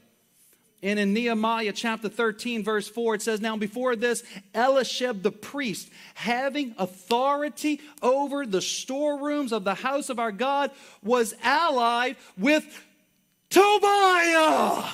And 0.82 0.98
in 0.98 1.14
Nehemiah 1.14 1.72
chapter 1.72 2.10
13, 2.10 2.62
verse 2.62 2.86
4, 2.86 3.14
it 3.14 3.22
says, 3.22 3.40
Now 3.40 3.56
before 3.56 3.96
this, 3.96 4.22
Eliashib 4.54 5.22
the 5.22 5.32
priest, 5.32 5.88
having 6.12 6.74
authority 6.76 7.80
over 8.02 8.44
the 8.44 8.60
storerooms 8.60 9.50
of 9.52 9.64
the 9.64 9.74
house 9.74 10.10
of 10.10 10.18
our 10.18 10.32
God, 10.32 10.72
was 11.02 11.34
allied 11.42 12.16
with 12.36 12.66
Tobiah. 13.48 14.92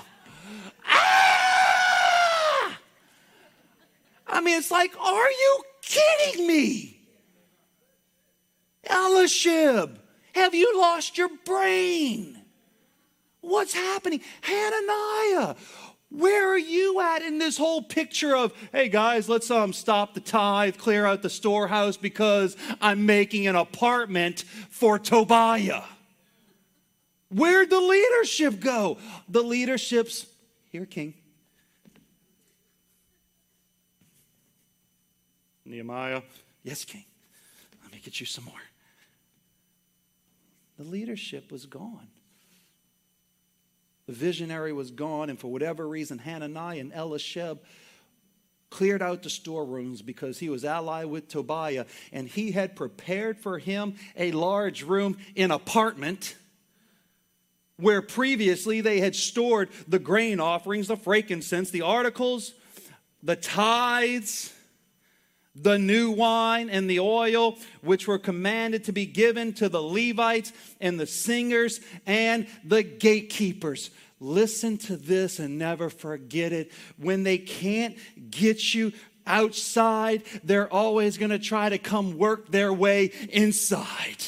Ah! 0.87 1.49
I 4.31 4.41
mean, 4.41 4.59
it's 4.59 4.70
like, 4.70 4.97
are 4.99 5.31
you 5.31 5.62
kidding 5.83 6.47
me? 6.47 7.01
Eliashib, 8.89 9.99
have 10.35 10.55
you 10.55 10.78
lost 10.78 11.18
your 11.18 11.28
brain? 11.45 12.41
What's 13.41 13.74
happening? 13.74 14.20
Hananiah, 14.43 15.57
where 16.11 16.53
are 16.53 16.59
you 16.59 17.01
at 17.01 17.22
in 17.22 17.39
this 17.39 17.57
whole 17.57 17.83
picture 17.83 18.37
of, 18.37 18.53
hey 18.72 18.89
guys, 18.89 19.28
let's 19.28 19.51
um, 19.51 19.72
stop 19.72 20.14
the 20.14 20.20
tithe, 20.20 20.76
clear 20.76 21.07
out 21.07 21.22
the 21.22 21.31
storehouse 21.31 21.97
because 21.97 22.57
I'm 22.81 23.07
making 23.07 23.47
an 23.47 23.57
apartment 23.57 24.45
for 24.70 24.99
Tobiah? 24.99 25.83
Where'd 27.28 27.70
the 27.70 27.81
leadership 27.81 28.61
go? 28.61 28.99
The 29.28 29.43
leadership's 29.43 30.26
here, 30.70 30.87
King. 30.87 31.14
Nehemiah, 35.71 36.23
yes, 36.62 36.85
King. 36.85 37.05
Let 37.83 37.93
me 37.93 38.01
get 38.05 38.21
you 38.21 38.27
some 38.27 38.45
more. 38.45 38.55
The 40.79 40.85
leadership 40.85 41.53
was 41.53 41.66
gone. 41.66 42.09
The 44.07 44.12
visionary 44.12 44.73
was 44.73 44.91
gone, 44.91 45.31
and 45.31 45.39
for 45.39 45.49
whatever 45.49 45.87
reason, 45.87 46.18
Hananiah 46.18 46.81
and 46.81 46.93
Eliashib 46.93 47.59
cleared 48.71 49.03
out 49.03 49.23
the 49.23 49.31
storerooms 49.31 50.01
because 50.01 50.39
he 50.39 50.49
was 50.49 50.64
allied 50.64 51.07
with 51.07 51.29
Tobiah, 51.29 51.87
and 52.12 52.29
he 52.29 52.53
had 52.53 52.77
prepared 52.77 53.39
for 53.39 53.59
him 53.59 53.95
a 54.16 54.33
large 54.33 54.83
room 54.83 55.16
in 55.35 55.51
apartment 55.51 56.37
where 57.77 58.03
previously 58.03 58.81
they 58.81 59.01
had 59.01 59.16
stored 59.16 59.71
the 59.89 59.99
grain 59.99 60.39
offerings, 60.39 60.89
the 60.89 60.97
frankincense, 60.97 61.71
the 61.71 61.83
articles, 61.83 62.53
the 63.23 63.37
tithes, 63.37 64.53
the 65.55 65.78
new 65.78 66.11
wine 66.11 66.70
and 66.70 66.88
the 66.88 67.01
oil, 67.01 67.59
which 67.82 68.07
were 68.07 68.18
commanded 68.18 68.84
to 68.84 68.92
be 68.92 69.07
given 69.07 69.53
to 69.55 69.68
the 69.68 69.82
Levites 69.82 70.53
and 70.80 70.98
the 70.98 71.07
singers 71.07 71.80
and 72.07 72.46
the 72.64 72.82
gatekeepers. 72.82 73.90
Listen 74.20 74.76
to 74.76 74.96
this 74.96 75.38
and 75.38 75.59
never 75.59 75.88
forget 75.88 76.53
it. 76.53 76.72
When 76.98 77.22
they 77.22 77.38
can't 77.38 77.96
get 78.30 78.74
you 78.74 78.92
outside, 79.26 80.22
they're 80.44 80.72
always 80.72 81.18
going 81.18 81.30
to 81.30 81.38
try 81.38 81.68
to 81.68 81.78
come 81.78 82.18
work 82.18 82.51
their 82.51 82.72
way 82.72 83.12
inside. 83.30 84.22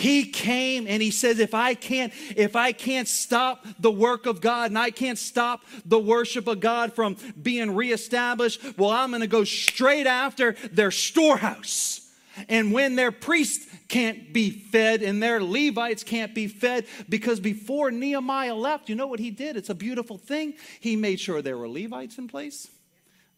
He 0.00 0.24
came 0.24 0.86
and 0.86 1.02
he 1.02 1.10
says, 1.10 1.40
if 1.40 1.52
I 1.52 1.74
can't, 1.74 2.14
if 2.34 2.56
I 2.56 2.72
can't 2.72 3.06
stop 3.06 3.66
the 3.78 3.90
work 3.90 4.24
of 4.24 4.40
God 4.40 4.70
and 4.70 4.78
I 4.78 4.90
can't 4.90 5.18
stop 5.18 5.60
the 5.84 5.98
worship 5.98 6.46
of 6.46 6.58
God 6.58 6.94
from 6.94 7.18
being 7.40 7.74
reestablished, 7.74 8.78
well, 8.78 8.88
I'm 8.88 9.10
going 9.10 9.20
to 9.20 9.26
go 9.26 9.44
straight 9.44 10.06
after 10.06 10.52
their 10.72 10.90
storehouse. 10.90 12.00
And 12.48 12.72
when 12.72 12.96
their 12.96 13.12
priests 13.12 13.66
can't 13.88 14.32
be 14.32 14.48
fed 14.48 15.02
and 15.02 15.22
their 15.22 15.42
Levites 15.42 16.02
can't 16.02 16.34
be 16.34 16.46
fed, 16.46 16.86
because 17.06 17.38
before 17.38 17.90
Nehemiah 17.90 18.54
left, 18.54 18.88
you 18.88 18.94
know 18.94 19.06
what 19.06 19.20
he 19.20 19.30
did? 19.30 19.54
It's 19.54 19.68
a 19.68 19.74
beautiful 19.74 20.16
thing. 20.16 20.54
He 20.80 20.96
made 20.96 21.20
sure 21.20 21.42
there 21.42 21.58
were 21.58 21.68
Levites 21.68 22.16
in 22.16 22.26
place, 22.26 22.68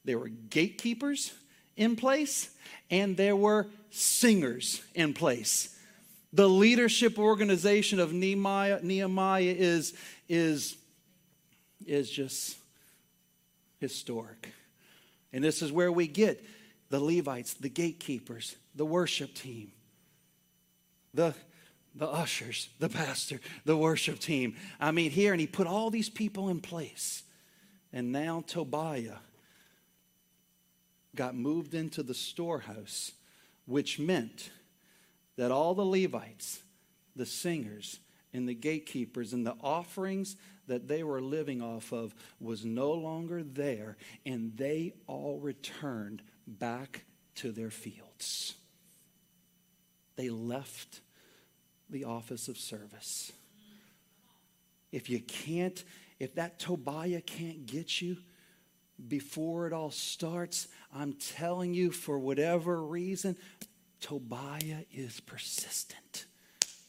there 0.04 0.20
were 0.20 0.28
gatekeepers 0.28 1.32
in 1.76 1.96
place, 1.96 2.50
and 2.88 3.16
there 3.16 3.34
were 3.34 3.66
singers 3.90 4.80
in 4.94 5.12
place. 5.12 5.71
The 6.32 6.48
leadership 6.48 7.18
organization 7.18 8.00
of 8.00 8.12
Nehemiah, 8.12 8.80
Nehemiah 8.82 9.54
is, 9.56 9.94
is, 10.28 10.76
is 11.86 12.10
just 12.10 12.56
historic. 13.78 14.52
And 15.32 15.44
this 15.44 15.60
is 15.60 15.70
where 15.70 15.92
we 15.92 16.06
get 16.06 16.42
the 16.88 17.00
Levites, 17.00 17.54
the 17.54 17.68
gatekeepers, 17.68 18.56
the 18.74 18.86
worship 18.86 19.34
team, 19.34 19.72
the, 21.12 21.34
the 21.94 22.08
ushers, 22.08 22.68
the 22.78 22.88
pastor, 22.88 23.40
the 23.64 23.76
worship 23.76 24.18
team. 24.18 24.56
I 24.80 24.90
mean, 24.90 25.10
here, 25.10 25.32
and 25.32 25.40
he 25.40 25.46
put 25.46 25.66
all 25.66 25.90
these 25.90 26.08
people 26.08 26.48
in 26.48 26.60
place. 26.60 27.22
And 27.92 28.12
now 28.12 28.42
Tobiah 28.46 29.18
got 31.14 31.34
moved 31.34 31.74
into 31.74 32.02
the 32.02 32.14
storehouse, 32.14 33.12
which 33.66 33.98
meant 33.98 34.50
that 35.36 35.50
all 35.50 35.74
the 35.74 35.84
Levites, 35.84 36.62
the 37.16 37.26
singers, 37.26 38.00
and 38.34 38.48
the 38.48 38.54
gatekeepers 38.54 39.32
and 39.32 39.46
the 39.46 39.56
offerings 39.60 40.36
that 40.66 40.88
they 40.88 41.02
were 41.02 41.20
living 41.20 41.60
off 41.60 41.92
of 41.92 42.14
was 42.40 42.64
no 42.64 42.92
longer 42.92 43.42
there, 43.42 43.96
and 44.24 44.56
they 44.56 44.94
all 45.06 45.38
returned 45.40 46.22
back 46.46 47.04
to 47.34 47.52
their 47.52 47.70
fields. 47.70 48.54
They 50.16 50.30
left 50.30 51.00
the 51.90 52.04
office 52.04 52.48
of 52.48 52.56
service. 52.56 53.32
If 54.92 55.08
you 55.08 55.20
can't, 55.20 55.82
if 56.18 56.34
that 56.34 56.58
Tobiah 56.58 57.22
can't 57.22 57.66
get 57.66 58.00
you 58.00 58.16
before 59.08 59.66
it 59.66 59.72
all 59.72 59.90
starts, 59.90 60.68
I'm 60.94 61.14
telling 61.14 61.74
you, 61.74 61.90
for 61.90 62.18
whatever 62.18 62.82
reason, 62.82 63.36
Tobiah 64.02 64.84
is 64.92 65.20
persistent. 65.20 66.26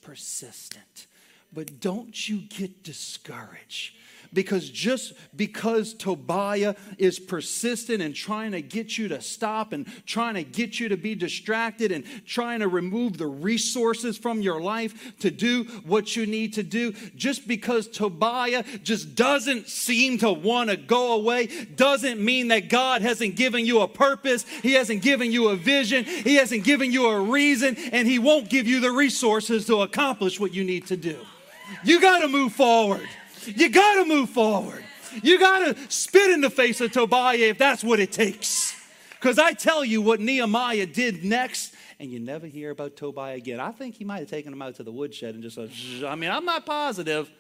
Persistent. 0.01 1.07
But 1.53 1.79
don't 1.79 2.27
you 2.27 2.41
get 2.41 2.83
discouraged 2.83 3.95
because 4.33 4.69
just 4.69 5.13
because 5.35 5.93
Tobiah 5.93 6.75
is 6.97 7.19
persistent 7.19 8.01
and 8.01 8.15
trying 8.15 8.51
to 8.51 8.61
get 8.61 8.97
you 8.97 9.07
to 9.09 9.21
stop 9.21 9.73
and 9.73 9.87
trying 10.05 10.35
to 10.35 10.43
get 10.43 10.79
you 10.79 10.89
to 10.89 10.97
be 10.97 11.15
distracted 11.15 11.91
and 11.91 12.03
trying 12.25 12.59
to 12.59 12.67
remove 12.67 13.17
the 13.17 13.27
resources 13.27 14.17
from 14.17 14.41
your 14.41 14.61
life 14.61 15.17
to 15.19 15.31
do 15.31 15.63
what 15.85 16.15
you 16.15 16.25
need 16.25 16.53
to 16.53 16.63
do, 16.63 16.93
just 17.15 17.47
because 17.47 17.87
Tobiah 17.87 18.63
just 18.83 19.15
doesn't 19.15 19.67
seem 19.67 20.17
to 20.19 20.31
want 20.31 20.69
to 20.69 20.77
go 20.77 21.13
away, 21.13 21.47
doesn't 21.75 22.19
mean 22.19 22.49
that 22.49 22.69
God 22.69 23.01
hasn't 23.01 23.35
given 23.35 23.65
you 23.65 23.81
a 23.81 23.87
purpose, 23.87 24.45
He 24.61 24.73
hasn't 24.73 25.01
given 25.01 25.31
you 25.31 25.49
a 25.49 25.55
vision, 25.55 26.03
He 26.03 26.35
hasn't 26.35 26.63
given 26.63 26.91
you 26.91 27.07
a 27.07 27.21
reason, 27.21 27.75
and 27.91 28.07
He 28.07 28.19
won't 28.19 28.49
give 28.49 28.67
you 28.67 28.79
the 28.79 28.91
resources 28.91 29.65
to 29.67 29.81
accomplish 29.81 30.39
what 30.39 30.53
you 30.53 30.63
need 30.63 30.87
to 30.87 30.97
do. 30.97 31.17
You 31.83 32.01
got 32.01 32.19
to 32.19 32.27
move 32.27 32.53
forward. 32.53 33.07
You 33.47 33.69
got 33.69 33.95
to 33.95 34.05
move 34.05 34.29
forward. 34.29 34.83
You 35.21 35.39
got 35.39 35.75
to 35.75 35.91
spit 35.91 36.31
in 36.31 36.41
the 36.41 36.49
face 36.49 36.81
of 36.81 36.91
Tobiah 36.91 37.37
if 37.37 37.57
that's 37.57 37.83
what 37.83 37.99
it 37.99 38.11
takes. 38.11 38.75
Because 39.11 39.39
I 39.39 39.53
tell 39.53 39.85
you 39.85 40.01
what 40.01 40.19
Nehemiah 40.19 40.85
did 40.85 41.23
next, 41.23 41.73
and 41.99 42.11
you 42.11 42.19
never 42.19 42.47
hear 42.47 42.71
about 42.71 42.95
Tobiah 42.95 43.35
again. 43.35 43.59
I 43.59 43.71
think 43.71 43.95
he 43.95 44.03
might 44.03 44.19
have 44.19 44.29
taken 44.29 44.51
him 44.51 44.61
out 44.61 44.75
to 44.75 44.83
the 44.83 44.91
woodshed 44.91 45.35
and 45.35 45.43
just, 45.43 45.57
I 46.03 46.15
mean, 46.15 46.29
I'm 46.29 46.45
not 46.45 46.65
positive. 46.65 47.31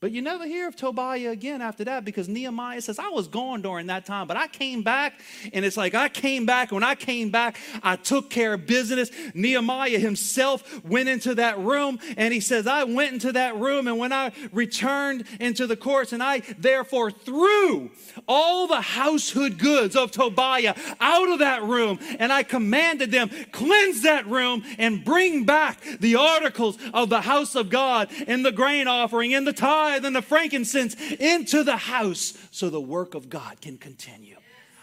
But 0.00 0.12
you 0.12 0.22
never 0.22 0.46
hear 0.46 0.68
of 0.68 0.76
Tobiah 0.76 1.30
again 1.30 1.60
after 1.60 1.82
that 1.86 2.04
because 2.04 2.28
Nehemiah 2.28 2.80
says, 2.80 3.00
I 3.00 3.08
was 3.08 3.26
gone 3.26 3.62
during 3.62 3.88
that 3.88 4.06
time, 4.06 4.28
but 4.28 4.36
I 4.36 4.46
came 4.46 4.84
back. 4.84 5.20
And 5.52 5.64
it's 5.64 5.76
like, 5.76 5.92
I 5.92 6.08
came 6.08 6.46
back. 6.46 6.70
When 6.70 6.84
I 6.84 6.94
came 6.94 7.30
back, 7.30 7.58
I 7.82 7.96
took 7.96 8.30
care 8.30 8.54
of 8.54 8.64
business. 8.64 9.10
Nehemiah 9.34 9.98
himself 9.98 10.84
went 10.84 11.08
into 11.08 11.34
that 11.34 11.58
room 11.58 11.98
and 12.16 12.32
he 12.32 12.38
says, 12.38 12.68
I 12.68 12.84
went 12.84 13.12
into 13.14 13.32
that 13.32 13.56
room. 13.56 13.88
And 13.88 13.98
when 13.98 14.12
I 14.12 14.30
returned 14.52 15.24
into 15.40 15.66
the 15.66 15.76
courts, 15.76 16.12
and 16.12 16.22
I 16.22 16.42
therefore 16.56 17.10
threw 17.10 17.90
all 18.28 18.68
the 18.68 18.80
household 18.80 19.58
goods 19.58 19.96
of 19.96 20.12
Tobiah 20.12 20.76
out 21.00 21.28
of 21.28 21.40
that 21.40 21.64
room, 21.64 21.98
and 22.20 22.32
I 22.32 22.44
commanded 22.44 23.10
them, 23.10 23.30
cleanse 23.50 24.02
that 24.02 24.28
room 24.28 24.62
and 24.78 25.04
bring 25.04 25.42
back 25.44 25.82
the 25.98 26.14
articles 26.14 26.78
of 26.94 27.08
the 27.08 27.22
house 27.22 27.56
of 27.56 27.68
God 27.68 28.10
and 28.28 28.44
the 28.44 28.52
grain 28.52 28.86
offering 28.86 29.34
and 29.34 29.44
the 29.44 29.52
tithe 29.52 29.87
tithe 29.88 30.04
and 30.04 30.16
the 30.16 30.22
frankincense 30.22 30.94
into 31.12 31.64
the 31.64 31.76
house 31.76 32.34
so 32.50 32.70
the 32.70 32.80
work 32.80 33.14
of 33.14 33.28
God 33.28 33.60
can 33.60 33.78
continue. 33.78 34.36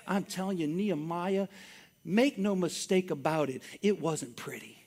I'm 0.08 0.24
telling 0.24 0.58
you, 0.58 0.68
Nehemiah, 0.68 1.48
make 2.04 2.38
no 2.38 2.56
mistake 2.56 3.12
about 3.12 3.50
it, 3.50 3.62
it 3.82 4.02
wasn't 4.02 4.36
pretty. 4.36 4.84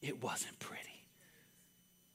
It 0.00 0.22
wasn't 0.22 0.58
pretty. 0.58 0.80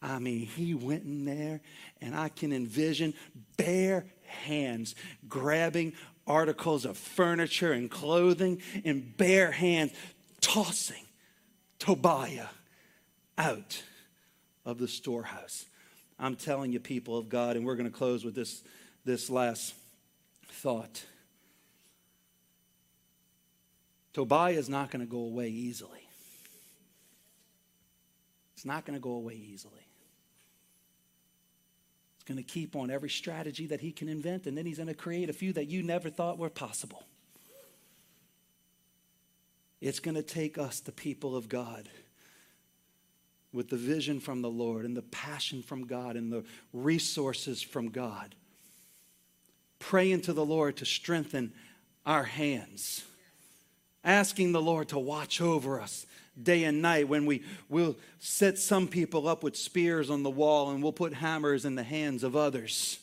I 0.01 0.19
mean, 0.19 0.45
he 0.45 0.73
went 0.73 1.03
in 1.03 1.25
there, 1.25 1.61
and 2.01 2.15
I 2.15 2.29
can 2.29 2.53
envision 2.53 3.13
bare 3.55 4.05
hands 4.25 4.93
grabbing 5.27 5.93
articles 6.27 6.85
of 6.85 6.97
furniture 6.97 7.71
and 7.71 7.89
clothing 7.89 8.61
and 8.83 9.15
bare 9.15 9.51
hands, 9.51 9.93
tossing 10.41 11.05
Tobiah 11.79 12.47
out 13.37 13.81
of 14.65 14.77
the 14.77 14.87
storehouse. 14.87 15.65
I'm 16.19 16.35
telling 16.35 16.71
you, 16.71 16.79
people 16.79 17.17
of 17.17 17.29
God, 17.29 17.55
and 17.55 17.65
we're 17.65 17.75
going 17.75 17.89
to 17.89 17.95
close 17.95 18.25
with 18.25 18.35
this, 18.35 18.63
this 19.05 19.29
last 19.29 19.75
thought. 20.49 21.03
Tobiah 24.13 24.53
is 24.53 24.67
not 24.67 24.89
going 24.89 25.05
to 25.05 25.09
go 25.09 25.19
away 25.19 25.49
easily. 25.49 25.99
It's 28.55 28.65
not 28.65 28.83
going 28.85 28.97
to 28.97 29.01
go 29.01 29.11
away 29.11 29.35
easily. 29.35 29.73
It's 32.15 32.23
going 32.23 32.37
to 32.37 32.43
keep 32.43 32.75
on 32.75 32.89
every 32.89 33.09
strategy 33.11 33.67
that 33.67 33.79
he 33.79 33.91
can 33.91 34.09
invent, 34.09 34.47
and 34.47 34.57
then 34.57 34.65
he's 34.65 34.77
going 34.77 34.87
to 34.87 34.95
create 34.95 35.29
a 35.29 35.33
few 35.33 35.53
that 35.53 35.67
you 35.67 35.83
never 35.83 36.09
thought 36.09 36.39
were 36.39 36.49
possible. 36.49 37.03
It's 39.79 39.99
going 39.99 40.15
to 40.15 40.23
take 40.23 40.57
us, 40.57 40.79
the 40.79 40.91
people 40.91 41.35
of 41.35 41.47
God, 41.47 41.87
with 43.53 43.69
the 43.69 43.77
vision 43.77 44.19
from 44.19 44.41
the 44.41 44.49
Lord 44.49 44.85
and 44.85 44.95
the 44.95 45.01
passion 45.01 45.61
from 45.63 45.85
God 45.85 46.15
and 46.15 46.31
the 46.31 46.43
resources 46.73 47.61
from 47.61 47.89
God, 47.89 48.35
praying 49.79 50.21
to 50.21 50.33
the 50.33 50.45
Lord 50.45 50.77
to 50.77 50.85
strengthen 50.85 51.53
our 52.05 52.23
hands, 52.23 53.03
asking 54.03 54.51
the 54.51 54.61
Lord 54.61 54.89
to 54.89 54.99
watch 54.99 55.41
over 55.41 55.79
us 55.81 56.05
day 56.41 56.65
and 56.65 56.81
night 56.81 57.07
when 57.07 57.25
we 57.25 57.43
will 57.69 57.95
set 58.19 58.57
some 58.57 58.87
people 58.87 59.27
up 59.27 59.43
with 59.43 59.55
spears 59.55 60.09
on 60.09 60.23
the 60.23 60.29
wall 60.29 60.71
and 60.71 60.83
we'll 60.83 60.91
put 60.91 61.13
hammers 61.13 61.65
in 61.65 61.75
the 61.75 61.83
hands 61.83 62.23
of 62.23 62.35
others. 62.35 62.99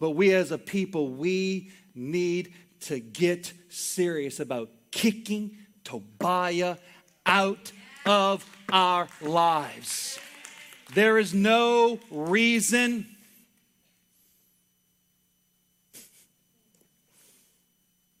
But 0.00 0.10
we 0.10 0.32
as 0.32 0.50
a 0.50 0.58
people, 0.58 1.08
we 1.08 1.70
need 1.94 2.52
to 2.80 3.00
get 3.00 3.52
serious 3.68 4.40
about 4.40 4.70
kicking 4.90 5.56
Tobiah 5.84 6.76
out 7.26 7.72
of 8.08 8.44
our 8.72 9.06
lives. 9.20 10.18
There 10.94 11.18
is 11.18 11.34
no 11.34 12.00
reason. 12.10 13.06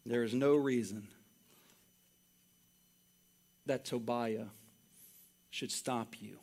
There 0.04 0.24
is 0.24 0.34
no 0.34 0.56
reason 0.56 1.08
that 3.64 3.86
Tobiah 3.86 4.48
should 5.48 5.72
stop 5.72 6.16
you 6.20 6.36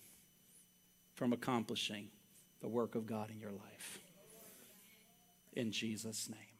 from 1.14 1.32
accomplishing 1.32 2.08
the 2.62 2.68
work 2.68 2.96
of 2.96 3.06
God 3.06 3.30
in 3.30 3.40
your 3.40 3.52
life. 3.52 4.00
In 5.54 5.72
Jesus' 5.72 6.28
name. 6.30 6.55